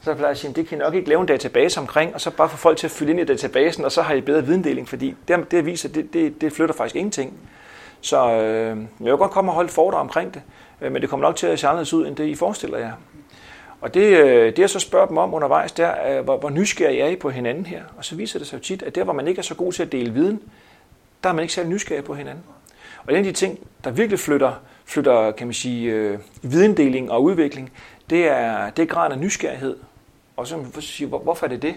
Så 0.00 0.14
plejer 0.14 0.28
jeg 0.28 0.30
at 0.30 0.38
sige, 0.38 0.52
det 0.52 0.68
kan 0.68 0.78
I 0.78 0.80
nok 0.80 0.94
ikke 0.94 1.08
lave 1.08 1.20
en 1.20 1.26
database 1.26 1.80
omkring, 1.80 2.14
og 2.14 2.20
så 2.20 2.30
bare 2.30 2.48
få 2.48 2.56
folk 2.56 2.78
til 2.78 2.86
at 2.86 2.90
fylde 2.90 3.10
ind 3.10 3.20
i 3.20 3.24
databasen, 3.24 3.84
og 3.84 3.92
så 3.92 4.02
har 4.02 4.14
I 4.14 4.20
bedre 4.20 4.46
videndeling, 4.46 4.88
fordi 4.88 5.14
det, 5.28 5.50
det 5.50 5.66
viser, 5.66 5.88
det, 5.88 6.12
det, 6.12 6.40
det 6.40 6.52
flytter 6.52 6.74
faktisk 6.74 6.96
ingenting. 6.96 7.38
Så 8.00 8.32
øh, 8.32 8.76
jeg 9.00 9.10
vil 9.10 9.16
godt 9.16 9.30
komme 9.30 9.50
og 9.50 9.54
holde 9.54 9.66
et 9.66 9.72
foredrag 9.72 10.00
omkring 10.00 10.34
det. 10.34 10.42
Øh, 10.80 10.92
men 10.92 11.02
det 11.02 11.10
kommer 11.10 11.26
nok 11.26 11.36
til 11.36 11.46
at 11.46 11.58
se 11.58 11.66
anderledes 11.66 11.94
ud, 11.94 12.06
end 12.06 12.16
det 12.16 12.24
I 12.24 12.34
forestiller 12.34 12.78
jer. 12.78 12.92
Og 13.82 13.94
det, 13.94 14.00
øh, 14.00 14.46
det 14.46 14.58
jeg 14.58 14.70
så 14.70 14.78
spørger 14.78 15.06
dem 15.06 15.18
om 15.18 15.34
undervejs, 15.34 15.72
det 15.72 15.84
er, 15.84 16.18
øh, 16.18 16.24
hvor, 16.24 16.38
hvor 16.38 16.50
nysgerrig 16.50 17.00
er 17.00 17.06
I 17.06 17.16
på 17.16 17.30
hinanden 17.30 17.66
her? 17.66 17.82
Og 17.96 18.04
så 18.04 18.16
viser 18.16 18.38
det 18.38 18.48
sig 18.48 18.56
jo 18.56 18.62
tit, 18.62 18.82
at 18.82 18.94
der, 18.94 19.04
hvor 19.04 19.12
man 19.12 19.28
ikke 19.28 19.38
er 19.38 19.42
så 19.42 19.54
god 19.54 19.72
til 19.72 19.82
at 19.82 19.92
dele 19.92 20.12
viden, 20.12 20.40
der 21.22 21.28
er 21.28 21.32
man 21.32 21.42
ikke 21.42 21.54
særlig 21.54 21.72
nysgerrig 21.72 22.04
på 22.04 22.14
hinanden. 22.14 22.44
Og 23.06 23.12
en 23.12 23.18
af 23.18 23.24
de 23.24 23.32
ting, 23.32 23.58
der 23.84 23.90
virkelig 23.90 24.18
flytter, 24.18 24.52
flytter 24.84 25.30
kan 25.30 25.46
man 25.46 25.54
sige, 25.54 25.92
øh, 25.92 26.18
videndeling 26.42 27.10
og 27.10 27.22
udvikling, 27.22 27.72
det 28.10 28.28
er, 28.28 28.70
det 28.70 28.82
er 28.82 28.86
graden 28.86 29.12
af 29.12 29.18
nysgerrighed. 29.18 29.76
Og 30.36 30.46
så 30.46 30.56
man 30.56 30.72
sige, 30.80 31.06
hvor, 31.06 31.18
hvorfor 31.18 31.46
er 31.46 31.50
det 31.50 31.62
det? 31.62 31.74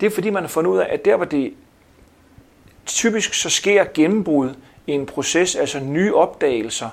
Det 0.00 0.06
er 0.06 0.10
fordi, 0.10 0.30
man 0.30 0.42
har 0.42 0.48
fundet 0.48 0.70
ud 0.70 0.78
af, 0.78 0.86
at 0.90 1.04
der, 1.04 1.16
hvor 1.16 1.24
det 1.24 1.54
typisk 2.86 3.34
så 3.34 3.50
sker 3.50 3.84
gennembrud 3.94 4.50
i 4.86 4.92
en 4.92 5.06
proces, 5.06 5.56
altså 5.56 5.80
nye 5.80 6.14
opdagelser, 6.14 6.88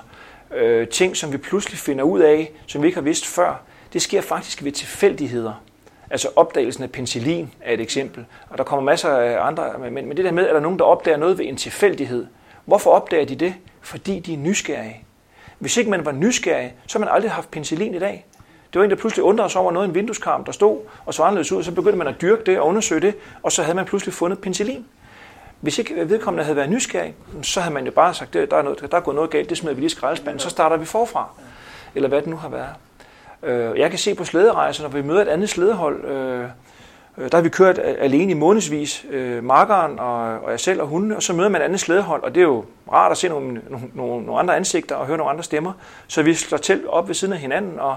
øh, 0.54 0.88
ting, 0.88 1.16
som 1.16 1.32
vi 1.32 1.36
pludselig 1.36 1.78
finder 1.78 2.04
ud 2.04 2.20
af, 2.20 2.52
som 2.66 2.82
vi 2.82 2.86
ikke 2.86 2.96
har 2.96 3.02
vidst 3.02 3.26
før, 3.26 3.62
det 3.96 4.02
sker 4.02 4.20
faktisk 4.20 4.64
ved 4.64 4.72
tilfældigheder. 4.72 5.52
Altså 6.10 6.28
opdagelsen 6.36 6.82
af 6.82 6.90
penicillin 6.90 7.52
er 7.60 7.74
et 7.74 7.80
eksempel, 7.80 8.24
og 8.50 8.58
der 8.58 8.64
kommer 8.64 8.84
masser 8.84 9.08
af 9.08 9.46
andre, 9.46 9.74
men, 9.78 9.94
men 9.94 10.16
det 10.16 10.24
der 10.24 10.32
med, 10.32 10.44
at 10.44 10.50
der 10.50 10.56
er 10.56 10.60
nogen, 10.60 10.78
der 10.78 10.84
opdager 10.84 11.16
noget 11.16 11.38
ved 11.38 11.44
en 11.44 11.56
tilfældighed. 11.56 12.26
Hvorfor 12.64 12.90
opdager 12.90 13.24
de 13.24 13.34
det? 13.34 13.54
Fordi 13.80 14.18
de 14.18 14.34
er 14.34 14.38
nysgerrige. 14.38 15.04
Hvis 15.58 15.76
ikke 15.76 15.90
man 15.90 16.04
var 16.04 16.12
nysgerrig, 16.12 16.74
så 16.86 16.98
har 16.98 17.04
man 17.04 17.14
aldrig 17.14 17.30
haft 17.30 17.50
penicillin 17.50 17.94
i 17.94 17.98
dag. 17.98 18.26
Det 18.72 18.78
var 18.78 18.84
en, 18.84 18.90
der 18.90 18.96
pludselig 18.96 19.24
undrede 19.24 19.50
sig 19.50 19.60
over 19.60 19.72
noget 19.72 19.86
i 19.86 19.88
en 19.88 19.94
vindueskarm, 19.94 20.44
der 20.44 20.52
stod 20.52 20.80
og 21.06 21.14
så 21.14 21.22
anderledes 21.22 21.52
ud, 21.52 21.58
og 21.58 21.64
så 21.64 21.72
begyndte 21.72 21.98
man 21.98 22.06
at 22.06 22.20
dyrke 22.20 22.44
det 22.46 22.58
og 22.58 22.66
undersøge 22.66 23.00
det, 23.00 23.14
og 23.42 23.52
så 23.52 23.62
havde 23.62 23.76
man 23.76 23.84
pludselig 23.84 24.14
fundet 24.14 24.40
penicillin. 24.40 24.86
Hvis 25.60 25.78
ikke 25.78 26.08
vedkommende 26.08 26.44
havde 26.44 26.56
været 26.56 26.70
nysgerrig, 26.70 27.14
så 27.42 27.60
havde 27.60 27.74
man 27.74 27.84
jo 27.86 27.92
bare 27.92 28.14
sagt, 28.14 28.34
der 28.34 28.46
er, 28.50 28.62
noget, 28.62 28.90
der 28.90 28.96
er 28.96 29.00
gået 29.00 29.14
noget 29.14 29.30
galt, 29.30 29.50
det 29.50 29.58
smider 29.58 29.74
vi 29.74 29.80
lige 29.80 29.86
i 29.86 29.90
skraldespanden, 29.90 30.40
så 30.40 30.50
starter 30.50 30.76
vi 30.76 30.84
forfra. 30.84 31.28
Eller 31.94 32.08
hvad 32.08 32.20
det 32.20 32.28
nu 32.28 32.36
har 32.36 32.48
været. 32.48 32.74
Øh, 33.46 33.78
jeg 33.78 33.90
kan 33.90 33.98
se 33.98 34.14
på 34.14 34.24
slæderejser, 34.24 34.82
når 34.82 34.90
vi 34.90 35.02
møder 35.02 35.22
et 35.22 35.28
andet 35.28 35.48
slædehold, 35.48 36.04
øh, 36.04 36.42
øh 37.18 37.30
der 37.30 37.36
har 37.36 37.42
vi 37.42 37.48
kørt 37.48 37.78
alene 37.78 38.30
i 38.30 38.34
månedsvis, 38.34 39.06
øh, 39.10 39.44
markeren 39.44 39.98
og, 39.98 40.40
og 40.40 40.50
jeg 40.50 40.60
selv 40.60 40.80
og 40.80 40.86
hunden, 40.86 41.12
og 41.12 41.22
så 41.22 41.32
møder 41.32 41.48
man 41.48 41.60
et 41.60 41.64
andet 41.64 41.80
slædehold, 41.80 42.22
og 42.22 42.34
det 42.34 42.40
er 42.40 42.44
jo 42.44 42.64
rart 42.92 43.12
at 43.12 43.18
se 43.18 43.28
nogle, 43.28 43.62
nogle, 43.94 44.24
nogle 44.24 44.38
andre 44.38 44.56
ansigter 44.56 44.94
og 44.94 45.06
høre 45.06 45.16
nogle 45.16 45.30
andre 45.30 45.44
stemmer. 45.44 45.72
Så 46.06 46.22
vi 46.22 46.34
slår 46.34 46.58
til 46.58 46.88
op 46.88 47.08
ved 47.08 47.14
siden 47.14 47.32
af 47.32 47.40
hinanden 47.40 47.80
og, 47.80 47.96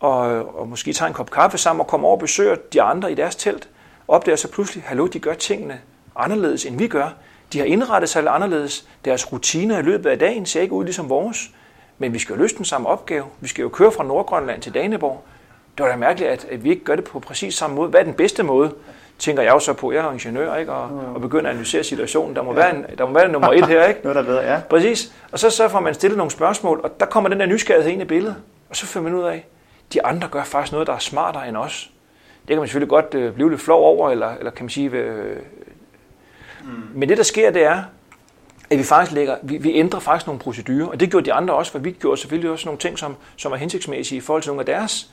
og, 0.00 0.20
og 0.60 0.68
måske 0.68 0.92
tager 0.92 1.08
en 1.08 1.14
kop 1.14 1.30
kaffe 1.30 1.58
sammen 1.58 1.80
og 1.80 1.86
kommer 1.86 2.08
over 2.08 2.16
og 2.16 2.20
besøger 2.20 2.56
de 2.72 2.82
andre 2.82 3.12
i 3.12 3.14
deres 3.14 3.36
telt, 3.36 3.68
opdager 4.08 4.36
så 4.36 4.48
pludselig, 4.48 4.84
hallo, 4.86 5.06
de 5.06 5.18
gør 5.18 5.34
tingene 5.34 5.80
anderledes, 6.16 6.64
end 6.64 6.78
vi 6.78 6.88
gør. 6.88 7.08
De 7.52 7.58
har 7.58 7.66
indrettet 7.66 8.10
sig 8.10 8.26
anderledes. 8.26 8.88
Deres 9.04 9.32
rutiner 9.32 9.78
i 9.78 9.82
løbet 9.82 10.10
af 10.10 10.18
dagen 10.18 10.46
ser 10.46 10.60
ikke 10.60 10.74
ud 10.74 10.84
ligesom 10.84 11.08
vores. 11.08 11.50
Men 11.98 12.14
vi 12.14 12.18
skal 12.18 12.34
jo 12.34 12.42
løse 12.42 12.56
den 12.56 12.64
samme 12.64 12.88
opgave. 12.88 13.24
Vi 13.40 13.48
skal 13.48 13.62
jo 13.62 13.68
køre 13.68 13.92
fra 13.92 14.04
Nordgrønland 14.04 14.62
til 14.62 14.74
Daneborg. 14.74 15.24
Det 15.78 15.84
var 15.84 15.90
da 15.90 15.96
mærkeligt, 15.96 16.30
at, 16.30 16.46
at 16.50 16.64
vi 16.64 16.70
ikke 16.70 16.84
gør 16.84 16.96
det 16.96 17.04
på 17.04 17.20
præcis 17.20 17.54
samme 17.54 17.76
måde. 17.76 17.90
Hvad 17.90 18.00
er 18.00 18.04
den 18.04 18.14
bedste 18.14 18.42
måde? 18.42 18.72
Tænker 19.18 19.42
jeg 19.42 19.52
jo 19.52 19.58
så 19.58 19.72
på. 19.72 19.92
Jeg 19.92 20.06
er 20.06 20.12
ingeniør, 20.12 20.56
ikke? 20.56 20.72
Og, 20.72 21.14
og 21.14 21.20
begynder 21.20 21.44
at 21.44 21.50
analysere 21.50 21.84
situationen. 21.84 22.36
Der 22.36 22.42
må, 22.42 22.52
ja. 22.52 22.58
være, 22.58 22.76
en, 22.76 22.84
der 22.98 23.06
må 23.06 23.12
være 23.12 23.24
en 23.24 23.30
nummer 23.30 23.52
et 23.52 23.66
her, 23.66 23.84
ikke? 23.86 24.00
Noget, 24.04 24.14
der 24.14 24.22
er 24.22 24.26
bedre, 24.26 24.52
ja. 24.52 24.60
Præcis. 24.70 25.12
Og 25.32 25.38
så, 25.38 25.50
så 25.50 25.68
får 25.68 25.80
man 25.80 25.94
stillet 25.94 26.16
nogle 26.16 26.30
spørgsmål, 26.30 26.80
og 26.84 27.00
der 27.00 27.06
kommer 27.06 27.30
den 27.30 27.40
der 27.40 27.46
nysgerrighed 27.46 27.92
ind 27.92 28.02
i 28.02 28.04
billedet. 28.04 28.36
Og 28.70 28.76
så 28.76 28.86
finder 28.86 29.10
man 29.10 29.20
ud 29.20 29.24
af, 29.24 29.46
de 29.92 30.04
andre 30.04 30.28
gør 30.28 30.44
faktisk 30.44 30.72
noget, 30.72 30.86
der 30.86 30.92
er 30.92 30.98
smartere 30.98 31.48
end 31.48 31.56
os. 31.56 31.90
Det 32.40 32.48
kan 32.48 32.58
man 32.58 32.66
selvfølgelig 32.66 32.88
godt 32.88 33.14
øh, 33.14 33.32
blive 33.32 33.50
lidt 33.50 33.60
flov 33.60 33.84
over, 33.84 34.10
eller, 34.10 34.34
eller 34.38 34.50
kan 34.50 34.64
man 34.64 34.70
sige, 34.70 34.90
øh, 34.90 35.36
Mm. 36.64 36.82
Men 36.94 37.08
det, 37.08 37.16
der 37.16 37.22
sker, 37.22 37.50
det 37.50 37.64
er, 37.64 37.82
at 38.70 38.78
vi 38.78 38.82
faktisk 38.82 39.12
lægger, 39.12 39.36
vi, 39.42 39.56
vi 39.56 39.74
ændrer 39.74 40.00
faktisk 40.00 40.26
nogle 40.26 40.40
procedurer, 40.40 40.86
og 40.86 41.00
det 41.00 41.10
gjorde 41.10 41.26
de 41.26 41.32
andre 41.32 41.54
også, 41.54 41.72
for 41.72 41.78
vi 41.78 41.90
gjorde 41.90 42.20
selvfølgelig 42.20 42.50
også 42.50 42.66
nogle 42.66 42.78
ting, 42.78 42.98
som, 42.98 43.16
som 43.36 43.52
er 43.52 43.56
hensigtsmæssige 43.56 44.16
i 44.16 44.20
forhold 44.20 44.42
til 44.42 44.50
nogle 44.50 44.60
af 44.60 44.66
deres. 44.66 45.10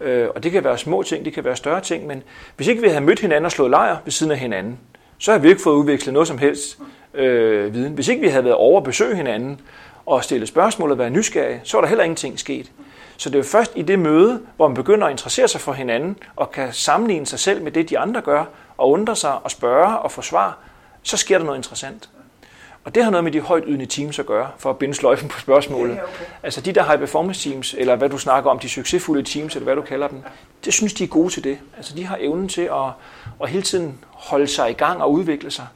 Øh, 0.00 0.28
og 0.34 0.42
det 0.42 0.52
kan 0.52 0.64
være 0.64 0.78
små 0.78 1.02
ting, 1.02 1.24
det 1.24 1.32
kan 1.32 1.44
være 1.44 1.56
større 1.56 1.80
ting, 1.80 2.06
men 2.06 2.22
hvis 2.56 2.66
ikke 2.66 2.82
vi 2.82 2.88
havde 2.88 3.00
mødt 3.00 3.20
hinanden 3.20 3.44
og 3.44 3.52
slået 3.52 3.70
lejr 3.70 3.96
ved 4.04 4.12
siden 4.12 4.32
af 4.32 4.38
hinanden, 4.38 4.78
så 5.18 5.30
havde 5.30 5.42
vi 5.42 5.48
ikke 5.48 5.62
fået 5.62 5.74
udvekslet 5.74 6.12
noget 6.12 6.28
som 6.28 6.38
helst 6.38 6.78
øh, 7.14 7.74
viden. 7.74 7.92
Hvis 7.92 8.08
ikke 8.08 8.22
vi 8.22 8.28
havde 8.28 8.44
været 8.44 8.56
over 8.56 8.80
at 8.80 8.84
besøge 8.84 9.16
hinanden 9.16 9.60
og 10.06 10.24
stille 10.24 10.46
spørgsmål 10.46 10.90
og 10.90 10.98
være 10.98 11.10
nysgerrige, 11.10 11.60
så 11.64 11.76
var 11.76 11.80
der 11.82 11.88
heller 11.88 12.04
ingenting 12.04 12.38
sket. 12.38 12.72
Så 13.16 13.28
det 13.28 13.34
er 13.34 13.38
jo 13.38 13.44
først 13.44 13.72
i 13.76 13.82
det 13.82 13.98
møde, 13.98 14.40
hvor 14.56 14.68
man 14.68 14.74
begynder 14.74 15.06
at 15.06 15.10
interessere 15.10 15.48
sig 15.48 15.60
for 15.60 15.72
hinanden 15.72 16.16
og 16.36 16.50
kan 16.50 16.72
sammenligne 16.72 17.26
sig 17.26 17.38
selv 17.38 17.62
med 17.62 17.72
det, 17.72 17.90
de 17.90 17.98
andre 17.98 18.20
gør, 18.20 18.44
og 18.78 18.90
undre 18.90 19.16
sig 19.16 19.44
og 19.44 19.50
spørge 19.50 19.98
og 19.98 20.12
få 20.12 20.22
svar, 20.22 20.58
så 21.02 21.16
sker 21.16 21.38
der 21.38 21.44
noget 21.44 21.58
interessant. 21.58 22.08
Og 22.84 22.94
det 22.94 23.04
har 23.04 23.10
noget 23.10 23.24
med 23.24 23.32
de 23.32 23.40
højt 23.40 23.64
ydende 23.66 23.86
teams 23.86 24.18
at 24.18 24.26
gøre, 24.26 24.50
for 24.58 24.70
at 24.70 24.78
binde 24.78 24.94
sløjfen 24.94 25.28
på 25.28 25.40
spørgsmålet. 25.40 25.94
Ja, 25.94 26.02
okay. 26.02 26.24
Altså 26.42 26.60
de 26.60 26.72
der 26.72 26.84
high 26.84 26.98
performance 26.98 27.50
teams, 27.50 27.74
eller 27.78 27.96
hvad 27.96 28.08
du 28.08 28.18
snakker 28.18 28.50
om, 28.50 28.58
de 28.58 28.68
succesfulde 28.68 29.22
teams, 29.22 29.56
eller 29.56 29.64
hvad 29.64 29.76
du 29.76 29.82
kalder 29.82 30.08
dem, 30.08 30.22
det 30.64 30.74
synes 30.74 30.94
de 30.94 31.04
er 31.04 31.08
gode 31.08 31.30
til 31.30 31.44
det. 31.44 31.58
Altså 31.76 31.96
de 31.96 32.06
har 32.06 32.18
evnen 32.20 32.48
til 32.48 32.62
at, 32.62 32.90
at 33.42 33.48
hele 33.48 33.62
tiden 33.62 33.98
holde 34.10 34.46
sig 34.46 34.70
i 34.70 34.72
gang 34.72 35.02
og 35.02 35.12
udvikle 35.12 35.50
sig. 35.50 35.66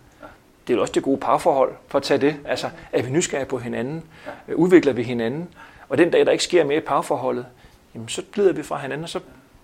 Det 0.68 0.76
er 0.76 0.80
også 0.80 0.92
det 0.92 1.02
gode 1.02 1.20
parforhold, 1.20 1.72
for 1.88 1.98
at 1.98 2.02
tage 2.02 2.18
det. 2.18 2.36
Altså, 2.44 2.70
er 2.92 3.02
vi 3.02 3.10
nysgerrige 3.10 3.46
på 3.46 3.58
hinanden? 3.58 4.04
Udvikler 4.54 4.92
vi 4.92 5.02
hinanden? 5.02 5.48
Og 5.88 5.98
den 5.98 6.10
dag, 6.10 6.26
der 6.26 6.32
ikke 6.32 6.44
sker 6.44 6.64
mere 6.64 6.78
i 6.78 6.80
parforholdet, 6.80 7.46
jamen, 7.94 8.08
så 8.08 8.22
glider 8.32 8.52
vi 8.52 8.62
fra 8.62 8.78
hinanden, 8.78 9.04
og 9.04 9.08
så 9.08 9.20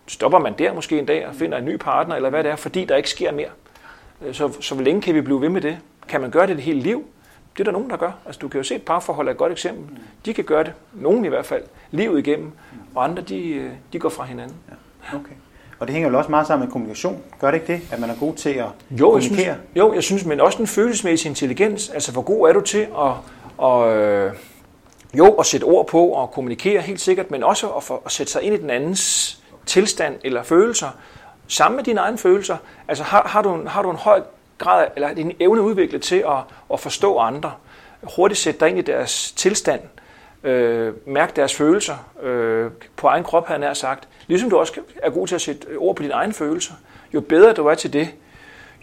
stopper 0.07 0.39
man 0.39 0.55
der 0.59 0.73
måske 0.73 0.99
en 0.99 1.07
dag 1.07 1.27
og 1.27 1.35
finder 1.35 1.59
en 1.59 1.65
ny 1.65 1.77
partner, 1.77 2.17
eller 2.17 2.31
hvad 2.31 2.45
det 2.45 2.53
er, 2.53 2.57
fordi 2.57 2.85
der 2.85 2.97
ikke 2.97 3.11
sker 3.11 3.33
mere. 3.33 3.49
Øh, 4.23 4.35
så, 4.35 4.53
så 4.61 4.75
hvor 4.75 4.85
længe 4.85 5.03
kan 5.03 5.15
vi 5.15 5.21
blive 5.21 5.41
ved 5.41 5.49
med 5.49 5.61
det? 5.61 5.79
Kan 6.09 6.21
man 6.21 6.31
gøre 6.31 6.47
det 6.47 6.57
det 6.57 6.65
hele 6.65 6.81
liv? 6.81 7.07
Det 7.53 7.61
er 7.61 7.65
der 7.65 7.73
nogen, 7.73 7.91
der 7.91 7.97
gør. 7.97 8.13
Altså, 8.27 8.39
du 8.39 8.49
kan 8.49 8.59
jo 8.59 8.65
se 8.65 8.75
et 8.75 8.83
parforhold 8.83 9.29
er 9.29 9.33
et 9.33 9.39
godt 9.39 9.53
eksempel. 9.53 9.99
De 10.25 10.35
kan 10.35 10.45
gøre 10.45 10.65
det, 10.65 10.73
nogen 10.93 11.25
i 11.25 11.29
hvert 11.29 11.47
fald, 11.47 11.63
livet 11.91 12.19
igennem, 12.19 12.53
og 12.95 13.05
andre 13.05 13.23
de, 13.23 13.49
øh, 13.49 13.71
de 13.93 13.99
går 13.99 14.09
fra 14.09 14.25
hinanden. 14.25 14.57
Ja. 14.69 15.17
Okay. 15.17 15.35
Og 15.79 15.87
det 15.87 15.93
hænger 15.93 16.11
jo 16.11 16.19
også 16.19 16.31
meget 16.31 16.47
sammen 16.47 16.67
med 16.67 16.73
kommunikation. 16.73 17.23
Gør 17.41 17.51
det 17.51 17.61
ikke 17.61 17.73
det, 17.73 17.93
at 17.93 18.01
man 18.01 18.11
er 18.11 18.15
god 18.21 18.35
til 18.35 18.51
at 18.51 18.67
jo, 18.91 19.11
kommunikere? 19.11 19.47
Jeg 19.47 19.55
synes, 19.55 19.77
jo, 19.77 19.95
jeg 19.95 20.03
synes, 20.03 20.25
men 20.25 20.41
også 20.41 20.59
den 20.59 20.67
følelsesmæssige 20.67 21.31
intelligens. 21.31 21.89
Altså, 21.89 22.13
hvor 22.13 22.23
god 22.23 22.49
er 22.49 22.53
du 22.53 22.61
til 22.61 22.79
at, 22.79 23.13
og, 23.59 23.97
øh, 23.97 24.33
jo, 25.19 25.27
at 25.27 25.47
sætte 25.47 25.65
ord 25.65 25.87
på 25.87 26.07
og 26.07 26.31
kommunikere 26.31 26.81
helt 26.81 27.01
sikkert, 27.01 27.31
men 27.31 27.43
også 27.43 27.69
at, 27.69 27.83
for, 27.83 28.03
at 28.05 28.13
sætte 28.13 28.33
sig 28.33 28.43
ind 28.43 28.55
i 28.55 28.59
den 28.59 28.71
andens 28.71 29.37
tilstand 29.67 30.15
eller 30.25 30.43
følelser, 30.43 30.89
sammen 31.49 31.77
med 31.77 31.85
dine 31.85 32.01
egne 32.01 32.19
følelser. 32.19 32.57
Altså 32.89 33.05
har, 33.05 33.23
har, 33.29 33.43
du, 33.43 33.55
en, 33.55 33.67
har 33.67 33.83
du 33.83 33.91
en 33.91 33.97
høj 33.97 34.23
grad, 34.61 34.87
eller 34.97 35.15
din 35.15 35.37
evne 35.41 35.61
udviklet 35.61 36.03
til 36.03 36.17
at, 36.17 36.39
at 36.73 36.81
forstå 36.81 37.19
andre, 37.19 37.53
hurtigt 38.17 38.41
sætte 38.41 38.61
dig 38.61 38.69
ind 38.69 38.79
i 38.79 38.83
deres 38.83 39.33
tilstand, 39.33 39.81
øh, 40.45 40.93
mærke 41.07 41.33
deres 41.37 41.55
følelser 41.55 41.95
øh, 42.23 42.71
på 42.97 43.07
egen 43.07 43.25
krop, 43.25 43.47
havde 43.47 43.67
jeg 43.67 43.77
sagt. 43.77 44.09
Ligesom 44.27 44.51
du 44.51 44.59
også 44.59 44.81
er 45.03 45.11
god 45.11 45.27
til 45.27 45.35
at 45.35 45.41
sætte 45.41 45.67
ord 45.77 45.97
på 45.97 46.03
dine 46.03 46.15
egne 46.15 46.33
følelser. 46.33 46.75
Jo 47.15 47.21
bedre 47.21 47.53
du 47.53 47.67
er 47.67 47.75
til 47.75 47.93
det, 47.93 48.09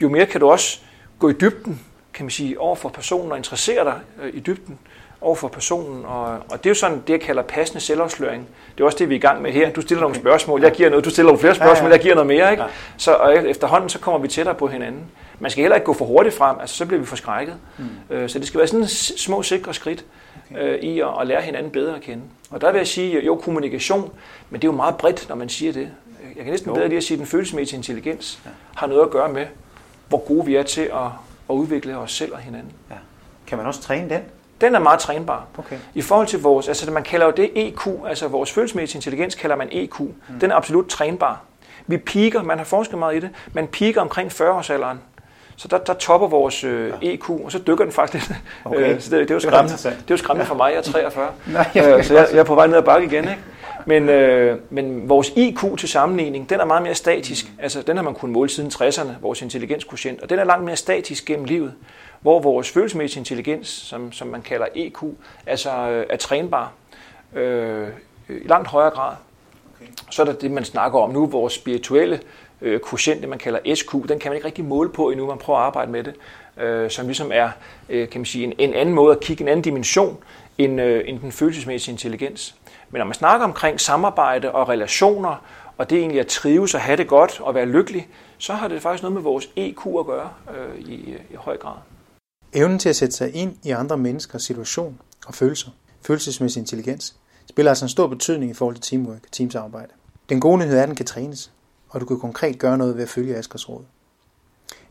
jo 0.02 0.10
mere 0.10 0.26
kan 0.26 0.42
du 0.42 0.50
også 0.50 0.80
gå 1.20 1.30
i 1.30 1.34
dybden, 1.34 1.82
kan 2.14 2.26
man 2.26 2.32
sige, 2.32 2.60
over 2.60 2.76
for 2.76 2.90
personen 2.90 3.32
og 3.32 3.38
interessere 3.38 3.84
dig 3.84 4.00
øh, 4.24 4.34
i 4.34 4.40
dybden. 4.40 4.80
over 5.22 5.36
for 5.36 5.48
personen. 5.48 6.06
Og, 6.06 6.26
og 6.26 6.58
det 6.58 6.66
er 6.66 6.70
jo 6.70 6.74
sådan 6.76 7.04
det, 7.08 7.14
jeg 7.14 7.22
kalder 7.22 7.42
passende 7.44 7.82
selvafsløring. 7.82 8.48
Det 8.76 8.82
er 8.82 8.86
også 8.86 8.98
det, 8.98 9.10
vi 9.10 9.14
er 9.14 9.18
i 9.18 9.22
gang 9.22 9.42
med 9.42 9.52
her. 9.52 9.70
Du 9.70 9.82
stiller 9.82 10.02
nogle 10.02 10.16
spørgsmål, 10.16 10.62
jeg 10.62 10.72
giver 10.72 10.90
noget, 10.90 11.06
du 11.06 11.10
stiller 11.10 11.28
nogle 11.28 11.40
flere 11.40 11.56
spørgsmål, 11.56 11.92
jeg 11.92 12.00
giver 12.00 12.16
noget 12.16 12.28
mere. 12.28 12.52
Ikke? 12.52 12.64
Så 12.98 13.14
og 13.14 13.48
efterhånden 13.48 13.90
så 13.90 14.00
kommer 14.00 14.20
vi 14.20 14.28
tættere 14.28 14.56
på 14.56 14.68
hinanden. 14.68 15.12
Man 15.40 15.52
skal 15.52 15.62
heller 15.62 15.76
ikke 15.76 15.86
gå 15.86 15.94
for 15.94 16.06
hurtigt 16.06 16.36
frem, 16.36 16.58
altså 16.60 16.76
så 16.76 16.86
bliver 16.86 17.00
vi 17.00 17.06
forskrækket. 17.06 17.56
Mm. 17.78 17.86
Øh, 18.10 18.30
så 18.30 18.40
det 18.40 18.48
skal 18.48 18.58
være 18.58 18.68
sådan 18.68 18.88
små 19.18 19.44
sikre 19.44 19.74
skridt 19.74 20.06
øh, 20.58 20.80
i 20.80 21.00
at, 21.00 21.08
at 21.22 21.28
lære 21.28 21.42
hinanden 21.42 21.72
bedre 21.72 21.96
at 21.96 22.02
kende. 22.02 22.24
Og 22.52 22.62
der 22.62 22.72
vil 22.72 22.78
jeg 22.78 22.88
sige, 22.88 23.26
jo 23.26 23.36
kommunikation, 23.36 24.12
men 24.50 24.62
det 24.62 24.68
er 24.68 24.72
jo 24.72 24.76
meget 24.76 24.98
bredt, 24.98 25.30
når 25.30 25.36
man 25.36 25.50
siger 25.50 25.74
det. 25.74 25.90
Jeg 26.36 26.44
kan 26.44 26.52
næsten 26.52 26.70
jo. 26.70 26.76
bedre 26.76 26.88
lige 26.88 26.98
at 26.98 27.04
sige, 27.04 27.16
at 27.16 27.20
den 27.20 27.28
følelsesmæssige 27.28 27.78
intelligens 27.78 28.40
ja. 28.46 28.50
har 28.76 28.88
noget 28.88 29.02
at 29.02 29.10
gøre 29.10 29.30
med, 29.30 29.46
hvor 30.10 30.18
gode 30.28 30.46
vi 30.46 30.56
er 30.56 30.64
til 30.64 30.82
at, 30.82 31.06
at 31.50 31.54
udvikle 31.54 31.98
os 31.98 32.12
selv 32.12 32.34
og 32.34 32.40
hinanden. 32.40 32.72
Ja. 32.90 32.96
Kan 33.48 33.58
man 33.58 33.68
også 33.68 33.82
træne 33.82 34.10
den? 34.10 34.22
Den 34.62 34.76
er 34.76 34.80
meget 34.80 35.00
trænbar. 35.00 35.46
Okay. 35.58 35.78
I 35.94 36.02
forhold 36.02 36.28
til 36.28 36.42
vores, 36.42 36.68
altså 36.68 36.92
man 36.92 37.04
kalder 37.04 37.26
jo 37.26 37.32
det 37.32 37.52
EQ, 37.56 37.88
altså 38.08 38.28
vores 38.28 38.52
følelsesmæssige 38.52 38.98
intelligens 38.98 39.36
kalder 39.36 39.56
man 39.56 39.68
EQ. 39.72 40.00
Mm. 40.00 40.14
Den 40.42 40.52
er 40.52 40.56
absolut 40.56 40.88
trænbar. 40.88 41.42
Vi 41.88 41.98
piker, 41.98 42.44
man 42.44 42.58
har 42.58 42.66
forsket 42.66 43.00
meget 43.00 43.16
i 43.16 43.20
det, 43.20 43.30
man 43.54 43.68
piker 43.68 44.02
omkring 44.02 44.32
40-årsalderen. 44.32 44.98
Så 45.58 45.68
der, 45.68 45.78
der 45.78 45.94
topper 45.94 46.28
vores 46.28 46.64
øh, 46.64 46.94
ja. 47.02 47.14
EQ, 47.14 47.30
og 47.30 47.52
så 47.52 47.60
dykker 47.68 47.84
den 47.84 47.94
faktisk 47.94 48.30
lidt. 48.30 48.40
Okay. 48.66 48.96
Øh, 48.96 49.02
så 49.02 49.10
det, 49.10 49.20
det, 49.20 49.32
er 49.32 49.36
jo 49.36 49.40
skræmmende, 49.40 49.78
det 49.78 49.86
er 49.86 49.92
jo 50.10 50.18
skræmmende 50.18 50.48
for 50.48 50.56
mig, 50.56 50.72
jeg 50.72 50.78
er 50.78 50.82
43. 50.82 51.28
Nej, 51.54 51.72
jeg 51.76 51.98
øh, 51.98 52.04
så 52.04 52.14
jeg, 52.14 52.28
jeg 52.32 52.40
er 52.40 52.44
på 52.44 52.56
vej 52.56 52.68
ned 52.68 52.78
ad 52.78 52.84
bakke 52.84 53.08
igen. 53.08 53.24
Ikke? 53.24 53.42
Men, 53.86 54.10
øh, 54.10 54.60
men 54.70 55.10
vores 55.10 55.30
IQ 55.30 55.78
til 55.78 55.90
sammenligning, 55.90 56.50
den 56.50 56.60
er 56.60 56.66
meget 56.66 56.84
mere 56.84 56.96
statisk. 56.96 57.46
Mm. 57.46 57.60
Altså, 57.64 57.82
den 57.82 57.98
har 57.98 58.04
man 58.04 58.14
kunnet 58.14 58.34
måle 58.34 58.50
siden 58.50 58.72
60'erne, 58.74 59.12
vores 59.22 59.42
intelligenskotient, 59.42 60.22
og 60.22 60.30
den 60.30 60.40
er 60.40 60.44
langt 60.44 60.66
mere 60.66 60.76
statisk 60.76 61.26
gennem 61.26 61.46
livet. 61.46 61.74
Hvor 62.22 62.40
vores 62.40 62.70
følelsesmæssige 62.72 63.22
intelligens, 63.22 63.68
som, 63.68 64.12
som 64.12 64.28
man 64.28 64.42
kalder 64.42 64.66
EQ, 64.76 64.98
altså 65.48 65.90
øh, 65.90 66.06
er 66.10 66.18
trænbar 66.18 66.72
øh, 67.36 67.88
i 68.30 68.48
langt 68.48 68.68
højere 68.68 68.92
grad. 68.92 69.16
Okay. 69.76 69.92
Så 70.12 70.22
er 70.22 70.26
der 70.26 70.34
det, 70.34 70.52
man 70.52 70.66
snakker 70.66 71.00
om 71.00 71.10
nu, 71.10 71.26
vores 71.26 71.54
spirituelle 71.54 72.20
øh, 72.62 72.80
quotient, 72.90 73.22
det 73.22 73.30
man 73.30 73.40
kalder 73.40 73.76
SQ, 73.76 73.94
den 73.94 74.20
kan 74.20 74.30
man 74.30 74.36
ikke 74.36 74.46
rigtig 74.46 74.66
måle 74.66 74.90
på 74.90 75.10
endnu, 75.10 75.28
man 75.28 75.38
prøver 75.38 75.60
at 75.60 75.66
arbejde 75.66 75.92
med 75.92 76.04
det, 76.04 76.16
øh, 76.58 76.90
som 76.92 77.06
ligesom 77.06 77.32
er 77.34 77.50
øh, 77.90 78.10
kan 78.10 78.22
man 78.22 78.26
sige, 78.26 78.44
en, 78.44 78.54
en 78.58 78.74
anden 78.74 78.96
måde 78.96 79.16
at 79.16 79.20
kigge, 79.20 79.42
en 79.42 79.48
anden 79.48 79.64
dimension 79.64 80.18
end, 80.58 80.82
øh, 80.82 81.04
end 81.06 81.20
den 81.20 81.32
følelsesmæssige 81.32 81.92
intelligens. 81.92 82.56
Men 82.90 83.00
når 83.00 83.06
man 83.06 83.14
snakker 83.14 83.46
omkring 83.46 83.82
samarbejde 83.82 84.52
og 84.52 84.70
relationer, 84.70 85.46
og 85.78 85.90
det 85.90 85.98
egentlig 85.98 86.20
at 86.20 86.28
trives 86.28 86.74
og 86.74 86.82
have 86.82 86.98
det 86.98 87.08
godt 87.08 87.40
og 87.42 87.56
være 87.56 87.66
lykkelig, 87.66 88.08
så 88.38 88.54
har 88.54 88.68
det 88.68 88.82
faktisk 88.82 89.04
noget 89.04 89.14
med 89.14 89.22
vores 89.22 89.50
EQ 89.56 89.86
at 90.00 90.06
gøre 90.06 90.30
øh, 90.58 90.80
i, 90.80 91.12
øh, 91.12 91.20
i 91.32 91.36
høj 91.36 91.58
grad. 91.58 91.76
Evnen 92.54 92.80
til 92.80 92.90
at 92.90 92.96
sætte 92.96 93.16
sig 93.16 93.36
ind 93.36 93.56
i 93.64 93.72
andre 93.72 93.98
menneskers 93.98 94.44
situation 94.44 95.00
og 95.28 95.34
følelser, 95.34 95.70
følelsesmæssig 96.02 96.60
intelligens, 96.60 97.16
spiller 97.50 97.72
altså 97.72 97.86
en 97.86 97.90
stor 97.90 98.08
betydning 98.08 98.52
i 98.52 98.54
forhold 98.54 98.76
til 98.76 98.84
teamwork 98.84 99.24
og 99.24 99.32
teamsamarbejde. 99.32 99.92
Den 100.30 100.40
gode 100.40 100.58
nyhed 100.58 100.78
er, 100.78 100.82
at 100.82 100.88
den 100.88 100.96
kan 100.96 101.06
trænes, 101.06 101.52
og 101.98 102.02
du 102.02 102.06
kan 102.06 102.20
konkret 102.20 102.60
gøre 102.60 102.78
noget 102.78 102.96
ved 102.96 103.04
at 103.04 103.10
følge 103.10 103.36
Askers 103.36 103.70
råd. 103.70 103.82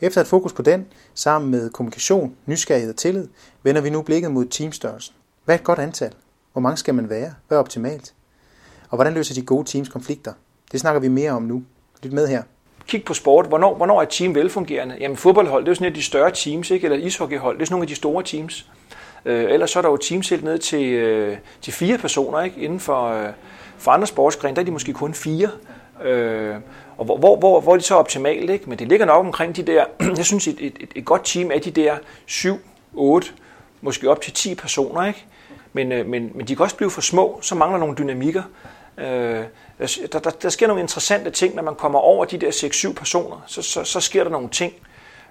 Efter 0.01 0.21
et 0.21 0.27
fokus 0.27 0.53
på 0.53 0.63
den, 0.63 0.87
sammen 1.15 1.51
med 1.51 1.71
kommunikation, 1.71 2.37
nysgerrighed 2.47 2.91
og 2.91 2.97
tillid, 2.97 3.29
vender 3.63 3.81
vi 3.81 3.91
nu 3.91 4.03
blikket 4.03 4.31
mod 4.31 4.45
teamstørrelsen. 4.45 5.15
Hvad 5.45 5.55
er 5.55 5.59
et 5.59 5.65
godt 5.65 5.79
antal? 5.79 6.13
Hvor 6.53 6.61
mange 6.61 6.77
skal 6.77 6.95
man 6.95 7.11
være? 7.11 7.35
Hvad 7.49 7.59
er 7.59 7.61
optimalt? 7.61 8.15
Og 8.91 8.97
hvordan 8.97 9.15
løser 9.15 9.35
de 9.35 9.43
gode 9.43 9.65
teams 9.65 9.89
konflikter? 9.89 10.33
Det 10.73 10.81
snakker 10.81 11.01
vi 11.01 11.09
mere 11.09 11.31
om 11.31 11.43
nu. 11.43 11.63
Lyt 12.03 12.13
med 12.13 12.29
her. 12.29 12.43
Kig 12.87 13.05
på 13.05 13.15
sport. 13.15 13.47
Hvornår, 13.47 13.75
hvornår 13.75 13.99
er 13.99 14.03
et 14.03 14.09
team 14.09 14.35
velfungerende? 14.35 14.97
Jamen 15.01 15.17
fodboldhold, 15.17 15.65
det 15.65 15.69
er 15.69 15.71
jo 15.71 15.75
sådan 15.75 15.87
et 15.87 15.91
af 15.91 15.95
de 15.95 16.03
større 16.03 16.31
teams, 16.35 16.71
ikke? 16.71 16.85
eller 16.85 17.07
ishockeyhold, 17.07 17.57
det 17.57 17.63
er 17.63 17.67
sådan 17.67 17.75
nogle 17.75 17.85
af 17.85 17.89
de 17.89 17.95
store 17.95 18.23
teams. 18.23 18.71
Øh, 19.25 19.53
ellers 19.53 19.71
så 19.71 19.79
er 19.79 19.83
der 19.83 19.91
jo 19.91 19.97
teams 19.97 20.29
helt 20.29 20.45
ned 20.45 20.59
til, 20.59 20.93
øh, 20.93 21.37
til 21.61 21.73
fire 21.73 21.99
personer 21.99 22.43
ikke? 22.43 22.61
inden 22.61 22.81
for, 22.81 23.09
øh, 23.09 23.33
for 23.79 23.91
andre 23.91 24.07
sportsgrene. 24.07 24.57
Der 24.57 24.63
er 24.63 24.65
de 24.65 24.71
måske 24.71 24.93
kun 24.93 25.15
fire. 25.15 25.51
Øh, 26.05 26.57
og 26.97 27.05
hvor, 27.05 27.19
hvor, 27.19 27.37
hvor, 27.37 27.61
hvor 27.61 27.73
er 27.73 27.77
det 27.77 27.85
så 27.85 27.95
optimalt? 27.95 28.51
Ikke? 28.51 28.71
Men 28.71 28.79
det 28.79 28.89
ligger 28.89 29.07
nok 29.07 29.27
omkring 29.27 29.57
de 29.57 29.63
der, 29.63 29.85
jeg 30.17 30.25
synes 30.25 30.49
et, 30.49 30.57
et, 30.61 30.91
et 30.95 31.05
godt 31.05 31.25
team 31.25 31.51
er 31.51 31.59
de 31.59 31.71
der 31.71 31.97
7, 32.27 32.59
8, 32.95 33.29
måske 33.81 34.11
op 34.11 34.21
til 34.21 34.33
10 34.33 34.55
personer. 34.55 35.07
Ikke? 35.07 35.25
Men, 35.73 35.93
øh, 35.93 36.07
men, 36.07 36.31
men 36.35 36.49
de 36.49 36.57
kan 36.57 36.63
også 36.63 36.77
blive 36.77 36.91
for 36.91 37.01
små, 37.01 37.39
så 37.43 37.55
mangler 37.55 37.79
nogle 37.79 37.97
dynamikker. 37.97 38.43
Øh, 38.99 39.45
der, 40.13 40.19
der, 40.19 40.31
der 40.31 40.49
sker 40.49 40.67
nogle 40.67 40.83
interessante 40.83 41.31
ting, 41.31 41.55
når 41.55 41.63
man 41.63 41.75
kommer 41.75 41.99
over 41.99 42.25
de 42.25 42.39
der 42.39 42.51
6-7 42.51 42.93
personer, 42.93 43.45
så, 43.47 43.63
så, 43.63 43.85
så 43.85 44.01
sker 44.01 44.25
der 44.25 44.31
nogle 44.31 44.49
ting. 44.49 44.73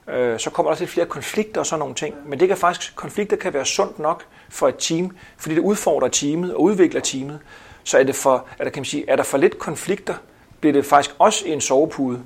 Øh, 0.07 0.39
så 0.39 0.49
kommer 0.49 0.69
der 0.69 0.71
også 0.71 0.83
lidt 0.83 0.91
flere 0.91 1.05
konflikter 1.05 1.61
og 1.61 1.65
sådan 1.65 1.79
nogle 1.79 1.95
ting. 1.95 2.15
Men 2.25 2.39
det 2.39 2.47
kan 2.47 2.57
faktisk, 2.57 2.95
konflikter 2.95 3.37
kan 3.37 3.53
være 3.53 3.65
sundt 3.65 3.99
nok 3.99 4.23
for 4.49 4.67
et 4.67 4.75
team, 4.79 5.17
fordi 5.37 5.55
det 5.55 5.61
udfordrer 5.61 6.07
teamet 6.07 6.53
og 6.53 6.61
udvikler 6.61 7.01
teamet. 7.01 7.39
Så 7.83 7.97
er, 7.97 8.03
det 8.03 8.15
for, 8.15 8.45
er, 8.59 8.63
der, 8.63 8.71
kan 8.71 8.79
man 8.81 8.85
sige, 8.85 9.05
er 9.07 9.15
der 9.15 9.23
for 9.23 9.37
lidt 9.37 9.59
konflikter, 9.59 10.13
bliver 10.65 10.73
det 10.81 10.85
faktisk 10.85 11.15
også 11.19 11.43
en 11.45 11.61
sovepude. 11.61 12.19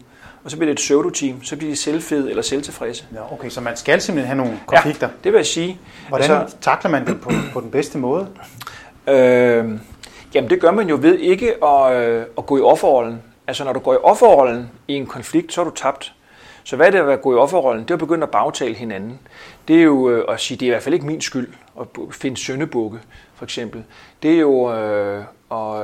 Og 0.43 0.51
så 0.51 0.57
bliver 0.57 0.67
det 0.67 0.71
et 0.71 0.77
pseudo-team, 0.77 1.43
så 1.43 1.57
bliver 1.57 1.71
de 1.71 1.75
selvfede 1.75 2.29
eller 2.29 2.41
selvtilfredse. 2.41 3.05
Ja, 3.13 3.33
okay, 3.33 3.49
så 3.49 3.61
man 3.61 3.77
skal 3.77 4.01
simpelthen 4.01 4.27
have 4.27 4.45
nogle 4.45 4.59
konflikter? 4.65 5.07
Ja, 5.07 5.13
det 5.23 5.31
vil 5.31 5.39
jeg 5.39 5.45
sige. 5.45 5.79
Hvordan 6.07 6.31
altså, 6.31 6.57
takler 6.61 6.91
man 6.91 7.05
det 7.05 7.21
på, 7.21 7.31
på 7.53 7.61
den 7.61 7.71
bedste 7.71 7.97
måde? 7.97 8.27
Øh, 9.07 9.79
jamen 10.33 10.49
det 10.49 10.61
gør 10.61 10.71
man 10.71 10.89
jo 10.89 10.97
ved 11.01 11.17
ikke 11.17 11.63
at, 11.63 11.93
øh, 11.93 12.25
at 12.37 12.45
gå 12.45 12.57
i 12.57 12.61
offerrollen. 12.61 13.21
Altså 13.47 13.63
når 13.63 13.73
du 13.73 13.79
går 13.79 13.93
i 13.93 13.97
offerrollen 14.03 14.69
i 14.87 14.93
en 14.93 15.05
konflikt, 15.05 15.53
så 15.53 15.61
er 15.61 15.65
du 15.65 15.71
tabt. 15.71 16.13
Så 16.63 16.75
hvad 16.75 16.87
er 16.87 16.91
det 16.91 17.11
at 17.11 17.21
gå 17.21 17.33
i 17.33 17.35
offerrollen? 17.35 17.83
Det 17.83 17.91
er 17.91 17.95
at 17.95 17.99
begynde 17.99 18.23
at 18.23 18.31
bagtale 18.31 18.75
hinanden. 18.75 19.19
Det 19.67 19.75
er 19.75 19.83
jo 19.83 20.09
øh, 20.09 20.25
at 20.33 20.39
sige, 20.39 20.57
det 20.57 20.65
er 20.65 20.69
i 20.69 20.71
hvert 20.71 20.83
fald 20.83 20.93
ikke 20.93 21.05
min 21.05 21.21
skyld 21.21 21.47
at 21.79 21.87
finde 22.11 22.37
søndebukke, 22.37 22.99
for 23.35 23.45
eksempel. 23.45 23.83
Det 24.23 24.33
er 24.33 24.39
jo 24.39 24.73
øh, 24.73 25.23
at, 25.51 25.83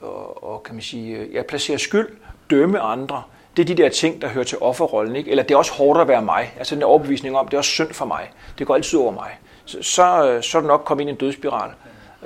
og, 0.00 0.44
og, 0.44 0.62
kan 0.62 0.74
man 0.74 0.82
sige, 0.82 1.16
øh, 1.16 1.34
jeg 1.34 1.46
placerer 1.46 1.78
skyld, 1.78 2.08
dømme 2.50 2.80
andre. 2.80 3.22
Det 3.56 3.62
er 3.62 3.66
de 3.66 3.82
der 3.82 3.88
ting, 3.88 4.22
der 4.22 4.28
hører 4.28 4.44
til 4.44 4.58
offerrollen. 4.60 5.16
Ikke? 5.16 5.30
Eller 5.30 5.42
det 5.42 5.54
er 5.54 5.58
også 5.58 5.72
hårdt 5.72 6.00
at 6.00 6.08
være 6.08 6.22
mig. 6.22 6.54
Altså 6.58 6.74
den 6.74 6.80
der 6.82 6.86
overbevisning 6.86 7.36
om, 7.36 7.48
det 7.48 7.54
er 7.54 7.58
også 7.58 7.70
synd 7.70 7.92
for 7.92 8.04
mig. 8.04 8.30
Det 8.58 8.66
går 8.66 8.74
altid 8.74 8.98
over 8.98 9.12
mig. 9.12 9.38
Så, 9.64 9.82
så, 9.82 10.30
øh, 10.30 10.42
så 10.42 10.58
er 10.58 10.62
du 10.62 10.68
nok 10.68 10.82
kommet 10.84 11.02
ind 11.02 11.10
i 11.10 11.12
en 11.12 11.18
dødsspiral. 11.18 11.70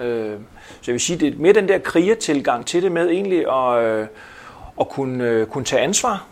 Øh, 0.00 0.38
så 0.66 0.90
jeg 0.90 0.92
vil 0.92 1.00
sige, 1.00 1.18
det 1.18 1.34
er 1.34 1.38
mere 1.38 1.52
den 1.52 1.68
der 1.68 1.78
krigertilgang 1.78 2.66
til 2.66 2.82
det 2.82 2.92
med 2.92 3.10
egentlig 3.10 3.52
at, 3.52 3.84
øh, 3.84 4.06
at 4.80 4.88
kunne, 4.88 5.46
kunne 5.46 5.64
tage 5.64 5.82
ansvar. 5.82 6.26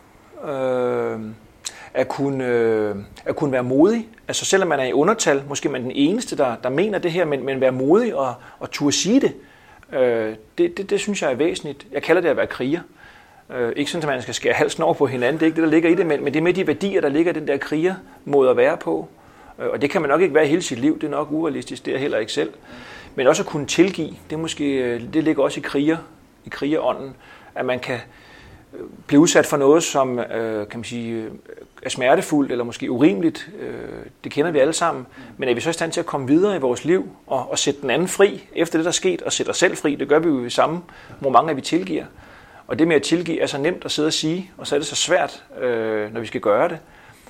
Øh, 0.48 1.20
at 1.94 2.08
kunne, 2.08 2.46
øh, 2.46 2.96
at 3.24 3.36
kunne 3.36 3.52
være 3.52 3.62
modig. 3.62 4.08
Altså 4.28 4.44
selvom 4.44 4.68
man 4.68 4.80
er 4.80 4.84
i 4.84 4.92
undertal, 4.92 5.42
måske 5.48 5.68
man 5.68 5.80
er 5.80 5.84
den 5.84 5.92
eneste, 5.94 6.36
der, 6.36 6.56
der 6.62 6.68
mener 6.68 6.98
det 6.98 7.12
her, 7.12 7.24
men, 7.24 7.44
men 7.44 7.60
være 7.60 7.72
modig 7.72 8.14
og, 8.14 8.34
og 8.58 8.70
turde 8.70 8.92
sige 8.92 9.20
det. 9.20 9.34
Øh, 9.92 10.34
det, 10.58 10.76
det, 10.76 10.90
det 10.90 11.00
synes 11.00 11.22
jeg 11.22 11.30
er 11.30 11.34
væsentligt. 11.34 11.86
Jeg 11.92 12.02
kalder 12.02 12.22
det 12.22 12.28
at 12.28 12.36
være 12.36 12.46
kriger. 12.46 12.80
Øh, 13.50 13.72
ikke 13.76 13.90
sådan, 13.90 14.08
at 14.08 14.14
man 14.14 14.22
skal 14.22 14.34
skære 14.34 14.54
halsen 14.54 14.82
over 14.82 14.94
på 14.94 15.06
hinanden, 15.06 15.34
det 15.34 15.42
er 15.42 15.46
ikke 15.46 15.56
det, 15.56 15.64
der 15.64 15.70
ligger 15.70 15.90
i 15.90 15.94
det, 15.94 16.06
men, 16.06 16.24
men 16.24 16.32
det 16.32 16.38
er 16.38 16.44
med 16.44 16.54
de 16.54 16.66
værdier, 16.66 17.00
der 17.00 17.08
ligger 17.08 17.32
i 17.32 17.34
den 17.34 17.48
der 17.48 17.56
kriger 17.56 17.94
måde 18.24 18.50
at 18.50 18.56
være 18.56 18.76
på. 18.76 19.08
Øh, 19.58 19.68
og 19.68 19.82
det 19.82 19.90
kan 19.90 20.00
man 20.00 20.08
nok 20.08 20.20
ikke 20.20 20.34
være 20.34 20.46
hele 20.46 20.62
sit 20.62 20.78
liv, 20.78 21.00
det 21.00 21.06
er 21.06 21.10
nok 21.10 21.32
urealistisk, 21.32 21.86
det 21.86 21.94
er 21.94 21.98
heller 21.98 22.18
ikke 22.18 22.32
selv. 22.32 22.52
Men 23.14 23.26
også 23.26 23.42
at 23.42 23.46
kunne 23.46 23.66
tilgive, 23.66 24.16
det, 24.30 24.38
måske, 24.38 24.64
øh, 24.64 25.02
det 25.12 25.24
ligger 25.24 25.42
også 25.42 25.60
i 25.60 25.62
kriger, 25.62 25.96
i 26.44 26.48
krigerånden, 26.48 27.16
at 27.54 27.64
man 27.64 27.80
kan 27.80 27.98
øh, 28.74 28.80
blive 29.06 29.20
udsat 29.20 29.46
for 29.46 29.56
noget, 29.56 29.82
som 29.82 30.18
øh, 30.18 30.68
kan 30.68 30.78
man 30.78 30.84
sige, 30.84 31.22
øh, 31.22 31.30
er 31.82 31.90
smertefuldt 31.90 32.52
eller 32.52 32.64
måske 32.64 32.90
urimeligt. 32.90 33.50
Øh, 33.60 33.74
det 34.24 34.32
kender 34.32 34.50
vi 34.50 34.58
alle 34.58 34.72
sammen. 34.72 35.06
Men 35.36 35.48
er 35.48 35.54
vi 35.54 35.60
så 35.60 35.70
i 35.70 35.72
stand 35.72 35.92
til 35.92 36.00
at 36.00 36.06
komme 36.06 36.26
videre 36.26 36.56
i 36.56 36.58
vores 36.58 36.84
liv 36.84 37.16
og, 37.26 37.50
og 37.50 37.58
sætte 37.58 37.80
den 37.80 37.90
anden 37.90 38.08
fri 38.08 38.48
efter 38.54 38.78
det, 38.78 38.84
der 38.84 38.90
er 38.90 38.92
sket, 38.92 39.22
og 39.22 39.32
sætte 39.32 39.50
os 39.50 39.56
selv 39.56 39.76
fri? 39.76 39.94
Det 39.94 40.08
gør 40.08 40.18
vi 40.18 40.28
jo 40.28 40.44
i 40.44 40.50
samme 40.50 40.82
moment, 41.20 41.50
af 41.50 41.56
vi 41.56 41.60
tilgiver. 41.60 42.04
Og 42.66 42.78
det 42.78 42.88
med 42.88 42.96
at 42.96 43.02
tilgive 43.02 43.40
er 43.40 43.46
så 43.46 43.58
nemt 43.58 43.84
at 43.84 43.90
sidde 43.90 44.06
og 44.06 44.12
sige, 44.12 44.50
og 44.58 44.66
så 44.66 44.74
er 44.74 44.78
det 44.78 44.88
så 44.88 44.96
svært, 44.96 45.44
øh, 45.60 46.12
når 46.12 46.20
vi 46.20 46.26
skal 46.26 46.40
gøre 46.40 46.68
det. 46.68 46.78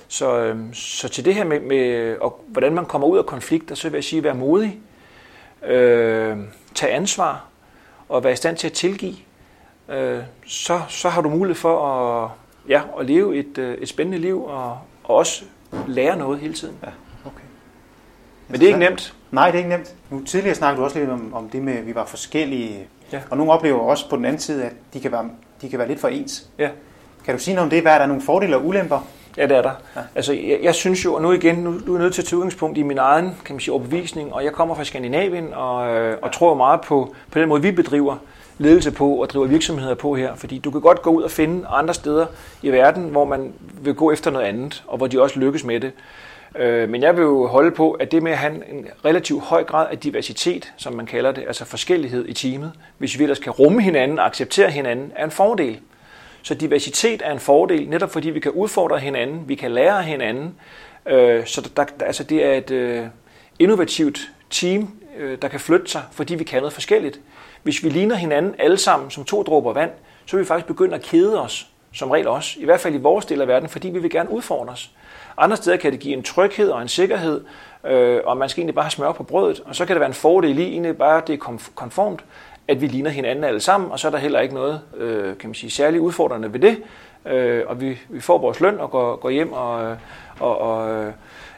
Så, 0.09 0.39
øh, 0.39 0.57
så 0.73 1.09
til 1.09 1.25
det 1.25 1.35
her 1.35 1.45
med, 1.45 1.61
med 1.61 2.17
og, 2.21 2.45
hvordan 2.49 2.75
man 2.75 2.87
kommer 2.87 3.09
ud 3.09 3.19
af 3.19 3.27
konflikter, 3.27 3.75
så 3.75 3.89
vil 3.89 3.97
jeg 3.97 4.05
sige, 4.05 4.19
at 4.19 4.25
være 4.25 4.35
modig, 4.35 4.81
øh, 5.67 6.37
tage 6.75 6.93
ansvar 6.93 7.45
og 8.09 8.25
være 8.25 8.33
i 8.33 8.37
stand 8.37 8.57
til 8.57 8.67
at 8.67 8.73
tilgive. 8.73 9.17
Øh, 9.89 10.19
så, 10.47 10.81
så 10.89 11.09
har 11.09 11.23
du 11.23 11.29
mulighed 11.29 11.61
for 11.61 11.89
at, 11.89 12.31
ja, 12.69 12.83
at 13.01 13.07
leve 13.07 13.37
et, 13.37 13.59
øh, 13.59 13.79
et 13.79 13.89
spændende 13.89 14.19
liv 14.19 14.45
og, 14.45 14.79
og 15.05 15.17
også 15.17 15.45
lære 15.87 16.17
noget 16.17 16.41
hele 16.41 16.55
tiden. 16.55 16.77
Ja, 16.83 16.89
okay. 17.25 17.45
Men 18.49 18.61
det 18.61 18.67
er 18.67 18.69
ikke 18.69 18.81
nemt. 18.81 19.15
Nej, 19.31 19.47
det 19.47 19.55
er 19.55 19.59
ikke 19.59 19.71
nemt. 19.71 19.95
Nu 20.11 20.25
tidligere 20.25 20.55
snakkede 20.55 20.81
du 20.81 20.85
også 20.85 20.99
lidt 20.99 21.11
om, 21.11 21.35
om 21.35 21.49
det 21.49 21.63
med, 21.63 21.73
at 21.73 21.87
vi 21.87 21.95
var 21.95 22.05
forskellige 22.05 22.87
Ja. 23.13 23.21
Og 23.31 23.37
nogle 23.37 23.53
oplever 23.53 23.79
også 23.79 24.11
på 24.11 24.17
den 24.17 24.25
anden 24.25 24.41
side, 24.41 24.65
at 24.65 24.73
de 24.95 25.01
kan 25.01 25.13
være, 25.13 25.29
de 25.63 25.69
kan 25.69 25.79
være 25.79 25.89
lidt 25.89 26.01
for 26.01 26.09
ens. 26.09 26.47
Ja. 26.59 26.69
Kan 27.25 27.35
du 27.35 27.41
sige 27.41 27.55
noget 27.55 27.65
om 27.65 27.71
det? 27.71 27.83
Hvad 27.83 27.93
er 27.93 27.99
der 27.99 28.07
nogle 28.07 28.23
fordele 28.23 28.57
og 28.57 28.67
ulemper? 28.67 29.07
Ja, 29.37 29.47
det 29.47 29.57
er 29.57 29.63
der. 29.63 29.73
Ja. 29.97 30.01
Altså, 30.15 30.33
jeg, 30.33 30.59
jeg 30.63 30.75
synes 30.75 31.05
jo, 31.05 31.15
og 31.15 31.23
nu 31.23 31.33
igen, 31.33 31.57
nu, 31.57 31.71
nu 31.71 31.93
er 31.93 31.97
jeg 31.97 32.03
nødt 32.03 32.15
til 32.15 32.23
at 32.23 32.27
tage 32.27 32.37
udgangspunkt 32.37 32.79
i 32.79 32.83
min 32.83 32.99
egen 32.99 33.37
kan 33.45 33.55
man 33.55 33.61
sige, 33.61 33.75
overbevisning, 33.75 34.35
og 34.35 34.45
jeg 34.45 34.53
kommer 34.53 34.75
fra 34.75 34.85
Skandinavien, 34.85 35.55
og, 35.55 35.95
øh, 35.97 36.19
og 36.23 36.33
tror 36.33 36.55
meget 36.55 36.81
på, 36.81 37.15
på 37.31 37.39
den 37.39 37.49
måde, 37.49 37.63
vi 37.63 37.73
bedriver 37.73 38.17
ledelse 38.59 38.91
på 38.91 39.15
og 39.15 39.31
driver 39.31 39.47
virksomheder 39.47 39.95
på 39.95 40.15
her. 40.15 40.35
Fordi 40.35 40.59
du 40.59 40.71
kan 40.71 40.81
godt 40.81 41.03
gå 41.03 41.11
ud 41.11 41.23
og 41.23 41.31
finde 41.31 41.67
andre 41.67 41.95
steder 41.95 42.27
i 42.63 42.71
verden, 42.71 43.09
hvor 43.09 43.25
man 43.25 43.53
vil 43.81 43.95
gå 43.95 44.13
efter 44.13 44.31
noget 44.31 44.47
andet, 44.47 44.85
og 44.87 44.97
hvor 44.97 45.07
de 45.07 45.23
også 45.23 45.41
lykkes 45.41 45.65
med 45.65 45.81
det. 45.81 45.93
Øh, 46.59 46.89
men 46.89 47.03
jeg 47.03 47.17
vil 47.17 47.23
jo 47.23 47.47
holde 47.47 47.71
på, 47.71 47.91
at 47.91 48.13
det 48.13 48.23
med 48.23 48.33
at 48.33 48.39
have 48.39 48.71
en 48.71 48.87
relativt 49.05 49.43
høj 49.43 49.65
grad 49.65 49.87
af 49.91 49.99
diversitet, 49.99 50.73
som 50.77 50.93
man 50.93 51.07
kalder 51.07 51.33
det, 51.33 51.45
altså 51.47 51.65
forskellighed 51.65 52.29
i 52.29 52.33
teamet, 52.33 52.73
hvis 52.99 53.19
vi 53.19 53.25
ellers 53.25 53.39
kan 53.39 53.53
rumme 53.53 53.83
hinanden 53.83 54.19
og 54.19 54.27
acceptere 54.27 54.71
hinanden, 54.71 55.13
er 55.17 55.25
en 55.25 55.31
fordel. 55.31 55.81
Så 56.43 56.55
diversitet 56.55 57.23
er 57.25 57.33
en 57.33 57.39
fordel, 57.39 57.89
netop 57.89 58.13
fordi 58.13 58.31
vi 58.31 58.41
kan 58.41 58.51
udfordre 58.51 58.99
hinanden, 58.99 59.49
vi 59.49 59.55
kan 59.55 59.71
lære 59.71 59.99
af 59.99 60.05
hinanden. 60.05 60.55
Øh, 61.07 61.47
så 61.47 61.71
der, 61.77 61.85
altså 62.01 62.25
det 62.25 62.45
er 62.45 62.53
et 62.53 62.71
øh, 62.71 63.07
innovativt 63.59 64.21
team, 64.51 64.89
der 65.43 65.49
kan 65.49 65.61
flytte 65.61 65.91
sig, 65.91 66.03
fordi 66.13 66.35
vi 66.35 66.45
kan 66.45 66.61
noget 66.61 66.73
forskelligt. 66.73 67.21
Hvis 67.63 67.85
vi 67.85 67.89
ligner 67.89 68.15
hinanden 68.15 68.55
alle 68.59 68.77
sammen 68.77 69.11
som 69.11 69.25
to 69.25 69.43
dråber 69.43 69.73
vand, 69.73 69.91
så 70.27 70.37
vil 70.37 70.45
vi 70.45 70.47
faktisk 70.47 70.67
begynde 70.67 70.95
at 70.95 71.03
kede 71.03 71.41
os, 71.41 71.67
som 71.93 72.11
regel 72.11 72.29
også. 72.29 72.61
I 72.61 72.65
hvert 72.65 72.81
fald 72.81 72.95
i 72.95 72.99
vores 72.99 73.27
del 73.27 73.41
af 73.41 73.49
verden, 73.49 73.69
fordi 73.69 73.89
vi 73.89 73.99
vil 73.99 74.11
gerne 74.11 74.31
udfordre 74.31 74.73
os. 74.73 74.91
Andre 75.37 75.57
steder 75.57 75.77
kan 75.77 75.93
det 75.93 76.01
give 76.01 76.15
en 76.15 76.23
tryghed 76.23 76.71
og 76.71 76.83
en 76.83 76.89
sikkerhed, 76.89 77.45
øh, 77.85 78.21
og 78.25 78.37
man 78.37 78.49
skal 78.49 78.61
egentlig 78.61 78.75
bare 78.75 78.85
have 78.85 78.91
smør 78.91 79.13
på 79.13 79.23
brødet, 79.23 79.61
og 79.65 79.77
så 79.77 79.87
kan 79.87 79.95
det 79.95 80.01
være 80.01 80.09
en 80.09 80.15
fordel 80.15 80.59
i 80.59 80.63
egentlig 80.63 80.97
bare, 80.97 81.23
det 81.27 81.33
er 81.33 81.59
konformt, 81.75 82.25
at 82.69 82.81
vi 82.81 82.87
ligner 82.87 83.11
hinanden 83.11 83.45
alle 83.45 83.61
sammen, 83.61 83.91
og 83.91 83.99
så 83.99 84.07
er 84.07 84.11
der 84.11 84.19
heller 84.19 84.41
ikke 84.41 84.55
noget, 84.55 84.81
øh, 84.97 85.39
kan 85.39 85.49
man 85.49 85.55
sige, 85.55 85.71
særligt 85.71 86.01
udfordrende 86.01 86.53
ved 86.53 86.61
det, 86.61 86.83
øh, 87.27 87.63
og 87.67 87.81
vi, 87.81 87.99
vi 88.09 88.21
får 88.21 88.39
vores 88.39 88.61
løn 88.61 88.81
og 88.81 88.91
går, 88.91 89.17
går 89.17 89.31
hjem 89.31 89.53
og, 89.53 89.85
øh, 89.85 89.97
og, 90.41 90.59
og 90.59 90.91
øh, 90.95 91.13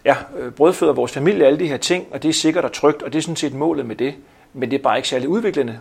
ja, 0.05 0.17
øh, 0.38 0.53
brødføder 0.53 0.93
vores 0.93 1.12
familie, 1.12 1.47
alle 1.47 1.59
de 1.59 1.69
her 1.69 1.77
ting, 1.77 2.07
og 2.11 2.23
det 2.23 2.29
er 2.29 2.33
sikkert 2.33 2.64
og 2.64 2.73
trygt, 2.73 3.03
og 3.03 3.12
det 3.12 3.19
er 3.19 3.23
sådan 3.23 3.37
set 3.37 3.55
målet 3.55 3.87
med 3.87 3.97
det, 3.97 4.14
men 4.53 4.71
det 4.71 4.79
er 4.79 4.83
bare 4.83 4.97
ikke 4.97 5.09
særlig 5.09 5.29
udviklende. 5.29 5.81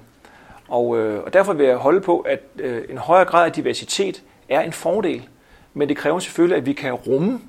Og, 0.74 0.98
øh, 0.98 1.24
og 1.24 1.34
derfor 1.34 1.54
vil 1.54 1.66
jeg 1.66 1.76
holde 1.76 2.02
på, 2.02 2.20
at 2.20 2.40
øh, 2.60 2.84
en 2.90 2.98
højere 2.98 3.26
grad 3.26 3.46
af 3.46 3.52
diversitet 3.52 4.24
er 4.50 4.62
en 4.62 4.74
fordel, 4.74 5.30
men 5.74 5.90
det 5.90 5.98
kræver 5.98 6.20
selvfølgelig, 6.20 6.58
at 6.58 6.66
vi 6.66 6.74
kan 6.74 6.94
rumme 6.94 7.40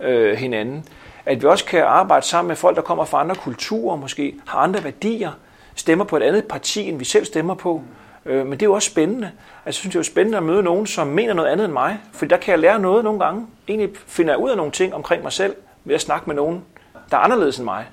øh, 0.00 0.36
hinanden. 0.36 0.84
At 1.26 1.42
vi 1.42 1.46
også 1.46 1.64
kan 1.64 1.82
arbejde 1.82 2.26
sammen 2.26 2.48
med 2.48 2.56
folk, 2.56 2.76
der 2.76 2.82
kommer 2.82 3.04
fra 3.04 3.20
andre 3.20 3.34
kulturer, 3.34 3.96
måske 3.96 4.34
har 4.46 4.58
andre 4.58 4.84
værdier, 4.84 5.30
stemmer 5.74 6.04
på 6.04 6.16
et 6.16 6.22
andet 6.22 6.44
parti, 6.44 6.88
end 6.88 6.98
vi 6.98 7.04
selv 7.04 7.24
stemmer 7.24 7.54
på. 7.54 7.82
Øh, 8.26 8.46
men 8.46 8.52
det 8.52 8.62
er 8.62 8.66
jo 8.66 8.72
også 8.72 8.90
spændende. 8.90 9.26
Altså, 9.26 9.66
jeg 9.66 9.74
synes, 9.74 9.92
det 9.92 9.96
er 9.96 10.00
jo 10.00 10.12
spændende 10.12 10.38
at 10.38 10.44
møde 10.44 10.62
nogen, 10.62 10.86
som 10.86 11.06
mener 11.06 11.34
noget 11.34 11.48
andet 11.48 11.64
end 11.64 11.72
mig, 11.72 11.98
for 12.12 12.26
der 12.26 12.36
kan 12.36 12.52
jeg 12.52 12.58
lære 12.58 12.78
noget 12.78 13.04
nogle 13.04 13.20
gange. 13.20 13.46
Egentlig 13.68 13.90
finder 14.06 14.32
jeg 14.32 14.40
ud 14.40 14.50
af 14.50 14.56
nogle 14.56 14.72
ting 14.72 14.94
omkring 14.94 15.22
mig 15.22 15.32
selv, 15.32 15.56
ved 15.84 15.94
at 15.94 16.00
snakke 16.00 16.26
med 16.26 16.34
nogen, 16.34 16.64
der 17.10 17.16
er 17.16 17.20
anderledes 17.20 17.58
end 17.58 17.64
mig. 17.64 17.86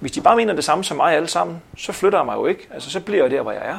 Hvis 0.00 0.12
de 0.12 0.20
bare 0.20 0.36
mener 0.36 0.54
det 0.54 0.64
samme 0.64 0.84
som 0.84 0.96
mig 0.96 1.16
alle 1.16 1.28
sammen, 1.28 1.62
så 1.76 1.92
flytter 1.92 2.18
jeg 2.18 2.26
mig 2.26 2.34
jo 2.34 2.46
ikke. 2.46 2.68
Altså, 2.70 2.90
så 2.90 3.00
bliver 3.00 3.22
jeg 3.22 3.30
der, 3.30 3.42
hvor 3.42 3.52
jeg 3.52 3.62
er. 3.64 3.78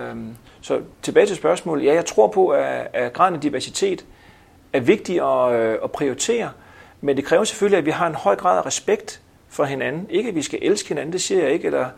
Øhm, 0.00 0.34
så 0.60 0.80
tilbage 1.02 1.26
til 1.26 1.36
spørgsmålet. 1.36 1.84
Ja, 1.84 1.94
jeg 1.94 2.06
tror 2.06 2.28
på, 2.28 2.48
at, 2.48 3.12
graden 3.12 3.34
af 3.34 3.40
diversitet 3.40 4.04
er 4.72 4.80
vigtig 4.80 5.20
at, 5.20 5.52
øh, 5.54 5.78
at 5.84 5.92
prioritere, 5.92 6.50
men 7.00 7.16
det 7.16 7.24
kræver 7.24 7.44
selvfølgelig, 7.44 7.78
at 7.78 7.86
vi 7.86 7.90
har 7.90 8.06
en 8.06 8.14
høj 8.14 8.36
grad 8.36 8.58
af 8.58 8.66
respekt 8.66 9.20
for 9.48 9.64
hinanden. 9.64 10.06
Ikke 10.10 10.28
at 10.28 10.34
vi 10.34 10.42
skal 10.42 10.58
elske 10.62 10.88
hinanden, 10.88 11.12
det 11.12 11.22
siger 11.22 11.42
jeg 11.42 11.52
ikke, 11.52 11.66
eller, 11.66 11.88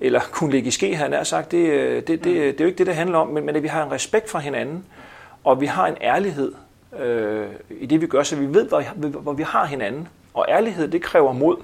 eller 0.00 0.20
kunne 0.32 0.50
ligge 0.50 0.68
i 0.68 0.70
ske, 0.70 0.96
han 0.96 1.12
er 1.12 1.24
sagt. 1.24 1.50
Det, 1.50 1.58
øh, 1.58 1.96
det, 1.96 2.08
det, 2.08 2.24
det, 2.24 2.34
det 2.34 2.60
er 2.60 2.64
jo 2.64 2.66
ikke 2.66 2.78
det, 2.78 2.86
det 2.86 2.94
handler 2.94 3.18
om, 3.18 3.28
men, 3.28 3.46
men 3.46 3.56
at 3.56 3.62
vi 3.62 3.68
har 3.68 3.84
en 3.84 3.92
respekt 3.92 4.30
for 4.30 4.38
hinanden, 4.38 4.84
og 5.44 5.60
vi 5.60 5.66
har 5.66 5.86
en 5.86 5.96
ærlighed 6.00 6.52
øh, 6.98 7.46
i 7.70 7.86
det, 7.86 8.00
vi 8.00 8.06
gør, 8.06 8.22
så 8.22 8.36
vi 8.36 8.54
ved, 8.54 8.68
hvor, 8.68 9.08
hvor 9.08 9.32
vi 9.32 9.42
har 9.42 9.64
hinanden. 9.64 10.08
Og 10.34 10.46
ærlighed, 10.48 10.88
det 10.88 11.02
kræver 11.02 11.32
mod. 11.32 11.56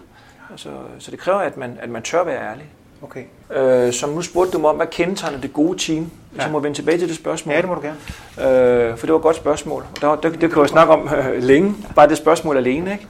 Altså, 0.51 0.71
så 0.99 1.11
det 1.11 1.19
kræver, 1.19 1.39
at 1.39 1.57
man, 1.57 1.79
at 1.81 1.89
man 1.89 2.03
tør 2.03 2.25
være 2.25 2.51
ærlig. 2.51 2.67
Okay. 3.03 3.25
Øh, 3.57 3.93
som 3.93 4.11
nu 4.11 4.23
spurgte 4.23 4.53
du 4.53 4.59
mig 4.59 4.71
om, 4.71 4.77
hvad 4.77 4.87
kendetegner 4.87 5.41
det 5.41 5.53
gode 5.53 5.79
team? 5.79 6.11
Ja. 6.37 6.43
Så 6.43 6.49
må 6.51 6.59
vi 6.59 6.65
vende 6.65 6.79
tilbage 6.79 6.99
til 6.99 7.09
det 7.09 7.17
spørgsmål. 7.17 7.55
Ja, 7.55 7.61
det 7.61 7.69
må 7.69 7.75
du 7.75 7.81
gerne. 7.81 8.91
Øh, 8.91 8.99
for 8.99 9.07
det 9.07 9.13
var 9.13 9.19
et 9.19 9.23
godt 9.23 9.37
spørgsmål. 9.37 9.85
Der, 10.01 10.17
det, 10.17 10.41
det 10.41 10.53
kan 10.53 10.61
jeg 10.61 10.69
snakke 10.69 10.93
om 10.93 11.09
øh, 11.15 11.43
længe, 11.43 11.75
bare 11.95 12.09
det 12.09 12.17
spørgsmål 12.17 12.57
alene. 12.57 12.93
Ikke? 12.93 13.07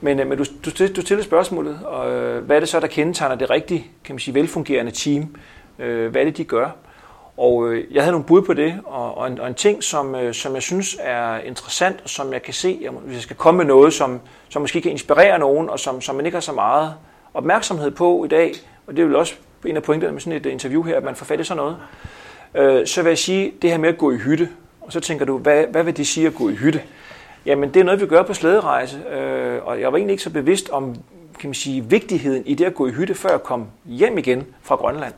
Men, 0.00 0.20
øh, 0.20 0.26
men 0.26 0.38
du, 0.38 0.44
du, 0.64 0.70
du 0.96 1.00
stiller 1.00 1.24
spørgsmålet, 1.24 1.80
og 1.84 2.10
øh, 2.10 2.44
hvad 2.44 2.56
er 2.56 2.60
det 2.60 2.68
så, 2.68 2.80
der 2.80 2.86
kendetegner 2.86 3.34
det 3.34 3.50
rigtige, 3.50 3.86
kan 4.04 4.14
man 4.14 4.20
sige, 4.20 4.34
velfungerende 4.34 4.92
team? 4.92 5.36
Øh, 5.78 6.10
hvad 6.10 6.20
er 6.20 6.24
det, 6.24 6.36
de 6.36 6.44
gør? 6.44 6.68
Og 7.36 7.68
øh, 7.68 7.94
jeg 7.94 8.02
havde 8.02 8.12
nogle 8.12 8.26
bud 8.26 8.42
på 8.42 8.52
det, 8.52 8.80
og, 8.84 9.18
og, 9.18 9.26
en, 9.26 9.40
og 9.40 9.48
en 9.48 9.54
ting, 9.54 9.84
som, 9.84 10.14
øh, 10.14 10.34
som 10.34 10.54
jeg 10.54 10.62
synes 10.62 10.96
er 11.00 11.38
interessant, 11.38 11.96
og 12.04 12.08
som 12.08 12.32
jeg 12.32 12.42
kan 12.42 12.54
se, 12.54 12.78
jeg, 12.82 12.90
hvis 12.90 13.14
jeg 13.14 13.22
skal 13.22 13.36
komme 13.36 13.58
med 13.58 13.64
noget, 13.64 13.92
som, 13.92 14.20
som 14.48 14.62
måske 14.62 14.80
kan 14.80 14.90
inspirere 14.90 15.38
nogen, 15.38 15.70
og 15.70 15.80
som, 15.80 16.00
som 16.00 16.16
man 16.16 16.26
ikke 16.26 16.36
har 16.36 16.40
så 16.40 16.52
meget 16.52 16.94
opmærksomhed 17.34 17.90
på 17.90 18.24
i 18.24 18.28
dag, 18.28 18.54
og 18.90 18.96
det 18.96 19.02
er 19.02 19.06
vel 19.06 19.16
også 19.16 19.34
en 19.66 19.76
af 19.76 19.82
pointerne 19.82 20.12
med 20.12 20.20
sådan 20.20 20.36
et 20.36 20.46
øh, 20.46 20.52
interview 20.52 20.82
her, 20.82 20.96
at 20.96 21.04
man 21.04 21.16
får 21.16 21.24
fat 21.24 21.40
i 21.40 21.44
sådan 21.44 21.56
noget, 21.56 21.76
øh, 22.54 22.86
så 22.86 23.02
vil 23.02 23.10
jeg 23.10 23.18
sige, 23.18 23.52
det 23.62 23.70
her 23.70 23.78
med 23.78 23.88
at 23.88 23.98
gå 23.98 24.12
i 24.12 24.16
hytte, 24.16 24.48
og 24.80 24.92
så 24.92 25.00
tænker 25.00 25.24
du, 25.24 25.38
hvad, 25.38 25.64
hvad 25.64 25.84
vil 25.84 25.96
de 25.96 26.04
sige 26.04 26.26
at 26.26 26.34
gå 26.34 26.48
i 26.48 26.54
hytte? 26.54 26.82
Jamen, 27.46 27.74
det 27.74 27.80
er 27.80 27.84
noget, 27.84 28.00
vi 28.00 28.06
gør 28.06 28.22
på 28.22 28.34
slæderejse, 28.34 28.96
øh, 29.12 29.66
og 29.66 29.80
jeg 29.80 29.92
var 29.92 29.98
egentlig 29.98 30.12
ikke 30.12 30.22
så 30.22 30.30
bevidst 30.30 30.70
om, 30.70 30.94
kan 31.38 31.48
man 31.48 31.54
sige, 31.54 31.84
vigtigheden 31.84 32.46
i 32.46 32.54
det 32.54 32.64
at 32.64 32.74
gå 32.74 32.86
i 32.86 32.90
hytte, 32.90 33.14
før 33.14 33.30
jeg 33.30 33.42
kom 33.42 33.66
hjem 33.84 34.18
igen 34.18 34.46
fra 34.62 34.76
Grønland. 34.76 35.14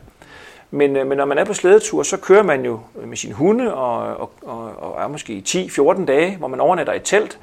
Men, 0.71 0.95
øh, 0.95 1.07
men 1.07 1.17
når 1.17 1.25
man 1.25 1.37
er 1.37 1.45
på 1.45 1.53
slædetur, 1.53 2.03
så 2.03 2.17
kører 2.17 2.43
man 2.43 2.65
jo 2.65 2.79
med 3.05 3.17
sin 3.17 3.31
hunde, 3.31 3.73
og, 3.73 4.17
og, 4.17 4.31
og, 4.41 4.81
og 4.81 5.03
er 5.03 5.07
måske 5.07 5.43
10-14 5.47 6.05
dage, 6.05 6.37
hvor 6.37 6.47
man 6.47 6.59
overnatter 6.59 6.93
i 6.93 6.99
telt, 6.99 7.39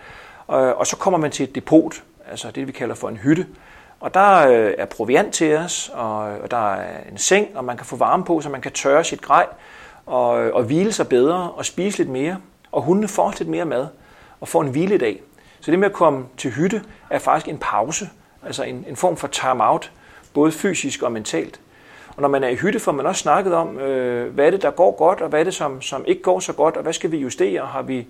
og, 0.46 0.74
og 0.74 0.86
så 0.86 0.96
kommer 0.96 1.18
man 1.18 1.30
til 1.30 1.44
et 1.44 1.54
depot, 1.54 2.02
altså 2.30 2.50
det 2.54 2.66
vi 2.66 2.72
kalder 2.72 2.94
for 2.94 3.08
en 3.08 3.16
hytte. 3.16 3.46
Og 4.00 4.14
der 4.14 4.48
øh, 4.48 4.74
er 4.78 4.84
proviant 4.84 5.34
til 5.34 5.56
os, 5.56 5.90
og, 5.94 6.18
og 6.18 6.50
der 6.50 6.72
er 6.72 7.00
en 7.10 7.18
seng, 7.18 7.48
og 7.54 7.64
man 7.64 7.76
kan 7.76 7.86
få 7.86 7.96
varme 7.96 8.24
på, 8.24 8.40
så 8.40 8.48
man 8.48 8.60
kan 8.60 8.72
tørre 8.72 9.04
sit 9.04 9.22
grej 9.22 9.46
og, 10.06 10.44
øh, 10.44 10.54
og 10.54 10.62
hvile 10.62 10.92
sig 10.92 11.08
bedre 11.08 11.50
og 11.50 11.66
spise 11.66 11.98
lidt 11.98 12.08
mere. 12.08 12.36
Og 12.72 12.82
hundene 12.82 13.08
får 13.08 13.34
lidt 13.38 13.48
mere 13.48 13.64
mad 13.64 13.86
og 14.40 14.48
får 14.48 14.62
en 14.62 14.68
hviledag. 14.68 15.22
Så 15.60 15.70
det 15.70 15.78
med 15.78 15.88
at 15.88 15.94
komme 15.94 16.24
til 16.36 16.50
hytte 16.50 16.82
er 17.10 17.18
faktisk 17.18 17.48
en 17.48 17.58
pause, 17.58 18.08
altså 18.46 18.62
en, 18.62 18.84
en 18.88 18.96
form 18.96 19.16
for 19.16 19.26
time-out, 19.26 19.92
både 20.34 20.52
fysisk 20.52 21.02
og 21.02 21.12
mentalt. 21.12 21.60
Og 22.16 22.22
når 22.22 22.28
man 22.28 22.44
er 22.44 22.48
i 22.48 22.56
hytte, 22.56 22.80
får 22.80 22.92
man 22.92 23.06
også 23.06 23.20
snakket 23.20 23.54
om, 23.54 23.78
øh, 23.78 24.34
hvad 24.34 24.46
er 24.46 24.50
det, 24.50 24.62
der 24.62 24.70
går 24.70 24.96
godt, 24.96 25.20
og 25.20 25.28
hvad 25.28 25.40
er 25.40 25.44
det, 25.44 25.54
som, 25.54 25.82
som 25.82 26.04
ikke 26.06 26.22
går 26.22 26.40
så 26.40 26.52
godt, 26.52 26.76
og 26.76 26.82
hvad 26.82 26.92
skal 26.92 27.10
vi 27.10 27.18
justere? 27.18 27.66
Har 27.66 27.82
vi 27.82 28.06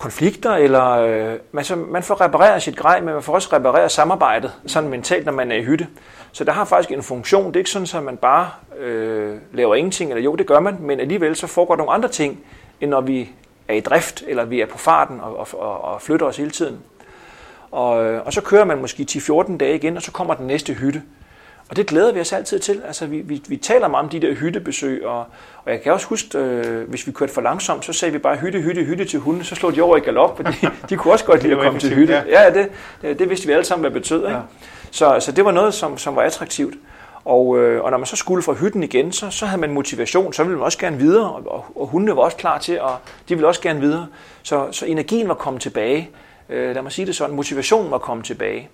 konflikter, 0.00 0.50
eller 0.50 0.90
øh, 0.90 1.38
man, 1.52 1.64
så, 1.64 1.76
man 1.76 2.02
får 2.02 2.20
repareret 2.20 2.62
sit 2.62 2.76
grej, 2.76 3.00
men 3.00 3.14
man 3.14 3.22
får 3.22 3.34
også 3.34 3.48
repareret 3.52 3.90
samarbejdet, 3.90 4.52
sådan 4.66 4.88
mentalt, 4.88 5.26
når 5.26 5.32
man 5.32 5.52
er 5.52 5.56
i 5.56 5.62
hytte. 5.64 5.86
Så 6.32 6.44
der 6.44 6.52
har 6.52 6.64
faktisk 6.64 6.92
en 6.92 7.02
funktion. 7.02 7.46
Det 7.46 7.56
er 7.56 7.60
ikke 7.60 7.70
sådan, 7.70 7.88
at 7.94 8.02
man 8.04 8.16
bare 8.16 8.50
øh, 8.78 9.36
laver 9.52 9.74
ingenting, 9.74 10.10
eller 10.10 10.22
jo, 10.22 10.34
det 10.34 10.46
gør 10.46 10.60
man, 10.60 10.76
men 10.80 11.00
alligevel 11.00 11.36
så 11.36 11.46
foregår 11.46 11.76
nogle 11.76 11.92
andre 11.92 12.08
ting, 12.08 12.40
end 12.80 12.90
når 12.90 13.00
vi 13.00 13.30
er 13.68 13.74
i 13.74 13.80
drift, 13.80 14.24
eller 14.26 14.44
vi 14.44 14.60
er 14.60 14.66
på 14.66 14.78
farten 14.78 15.20
og, 15.20 15.48
og, 15.54 15.84
og 15.84 16.02
flytter 16.02 16.26
os 16.26 16.36
hele 16.36 16.50
tiden. 16.50 16.78
Og, 17.70 18.04
øh, 18.04 18.26
og 18.26 18.32
så 18.32 18.40
kører 18.40 18.64
man 18.64 18.78
måske 18.78 19.06
10-14 19.10 19.56
dage 19.56 19.74
igen, 19.74 19.96
og 19.96 20.02
så 20.02 20.12
kommer 20.12 20.34
den 20.34 20.46
næste 20.46 20.74
hytte. 20.74 21.02
Og 21.70 21.76
det 21.76 21.86
glæder 21.86 22.12
vi 22.12 22.20
os 22.20 22.32
altid 22.32 22.58
til. 22.58 22.82
Altså, 22.86 23.06
vi, 23.06 23.20
vi, 23.20 23.42
vi 23.48 23.56
taler 23.56 23.88
meget 23.88 24.04
om 24.04 24.10
de 24.10 24.20
der 24.20 24.34
hyttebesøg, 24.34 25.06
og, 25.06 25.18
og 25.64 25.72
jeg 25.72 25.82
kan 25.82 25.92
også 25.92 26.06
huske, 26.06 26.38
øh, 26.38 26.88
hvis 26.88 27.06
vi 27.06 27.12
kørte 27.12 27.32
for 27.32 27.40
langsomt, 27.40 27.84
så 27.84 27.92
sagde 27.92 28.12
vi 28.12 28.18
bare 28.18 28.36
hytte, 28.36 28.60
hytte, 28.60 28.84
hytte 28.84 29.04
til 29.04 29.18
hunden, 29.18 29.44
så 29.44 29.54
slog 29.54 29.74
de 29.74 29.82
over 29.82 29.96
i 29.96 30.00
galop, 30.00 30.36
fordi 30.36 30.66
de 30.90 30.96
kunne 30.96 31.12
også 31.14 31.24
godt 31.24 31.42
lide 31.42 31.54
at 31.54 31.62
komme 31.62 31.80
til 31.80 31.94
hytte. 31.94 32.12
Ja, 32.12 32.42
ja 32.42 32.54
det, 32.54 32.68
det, 33.02 33.18
det 33.18 33.30
vidste 33.30 33.46
vi 33.46 33.52
alle 33.52 33.64
sammen, 33.64 33.82
hvad 33.82 33.90
det 33.90 34.02
betød. 34.02 34.26
Ikke? 34.26 34.36
Ja. 34.36 34.42
Så, 34.90 35.16
så 35.20 35.32
det 35.32 35.44
var 35.44 35.50
noget, 35.50 35.74
som, 35.74 35.98
som 35.98 36.16
var 36.16 36.22
attraktivt. 36.22 36.74
Og, 37.24 37.58
øh, 37.58 37.84
og 37.84 37.90
når 37.90 37.98
man 37.98 38.06
så 38.06 38.16
skulle 38.16 38.42
fra 38.42 38.52
hytten 38.52 38.82
igen, 38.82 39.12
så, 39.12 39.30
så 39.30 39.46
havde 39.46 39.60
man 39.60 39.72
motivation, 39.72 40.32
så 40.32 40.42
ville 40.42 40.56
man 40.56 40.64
også 40.64 40.78
gerne 40.78 40.98
videre, 40.98 41.30
og, 41.32 41.42
og, 41.46 41.64
og 41.74 41.86
hundene 41.86 42.16
var 42.16 42.22
også 42.22 42.36
klar 42.36 42.58
til, 42.58 42.80
og 42.80 42.96
de 43.28 43.34
ville 43.34 43.48
også 43.48 43.60
gerne 43.60 43.80
videre. 43.80 44.06
Så, 44.42 44.68
så 44.72 44.86
energien 44.86 45.28
var 45.28 45.34
kommet 45.34 45.62
tilbage. 45.62 46.10
Øh, 46.48 46.74
lad 46.74 46.82
mig 46.82 46.92
sige 46.92 47.06
det 47.06 47.16
sådan, 47.16 47.36
motivationen 47.36 47.90
var 47.90 47.98
kommet 47.98 48.26
tilbage. 48.26 48.68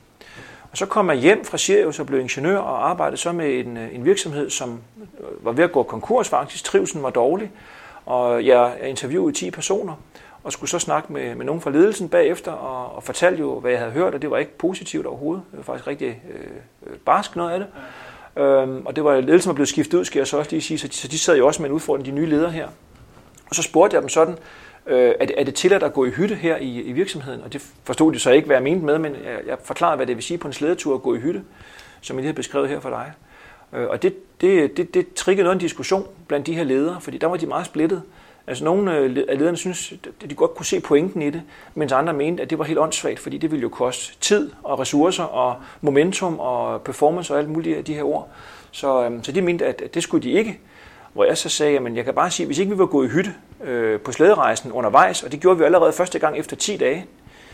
Og 0.76 0.78
så 0.78 0.86
kom 0.86 1.10
jeg 1.10 1.16
hjem 1.16 1.44
fra 1.44 1.58
Sirius 1.58 2.00
og 2.00 2.06
blev 2.06 2.20
ingeniør 2.20 2.58
og 2.58 2.90
arbejdede 2.90 3.16
så 3.16 3.32
med 3.32 3.58
en, 3.58 3.76
øh, 3.76 3.94
en 3.94 4.04
virksomhed, 4.04 4.50
som 4.50 4.80
øh, 5.20 5.44
var 5.44 5.52
ved 5.52 5.64
at 5.64 5.72
gå 5.72 5.82
konkurs 5.82 6.28
faktisk. 6.28 6.64
Trivsen 6.64 7.02
var 7.02 7.10
dårlig. 7.10 7.50
Og 8.06 8.46
jeg 8.46 8.76
interviewede 8.84 9.36
10 9.36 9.50
personer 9.50 9.94
og 10.44 10.52
skulle 10.52 10.70
så 10.70 10.78
snakke 10.78 11.12
med, 11.12 11.34
med 11.34 11.46
nogen 11.46 11.60
fra 11.60 11.70
ledelsen 11.70 12.08
bagefter 12.08 12.52
og, 12.52 12.96
og 12.96 13.02
fortalte 13.02 13.40
jo, 13.40 13.60
hvad 13.60 13.70
jeg 13.70 13.80
havde 13.80 13.92
hørt, 13.92 14.14
og 14.14 14.22
det 14.22 14.30
var 14.30 14.38
ikke 14.38 14.58
positivt 14.58 15.06
overhovedet. 15.06 15.42
Det 15.50 15.56
var 15.56 15.64
faktisk 15.64 15.86
rigtig 15.86 16.22
øh, 16.34 16.40
øh 16.86 16.96
barsk 16.98 17.36
noget 17.36 17.50
af 17.50 17.58
det. 17.58 17.68
Ja. 18.36 18.42
Øhm, 18.42 18.86
og 18.86 18.96
det 18.96 19.04
var 19.04 19.20
ledelsen, 19.20 19.48
var 19.48 19.54
blevet 19.54 19.68
skiftet 19.68 19.98
ud, 19.98 20.04
skal 20.04 20.20
jeg 20.20 20.26
så 20.26 20.38
også 20.38 20.50
lige 20.50 20.62
sige, 20.62 20.78
så 20.78 20.88
de, 20.88 20.94
så 20.94 21.08
de 21.08 21.18
sad 21.18 21.36
jo 21.36 21.46
også 21.46 21.62
med 21.62 21.70
en 21.70 21.74
udfordring, 21.74 22.06
de 22.06 22.10
nye 22.10 22.26
ledere 22.26 22.50
her. 22.50 22.68
Og 23.48 23.54
så 23.54 23.62
spurgte 23.62 23.94
jeg 23.94 24.02
dem 24.02 24.08
sådan, 24.08 24.38
øh, 24.87 25.14
er, 25.20 25.27
det, 25.27 25.40
er 25.40 25.44
det 25.44 25.55
tilladt 25.55 25.83
at 25.83 25.92
gå 25.92 26.05
i 26.05 26.11
hytte 26.11 26.35
her 26.35 26.57
i, 26.57 26.81
i 26.81 26.92
virksomheden? 26.92 27.42
Og 27.42 27.53
det 27.53 27.70
forstod 27.85 28.12
de 28.12 28.18
så 28.18 28.31
ikke, 28.31 28.46
hvad 28.46 28.57
jeg 28.57 28.62
mente 28.62 28.85
med, 28.85 28.99
men 28.99 29.12
jeg, 29.12 29.38
jeg 29.46 29.57
forklarede, 29.64 29.96
hvad 29.96 30.07
det 30.07 30.16
vil 30.16 30.25
sige 30.25 30.38
på 30.38 30.49
en 30.49 30.53
slædetur 30.53 30.94
at 30.94 31.03
gå 31.03 31.14
i 31.14 31.18
hytte, 31.18 31.42
som 32.01 32.16
jeg 32.16 32.22
lige 32.22 32.33
har 32.33 32.35
beskrevet 32.37 32.68
her 32.68 32.81
for 32.81 32.90
dig. 32.90 33.12
Øh, 33.72 33.88
og 33.88 34.03
det, 34.03 34.40
det, 34.40 34.77
det, 34.77 34.94
det 34.94 35.14
triggede 35.14 35.44
noget 35.44 35.55
en 35.55 35.61
diskussion 35.61 36.07
blandt 36.29 36.46
de 36.46 36.55
her 36.55 36.64
ledere, 36.64 37.01
fordi 37.01 37.18
der 37.18 37.27
var 37.27 37.37
de 37.37 37.46
meget 37.46 37.66
splittet. 37.66 38.03
Altså 38.46 38.64
nogle 38.64 38.96
øh, 38.96 39.16
af 39.29 39.38
lederne 39.38 39.57
synes, 39.57 39.92
at 39.92 40.31
de 40.31 40.35
godt 40.35 40.55
kunne 40.55 40.66
se 40.66 40.81
pointen 40.81 41.22
i 41.22 41.31
det, 41.31 41.42
mens 41.75 41.92
andre 41.92 42.12
mente, 42.12 42.42
at 42.42 42.51
det 42.51 42.59
var 42.59 42.64
helt 42.64 42.79
åndssvagt, 42.79 43.18
fordi 43.18 43.38
det 43.38 43.51
ville 43.51 43.62
jo 43.62 43.68
koste 43.68 44.16
tid 44.20 44.51
og 44.62 44.79
ressourcer 44.79 45.25
og 45.25 45.57
momentum 45.81 46.40
og 46.40 46.83
performance 46.83 47.35
og 47.35 47.38
alt 47.38 47.49
muligt 47.49 47.79
af 47.79 47.85
de 47.85 47.94
her 47.94 48.03
ord. 48.03 48.29
Så, 48.70 49.05
øhm, 49.05 49.25
så 49.25 49.33
de 49.33 49.42
mente, 49.42 49.66
at 49.66 49.94
det 49.94 50.03
skulle 50.03 50.22
de 50.22 50.31
ikke. 50.31 50.61
Hvor 51.16 51.24
jeg 51.24 51.38
så 51.38 51.48
sagde, 51.48 51.79
at 51.79 51.96
jeg 51.96 52.05
kan 52.05 52.14
bare 52.14 52.31
sige, 52.31 52.44
at 52.44 52.48
hvis 52.48 52.59
ikke 52.59 52.72
vi 52.72 52.79
var 52.79 52.87
gået 52.87 53.07
i 53.07 53.11
hytte 53.11 53.35
øh, 53.64 54.00
på 54.00 54.12
slæderejsen 54.12 54.72
undervejs, 54.72 55.22
og 55.22 55.33
det 55.33 55.40
gjorde 55.40 55.59
vi 55.59 55.64
allerede 55.64 55.92
første 55.92 56.18
gang 56.18 56.38
efter 56.38 56.57
10 56.57 56.76
dage, 56.76 57.07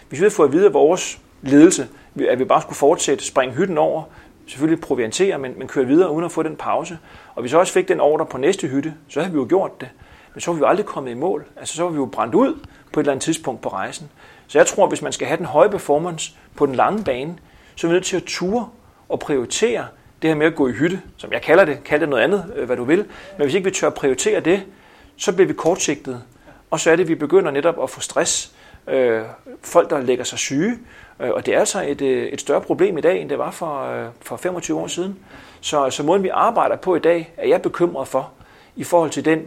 hvis 0.09 0.21
vi 0.21 0.23
havde 0.23 0.35
fået 0.35 0.47
at 0.49 0.53
vide 0.53 0.67
af 0.67 0.73
vores 0.73 1.21
ledelse, 1.43 1.89
at 2.29 2.39
vi 2.39 2.45
bare 2.45 2.63
skulle 2.63 2.77
fortsætte, 2.77 3.25
springe 3.25 3.55
hytten 3.55 3.79
over, 3.79 4.03
selvfølgelig 4.47 4.81
proviantere, 4.81 5.39
men, 5.39 5.55
men 5.59 5.69
køre 5.69 5.87
videre 5.87 6.11
uden 6.11 6.25
at 6.25 6.33
få 6.33 6.43
den 6.43 6.57
pause. 6.57 6.99
Og 7.35 7.41
hvis 7.41 7.53
vi 7.53 7.57
også 7.57 7.73
fik 7.73 7.89
den 7.89 8.01
ordre 8.01 8.27
på 8.27 8.39
næste 8.39 8.69
hytte, 8.69 8.95
så 9.09 9.21
havde 9.21 9.33
vi 9.33 9.39
jo 9.39 9.47
gjort 9.49 9.81
det. 9.81 9.89
Men 10.35 10.41
så 10.41 10.51
var 10.51 10.55
vi 10.55 10.61
jo 10.61 10.67
aldrig 10.67 10.87
kommet 10.87 11.11
i 11.11 11.15
mål. 11.15 11.47
Altså 11.57 11.77
så 11.77 11.83
var 11.83 11.91
vi 11.91 11.97
jo 11.97 12.07
brændt 12.07 12.35
ud 12.35 12.55
på 12.93 13.01
et 13.01 13.05
eller 13.05 13.13
andet 13.13 13.25
tidspunkt 13.25 13.61
på 13.61 13.69
rejsen. 13.69 14.11
Så 14.47 14.59
jeg 14.59 14.67
tror, 14.67 14.83
at 14.83 14.91
hvis 14.91 15.03
man 15.03 15.13
skal 15.13 15.27
have 15.27 15.39
den 15.39 15.47
høje 15.47 15.71
performance 15.71 16.33
på 16.57 16.67
den 16.67 16.75
lange 16.75 17.05
bane, 17.05 17.39
så 17.77 17.87
er 17.87 17.89
vi 17.89 17.95
nødt 17.95 18.05
til 18.05 18.17
at 18.17 18.23
ture 18.27 18.69
og 19.09 19.21
prioritere 19.21 19.87
det 20.23 20.31
her 20.31 20.35
med 20.35 20.47
at 20.47 20.55
gå 20.55 20.69
i 20.69 20.73
hytte, 20.73 21.01
som 21.17 21.33
jeg 21.33 21.43
kalder 21.43 21.65
det, 21.65 21.85
kald 21.85 22.01
det 22.01 22.09
noget 22.09 22.23
andet, 22.23 22.53
øh, 22.57 22.67
hvad 22.67 22.77
du 22.77 22.85
vil. 22.85 22.99
Men 23.39 23.45
hvis 23.45 23.55
ikke 23.55 23.65
vi 23.65 23.71
tør 23.71 23.87
at 23.87 23.95
prioritere 23.95 24.41
det, 24.41 24.63
så 25.17 25.33
bliver 25.33 25.47
vi 25.47 25.55
kortsigtet. 25.55 26.23
Og 26.71 26.81
så 26.81 26.91
er 26.91 26.97
det, 26.97 27.03
at 27.03 27.09
vi 27.09 27.15
begynder 27.15 27.51
netop 27.51 27.83
at 27.83 27.91
få 27.91 28.01
stress. 28.01 28.53
Øh, 28.89 29.23
folk, 29.63 29.91
der 29.91 30.01
lægger 30.01 30.25
sig 30.25 30.39
syge. 30.39 30.79
Øh, 31.21 31.31
og 31.31 31.47
det 31.47 31.55
er 31.55 31.59
altså 31.59 31.85
et, 31.89 32.03
øh, 32.03 32.27
et 32.27 32.41
større 32.41 32.61
problem 32.61 32.99
i 32.99 33.01
dag, 33.01 33.21
end 33.21 33.31
det 33.31 33.39
var 33.39 33.51
for, 33.51 34.07
for 34.21 34.37
25 34.37 34.81
år 34.81 34.87
siden. 34.87 35.19
Så, 35.61 35.91
så 35.91 36.03
måden, 36.03 36.23
vi 36.23 36.29
arbejder 36.29 36.77
på 36.77 36.97
i 36.97 36.99
dag, 36.99 37.33
er 37.37 37.49
jeg 37.49 37.63
bekymret 37.63 38.09
for, 38.09 38.31
i 38.77 38.85
forhold 38.85 39.11
til 39.11 39.25
den 39.25 39.47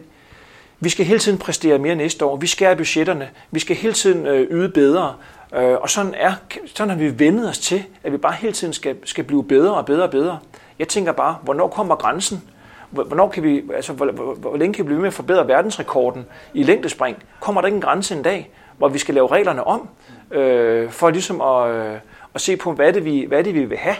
vi 0.80 0.88
skal 0.88 1.06
hele 1.06 1.18
tiden 1.18 1.38
præstere 1.38 1.78
mere 1.78 1.94
næste 1.94 2.24
år. 2.24 2.36
Vi 2.36 2.46
skærer 2.46 2.74
budgetterne. 2.74 3.28
Vi 3.50 3.60
skal 3.60 3.76
hele 3.76 3.92
tiden 3.92 4.26
yde 4.26 4.68
bedre. 4.68 5.14
Og 5.52 5.90
sådan, 5.90 6.14
er, 6.14 6.32
sådan 6.66 6.90
har 6.90 6.96
vi 6.96 7.18
vendet 7.18 7.48
os 7.48 7.58
til, 7.58 7.84
at 8.02 8.12
vi 8.12 8.16
bare 8.16 8.32
hele 8.32 8.52
tiden 8.52 8.72
skal, 8.72 8.96
skal 9.04 9.24
blive 9.24 9.44
bedre 9.44 9.74
og 9.74 9.86
bedre 9.86 10.02
og 10.02 10.10
bedre. 10.10 10.38
Jeg 10.78 10.88
tænker 10.88 11.12
bare, 11.12 11.36
hvornår 11.42 11.68
kommer 11.68 11.96
grænsen? 11.96 12.42
Hvornår 12.90 13.28
kan 13.28 13.42
vi, 13.42 13.62
altså, 13.74 13.92
hvor, 13.92 14.10
hvor, 14.10 14.34
hvor 14.34 14.56
længe 14.56 14.74
kan 14.74 14.84
vi 14.84 14.86
blive 14.86 15.00
med 15.00 15.08
at 15.08 15.14
forbedre 15.14 15.48
verdensrekorden 15.48 16.26
i 16.54 16.62
længdespring? 16.62 17.16
Kommer 17.40 17.60
der 17.60 17.66
ikke 17.66 17.76
en 17.76 17.82
grænse 17.82 18.14
en 18.14 18.22
dag, 18.22 18.50
hvor 18.78 18.88
vi 18.88 18.98
skal 18.98 19.14
lave 19.14 19.26
reglerne 19.26 19.64
om, 19.64 19.88
øh, 20.30 20.90
for 20.90 21.10
ligesom 21.10 21.40
at, 21.40 21.70
øh, 21.70 21.98
at 22.34 22.40
se 22.40 22.56
på, 22.56 22.72
hvad 22.72 22.92
det, 22.92 23.04
vi, 23.04 23.24
hvad 23.28 23.44
det, 23.44 23.54
vi 23.54 23.64
vil 23.64 23.78
have? 23.78 23.96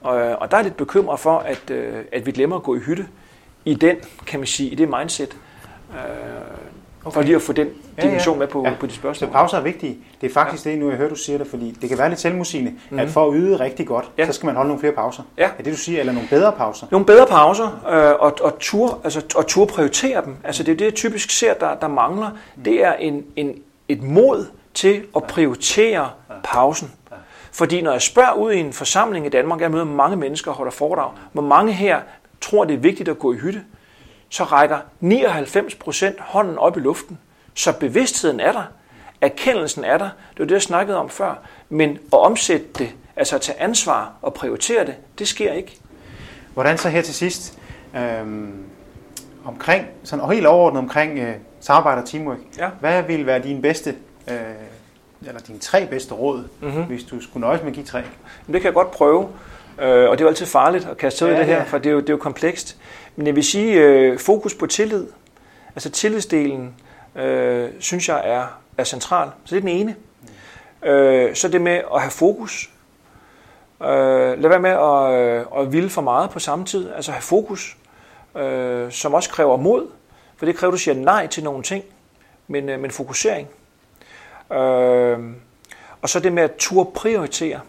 Og, 0.00 0.14
og 0.14 0.50
der 0.50 0.56
er 0.56 0.62
lidt 0.62 0.76
bekymret 0.76 1.20
for, 1.20 1.38
at, 1.38 1.70
øh, 1.70 2.04
at 2.12 2.26
vi 2.26 2.32
glemmer 2.32 2.56
at 2.56 2.62
gå 2.62 2.74
i 2.74 2.78
hytte 2.78 3.08
i 3.64 3.74
den, 3.74 3.96
kan 4.26 4.40
man 4.40 4.46
sige, 4.46 4.70
i 4.70 4.74
det 4.74 4.88
mindset, 4.88 5.36
Øh, 5.92 6.71
Okay. 7.04 7.14
For 7.14 7.22
lige 7.22 7.36
at 7.36 7.42
få 7.42 7.52
den 7.52 7.68
dimension 8.02 8.34
ja, 8.34 8.38
ja. 8.42 8.46
med 8.46 8.52
på, 8.52 8.62
ja. 8.66 8.74
på 8.80 8.86
de 8.86 8.92
spørgsmål. 8.92 9.28
Så 9.28 9.32
pauser 9.32 9.56
er 9.58 9.62
vigtige. 9.62 9.98
Det 10.20 10.28
er 10.28 10.32
faktisk 10.32 10.66
ja. 10.66 10.70
det, 10.70 10.78
nu 10.78 10.88
jeg 10.88 10.96
hører, 10.96 11.08
du 11.08 11.14
siger 11.14 11.38
det, 11.38 11.46
fordi 11.46 11.76
det 11.80 11.88
kan 11.88 11.98
være 11.98 12.08
lidt 12.08 12.20
selvmusigende, 12.20 12.70
mm-hmm. 12.70 12.98
at 12.98 13.08
for 13.08 13.28
at 13.28 13.34
yde 13.36 13.60
rigtig 13.60 13.86
godt, 13.86 14.10
ja. 14.18 14.26
så 14.26 14.32
skal 14.32 14.46
man 14.46 14.54
holde 14.54 14.68
nogle 14.68 14.80
flere 14.80 14.92
pauser. 14.92 15.22
Ja. 15.38 15.50
Er 15.58 15.62
det, 15.62 15.72
du 15.72 15.78
siger, 15.78 16.00
eller 16.00 16.12
nogle 16.12 16.28
bedre 16.28 16.52
pauser? 16.52 16.86
Nogle 16.90 17.06
bedre 17.06 17.26
pauser, 17.26 17.84
øh, 17.90 18.20
og, 18.20 18.36
og, 18.42 18.58
tur, 18.58 19.00
altså, 19.04 19.24
og 19.36 19.46
tur 19.46 19.64
prioritere 19.64 20.24
dem. 20.24 20.36
Altså 20.44 20.62
det 20.62 20.72
er 20.72 20.76
det, 20.76 20.84
jeg 20.84 20.94
typisk 20.94 21.30
ser, 21.30 21.54
der, 21.54 21.74
der 21.74 21.88
mangler. 21.88 22.30
Mm. 22.56 22.62
Det 22.62 22.84
er 22.84 22.92
en, 22.92 23.24
en, 23.36 23.54
et 23.88 24.02
mod 24.02 24.46
til 24.74 25.02
at 25.16 25.24
prioritere 25.24 26.10
pausen. 26.44 26.92
Fordi 27.52 27.80
når 27.80 27.92
jeg 27.92 28.02
spørger 28.02 28.32
ud 28.32 28.52
i 28.52 28.58
en 28.58 28.72
forsamling 28.72 29.26
i 29.26 29.28
Danmark, 29.28 29.60
jeg 29.60 29.70
møder 29.70 29.84
mange 29.84 30.16
mennesker 30.16 30.50
og 30.50 30.56
holder 30.56 30.72
foredrag, 30.72 31.10
hvor 31.32 31.42
mange 31.42 31.72
her 31.72 32.00
tror, 32.40 32.64
det 32.64 32.74
er 32.74 32.78
vigtigt 32.78 33.08
at 33.08 33.18
gå 33.18 33.32
i 33.32 33.36
hytte, 33.36 33.62
så 34.32 34.44
rækker 34.44 34.78
99 35.00 35.74
procent 35.74 36.20
hånden 36.20 36.58
op 36.58 36.76
i 36.76 36.80
luften. 36.80 37.18
Så 37.54 37.72
bevidstheden 37.72 38.40
er 38.40 38.52
der, 38.52 38.64
erkendelsen 39.20 39.84
er 39.84 39.98
der, 39.98 40.04
det 40.04 40.38
var 40.38 40.44
det, 40.44 40.52
jeg 40.52 40.62
snakkede 40.62 40.98
om 40.98 41.08
før, 41.08 41.34
men 41.68 41.90
at 41.90 42.18
omsætte 42.18 42.66
det, 42.78 42.90
altså 43.16 43.36
at 43.36 43.40
tage 43.40 43.60
ansvar 43.60 44.12
og 44.22 44.34
prioritere 44.34 44.86
det, 44.86 44.94
det 45.18 45.28
sker 45.28 45.52
ikke. 45.52 45.76
Hvordan 46.54 46.78
så 46.78 46.88
her 46.88 47.02
til 47.02 47.14
sidst, 47.14 47.58
øhm, 47.96 48.64
omkring, 49.44 49.86
sådan 50.04 50.30
helt 50.30 50.46
overordnet 50.46 50.82
omkring 50.82 51.18
øh, 51.18 51.34
samarbejde 51.60 52.02
og 52.02 52.08
teamwork, 52.08 52.38
ja. 52.58 52.68
hvad 52.80 53.02
vil 53.02 53.26
være 53.26 53.38
dine 53.38 53.62
bedste, 53.62 53.94
øh, 54.28 54.36
eller 55.26 55.40
dine 55.40 55.58
tre 55.58 55.86
bedste 55.86 56.14
råd, 56.14 56.48
mm-hmm. 56.60 56.82
hvis 56.82 57.04
du 57.04 57.20
skulle 57.20 57.40
nøjes 57.40 57.60
med 57.60 57.68
at 57.68 57.74
give 57.74 57.86
tre? 57.86 58.02
Det 58.46 58.52
kan 58.52 58.64
jeg 58.64 58.74
godt 58.74 58.90
prøve, 58.90 59.28
øh, 59.78 60.10
og 60.10 60.18
det 60.18 60.20
er 60.20 60.24
jo 60.24 60.28
altid 60.28 60.46
farligt 60.46 60.88
at 60.90 60.96
kaste 60.96 61.24
ud 61.24 61.30
ja, 61.30 61.36
i 61.36 61.38
det 61.38 61.46
her, 61.46 61.56
ja. 61.56 61.62
for 61.62 61.78
det 61.78 61.86
er 61.86 61.92
jo, 61.92 62.00
det 62.00 62.08
er 62.08 62.12
jo 62.12 62.18
komplekst. 62.18 62.76
Men 63.16 63.26
jeg 63.26 63.36
vil 63.36 63.44
sige, 63.44 63.80
øh, 63.80 64.18
fokus 64.18 64.54
på 64.54 64.66
tillid, 64.66 65.06
altså 65.74 65.90
tillidsdelen, 65.90 66.74
øh, 67.16 67.70
synes 67.78 68.08
jeg 68.08 68.22
er, 68.24 68.46
er 68.78 68.84
central. 68.84 69.28
Så 69.44 69.54
det 69.54 69.56
er 69.56 69.60
den 69.60 69.68
ene. 69.68 69.96
Øh, 70.82 71.34
så 71.34 71.48
det 71.48 71.60
med 71.60 71.80
at 71.94 72.00
have 72.00 72.10
fokus. 72.10 72.70
Øh, 73.82 73.88
lad 74.42 74.48
være 74.48 74.60
med 74.60 74.70
at, 74.70 75.12
øh, 75.12 75.62
at 75.62 75.72
ville 75.72 75.90
for 75.90 76.02
meget 76.02 76.30
på 76.30 76.38
samme 76.38 76.64
tid. 76.64 76.90
Altså 76.92 77.12
have 77.12 77.22
fokus, 77.22 77.76
øh, 78.36 78.92
som 78.92 79.14
også 79.14 79.30
kræver 79.30 79.56
mod. 79.56 79.86
For 80.36 80.46
det 80.46 80.56
kræver, 80.56 80.72
at 80.72 80.72
du 80.72 80.78
siger 80.78 80.94
nej 80.94 81.26
til 81.26 81.44
nogle 81.44 81.62
ting, 81.62 81.84
men, 82.48 82.68
øh, 82.68 82.80
men 82.80 82.90
fokusering. 82.90 83.48
Øh, 84.52 85.18
og 86.02 86.08
så 86.08 86.20
det 86.20 86.32
med 86.32 86.42
at 86.42 86.52
turde 86.58 86.90
prioritere. 86.94 87.60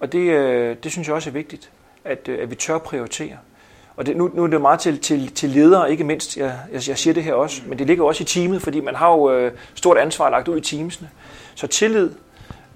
Og 0.00 0.12
det, 0.12 0.18
øh, 0.18 0.76
det 0.82 0.92
synes 0.92 1.08
jeg 1.08 1.14
også 1.14 1.30
er 1.30 1.34
vigtigt, 1.34 1.70
at, 2.04 2.28
øh, 2.28 2.42
at 2.42 2.50
vi 2.50 2.54
tør 2.54 2.78
prioritere. 2.78 3.36
Og 3.96 4.06
det, 4.06 4.16
nu, 4.16 4.30
nu 4.34 4.42
er 4.42 4.46
det 4.46 4.60
meget 4.60 4.80
til, 4.80 4.98
til, 4.98 5.32
til 5.32 5.50
ledere, 5.50 5.90
ikke 5.90 6.04
mindst. 6.04 6.36
Jeg, 6.36 6.58
jeg, 6.72 6.88
jeg 6.88 6.98
siger 6.98 7.14
det 7.14 7.24
her 7.24 7.34
også, 7.34 7.62
men 7.66 7.78
det 7.78 7.86
ligger 7.86 8.04
også 8.04 8.22
i 8.22 8.24
teamet, 8.24 8.62
fordi 8.62 8.80
man 8.80 8.94
har 8.94 9.10
jo 9.10 9.30
øh, 9.30 9.52
stort 9.74 9.98
ansvar 9.98 10.30
lagt 10.30 10.48
ud 10.48 10.56
i 10.56 10.60
teamsene. 10.60 11.10
Så 11.54 11.66
tillid, 11.66 12.10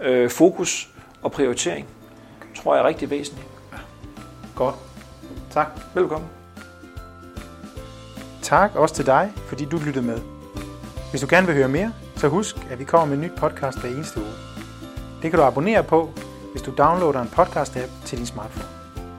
øh, 0.01 0.31
fokus 0.31 0.89
og 1.23 1.33
prioritering, 1.33 1.87
tror 2.57 2.75
jeg 2.75 2.83
er 2.83 2.89
rigtig 2.89 3.11
væsentligt. 3.11 3.49
Godt. 4.55 4.75
Tak. 5.51 5.67
Velkommen. 5.95 6.29
Tak 8.43 8.71
også 8.75 8.95
til 8.95 9.07
dig, 9.07 9.33
fordi 9.49 9.65
du 9.65 9.79
lyttede 9.87 10.07
med. 10.07 10.19
Hvis 11.11 11.21
du 11.21 11.27
gerne 11.31 11.47
vil 11.47 11.57
høre 11.57 11.69
mere, 11.69 11.93
så 12.17 12.29
husk, 12.29 12.57
at 12.71 12.79
vi 12.79 12.85
kommer 12.85 13.07
med 13.07 13.15
en 13.17 13.23
ny 13.23 13.31
podcast 13.37 13.81
hver 13.81 13.91
eneste 13.91 14.21
uge. 14.21 14.33
Det 15.23 15.31
kan 15.31 15.41
du 15.41 15.45
abonnere 15.45 15.83
på, 15.83 16.11
hvis 16.53 16.63
du 16.63 16.73
downloader 16.79 17.23
en 17.23 17.31
podcast-app 17.37 18.07
til 18.07 18.19
din 18.19 18.27
smartphone. 18.27 18.76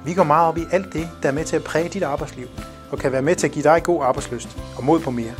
Vi 0.08 0.14
går 0.14 0.24
meget 0.24 0.48
op 0.48 0.58
i 0.58 0.66
alt 0.72 0.94
det, 0.94 1.10
der 1.24 1.30
er 1.30 1.34
med 1.34 1.46
til 1.46 1.56
at 1.56 1.64
præge 1.64 1.90
dit 1.90 2.04
arbejdsliv, 2.04 2.48
og 2.92 2.98
kan 2.98 3.12
være 3.12 3.22
med 3.22 3.36
til 3.36 3.48
at 3.48 3.54
give 3.54 3.64
dig 3.64 3.84
god 3.84 4.04
arbejdsløst 4.04 4.58
og 4.78 4.84
mod 4.84 5.00
på 5.00 5.12
mere. 5.12 5.34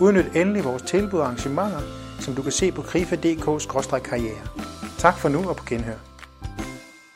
Udnyt 0.00 0.36
endelig 0.36 0.64
vores 0.64 0.82
tilbud 0.82 1.18
og 1.18 1.26
arrangementer, 1.26 1.80
som 2.20 2.34
du 2.34 2.42
kan 2.42 2.52
se 2.52 2.72
på 2.72 2.82
krifa.dk-karriere. 2.82 4.40
Tak 4.98 5.18
for 5.18 5.28
nu 5.28 5.48
og 5.48 5.56
på 5.56 5.64
genhør. 5.68 5.98